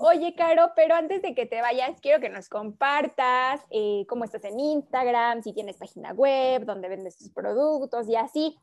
Oye, 0.00 0.34
Caro, 0.34 0.72
pero 0.74 0.96
antes 0.96 1.22
de 1.22 1.36
que 1.36 1.46
te 1.46 1.60
vayas, 1.60 2.00
quiero 2.00 2.20
que 2.20 2.28
nos 2.28 2.48
compartas 2.48 3.60
eh, 3.70 4.04
cómo 4.08 4.24
estás 4.24 4.42
en 4.44 4.58
Instagram, 4.58 5.40
si 5.40 5.52
tienes 5.52 5.76
página 5.76 6.12
web, 6.12 6.64
dónde 6.64 6.88
vendes 6.88 7.16
tus 7.16 7.30
productos 7.30 8.08
y 8.08 8.16
así, 8.16 8.58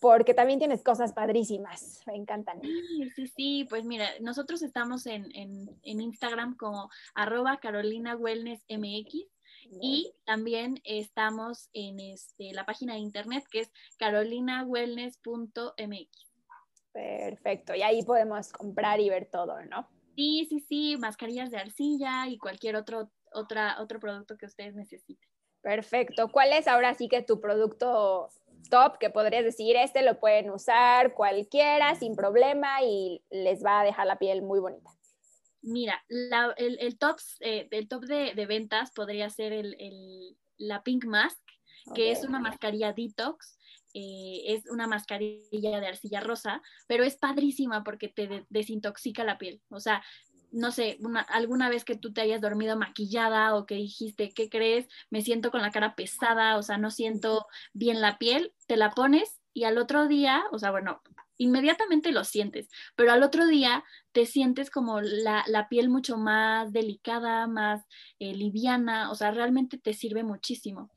porque 0.00 0.32
también 0.32 0.58
tienes 0.58 0.82
cosas 0.82 1.12
padrísimas, 1.12 2.00
me 2.06 2.16
encantan. 2.16 2.62
Sí, 2.62 3.10
sí, 3.14 3.26
sí, 3.26 3.66
pues 3.68 3.84
mira, 3.84 4.08
nosotros 4.20 4.62
estamos 4.62 5.04
en, 5.04 5.30
Instagram 5.82 6.56
como 6.56 6.88
arroba 7.14 7.58
Carolina 7.58 8.16
Wellness 8.16 8.64
MX 8.70 9.26
y 9.82 10.14
también 10.24 10.80
estamos 10.84 11.68
en 11.74 12.00
este, 12.00 12.54
la 12.54 12.64
página 12.64 12.94
de 12.94 13.00
internet 13.00 13.44
que 13.50 13.60
es 13.60 13.70
carolinawellness.mx. 13.98 16.33
Perfecto, 16.94 17.74
y 17.74 17.82
ahí 17.82 18.04
podemos 18.04 18.52
comprar 18.52 19.00
y 19.00 19.10
ver 19.10 19.26
todo, 19.26 19.60
¿no? 19.64 19.88
Sí, 20.14 20.46
sí, 20.48 20.60
sí, 20.60 20.96
mascarillas 20.96 21.50
de 21.50 21.58
arcilla 21.58 22.28
y 22.28 22.38
cualquier 22.38 22.76
otro, 22.76 23.10
otra, 23.32 23.82
otro 23.82 23.98
producto 23.98 24.36
que 24.38 24.46
ustedes 24.46 24.76
necesiten. 24.76 25.28
Perfecto. 25.60 26.28
¿Cuál 26.30 26.52
es 26.52 26.68
ahora 26.68 26.94
sí 26.94 27.08
que 27.08 27.22
tu 27.22 27.40
producto 27.40 28.28
top 28.70 28.98
que 28.98 29.10
podrías 29.10 29.44
decir, 29.44 29.74
este 29.74 30.02
lo 30.02 30.20
pueden 30.20 30.50
usar 30.50 31.14
cualquiera 31.14 31.96
sin 31.96 32.14
problema 32.14 32.82
y 32.84 33.24
les 33.28 33.64
va 33.64 33.80
a 33.80 33.84
dejar 33.84 34.06
la 34.06 34.20
piel 34.20 34.42
muy 34.42 34.60
bonita? 34.60 34.90
Mira, 35.62 36.04
el, 36.08 36.78
el, 36.78 36.96
tops, 36.96 37.38
eh, 37.40 37.66
el 37.72 37.88
top 37.88 38.04
de, 38.04 38.46
ventas 38.46 38.92
podría 38.92 39.30
ser 39.30 39.52
el, 39.52 40.36
la 40.58 40.84
Pink 40.84 41.06
Mask, 41.06 41.40
que 41.94 42.12
es 42.12 42.22
una 42.22 42.38
mascarilla 42.38 42.92
detox. 42.92 43.58
Eh, 43.94 44.42
es 44.46 44.68
una 44.70 44.88
mascarilla 44.88 45.80
de 45.80 45.86
arcilla 45.86 46.20
rosa, 46.20 46.60
pero 46.88 47.04
es 47.04 47.16
padrísima 47.16 47.84
porque 47.84 48.08
te 48.08 48.44
desintoxica 48.50 49.22
la 49.22 49.38
piel. 49.38 49.62
O 49.70 49.78
sea, 49.78 50.02
no 50.50 50.70
sé, 50.70 50.98
alguna 51.28 51.68
vez 51.68 51.84
que 51.84 51.96
tú 51.96 52.12
te 52.12 52.20
hayas 52.20 52.40
dormido 52.40 52.76
maquillada 52.76 53.56
o 53.56 53.66
que 53.66 53.74
dijiste, 53.74 54.32
¿qué 54.32 54.48
crees? 54.48 54.86
Me 55.10 55.20
siento 55.22 55.50
con 55.50 55.62
la 55.62 55.70
cara 55.70 55.96
pesada, 55.96 56.56
o 56.56 56.62
sea, 56.62 56.78
no 56.78 56.90
siento 56.90 57.46
bien 57.72 58.00
la 58.00 58.18
piel, 58.18 58.52
te 58.66 58.76
la 58.76 58.90
pones 58.90 59.40
y 59.52 59.64
al 59.64 59.78
otro 59.78 60.06
día, 60.06 60.44
o 60.52 60.58
sea, 60.58 60.70
bueno, 60.70 61.02
inmediatamente 61.38 62.12
lo 62.12 62.24
sientes, 62.24 62.68
pero 62.94 63.12
al 63.12 63.22
otro 63.22 63.46
día 63.46 63.84
te 64.12 64.26
sientes 64.26 64.70
como 64.70 65.00
la, 65.00 65.66
piel 65.68 65.88
mucho 65.88 66.16
más 66.16 66.72
delicada, 66.72 67.46
más 67.46 67.84
eh, 68.18 68.34
liviana, 68.34 69.10
o 69.10 69.14
sea, 69.14 69.32
realmente 69.32 69.78
te 69.78 69.92
sirve 69.92 70.22
muchísimo. 70.22 70.90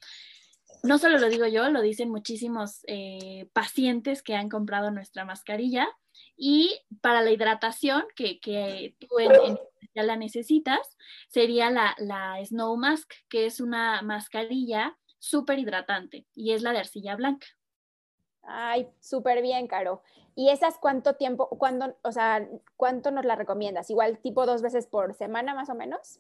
No 0.88 0.98
solo 0.98 1.18
lo 1.18 1.30
digo 1.30 1.46
yo, 1.46 1.70
lo 1.70 1.82
dicen 1.82 2.10
muchísimos 2.10 2.82
eh, 2.88 3.50
pacientes 3.54 4.24
que 4.24 4.36
han 4.36 4.50
comprado 4.50 4.92
nuestra 4.92 5.26
mascarilla 5.26 5.88
y 6.36 6.80
para 7.02 7.22
la 7.22 7.32
hidratación, 7.32 8.06
que, 8.16 8.40
que 8.40 8.96
tú 9.00 9.08
ya 9.94 10.04
la 10.04 10.16
necesitas, 10.16 10.98
sería 11.28 11.70
la, 11.70 11.96
la 11.98 12.44
Snow 12.46 12.78
Mask, 12.78 13.12
que 13.30 13.46
es 13.46 13.60
una 13.60 14.02
mascarilla 14.02 14.98
súper 15.20 15.60
hidratante 15.60 16.26
y 16.34 16.54
es 16.54 16.62
la 16.62 16.72
de 16.72 16.80
arcilla 16.80 17.16
blanca. 17.16 17.48
Ay, 18.44 18.88
súper 19.02 19.42
bien, 19.42 19.68
Caro. 19.68 20.02
¿Y 20.36 20.50
esas 20.50 20.78
cuánto 20.78 21.16
tiempo, 21.16 21.50
cuándo, 21.50 21.98
o 22.04 22.12
sea, 22.12 22.48
cuánto 22.76 23.12
nos 23.12 23.26
la 23.26 23.36
recomiendas? 23.36 23.90
Igual 23.90 24.20
tipo 24.20 24.46
dos 24.46 24.62
veces 24.62 24.88
por 24.88 25.16
semana 25.16 25.54
más 25.54 25.70
o 25.70 25.76
menos. 25.76 26.20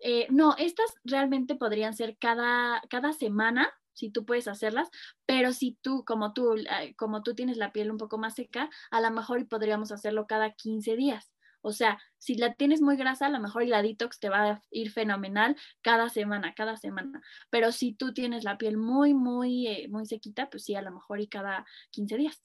Eh, 0.00 0.26
no, 0.30 0.54
estas 0.58 0.94
realmente 1.04 1.56
podrían 1.56 1.94
ser 1.94 2.16
cada, 2.18 2.80
cada 2.88 3.12
semana, 3.12 3.72
si 3.98 4.10
tú 4.10 4.24
puedes 4.24 4.46
hacerlas, 4.46 4.88
pero 5.26 5.52
si 5.52 5.76
tú, 5.82 6.04
como 6.04 6.32
tú, 6.32 6.54
como 6.96 7.22
tú 7.22 7.34
tienes 7.34 7.56
la 7.56 7.72
piel 7.72 7.90
un 7.90 7.98
poco 7.98 8.16
más 8.16 8.36
seca, 8.36 8.70
a 8.92 9.00
lo 9.00 9.10
mejor 9.10 9.46
podríamos 9.48 9.90
hacerlo 9.90 10.26
cada 10.28 10.52
15 10.52 10.94
días. 10.94 11.32
O 11.62 11.72
sea, 11.72 11.98
si 12.18 12.36
la 12.36 12.54
tienes 12.54 12.80
muy 12.80 12.96
grasa, 12.96 13.26
a 13.26 13.30
lo 13.30 13.40
mejor 13.40 13.66
la 13.66 13.82
detox 13.82 14.20
te 14.20 14.28
va 14.28 14.50
a 14.50 14.62
ir 14.70 14.92
fenomenal 14.92 15.56
cada 15.82 16.08
semana, 16.08 16.54
cada 16.54 16.76
semana. 16.76 17.20
Pero 17.50 17.72
si 17.72 17.92
tú 17.92 18.14
tienes 18.14 18.44
la 18.44 18.56
piel 18.56 18.76
muy, 18.76 19.14
muy, 19.14 19.66
eh, 19.66 19.88
muy 19.88 20.06
sequita, 20.06 20.48
pues 20.48 20.64
sí, 20.64 20.76
a 20.76 20.82
lo 20.82 20.92
mejor 20.92 21.20
y 21.20 21.26
cada 21.26 21.66
15 21.90 22.16
días. 22.16 22.40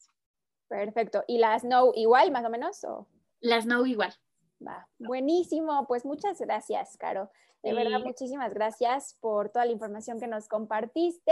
Perfecto. 0.67 1.23
¿Y 1.27 1.37
la 1.37 1.57
Snow 1.59 1.93
igual, 1.95 2.31
más 2.31 2.43
o 2.45 2.49
menos? 2.49 2.83
O? 2.85 3.07
La 3.41 3.61
Snow 3.61 3.85
igual. 3.85 4.13
Va. 4.65 4.87
Buenísimo. 4.97 5.85
Pues 5.87 6.03
muchas 6.03 6.39
gracias, 6.39 6.97
Caro. 6.97 7.29
De 7.63 7.73
verdad, 7.73 8.01
muchísimas 8.01 8.53
gracias 8.53 9.17
por 9.21 9.49
toda 9.49 9.65
la 9.65 9.71
información 9.71 10.19
que 10.19 10.27
nos 10.27 10.47
compartiste, 10.47 11.31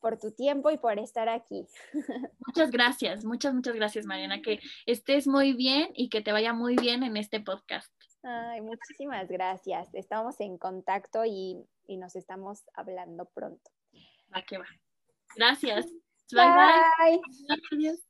por 0.00 0.18
tu 0.18 0.32
tiempo 0.32 0.70
y 0.70 0.76
por 0.76 0.98
estar 0.98 1.28
aquí. 1.28 1.66
Muchas 2.46 2.70
gracias, 2.70 3.24
muchas, 3.24 3.54
muchas 3.54 3.74
gracias, 3.74 4.04
Mariana. 4.04 4.42
Que 4.42 4.58
estés 4.84 5.26
muy 5.26 5.54
bien 5.54 5.90
y 5.94 6.10
que 6.10 6.20
te 6.20 6.32
vaya 6.32 6.52
muy 6.52 6.76
bien 6.76 7.04
en 7.04 7.16
este 7.16 7.40
podcast. 7.40 7.90
Ay, 8.22 8.60
muchísimas 8.60 9.28
gracias. 9.28 9.88
Estamos 9.94 10.38
en 10.40 10.58
contacto 10.58 11.24
y, 11.24 11.64
y 11.86 11.96
nos 11.96 12.16
estamos 12.16 12.64
hablando 12.74 13.26
pronto. 13.26 13.70
Va 14.34 14.42
que 14.42 14.58
va. 14.58 14.66
Gracias. 15.36 15.86
Bye. 16.32 17.20
bye. 17.70 17.98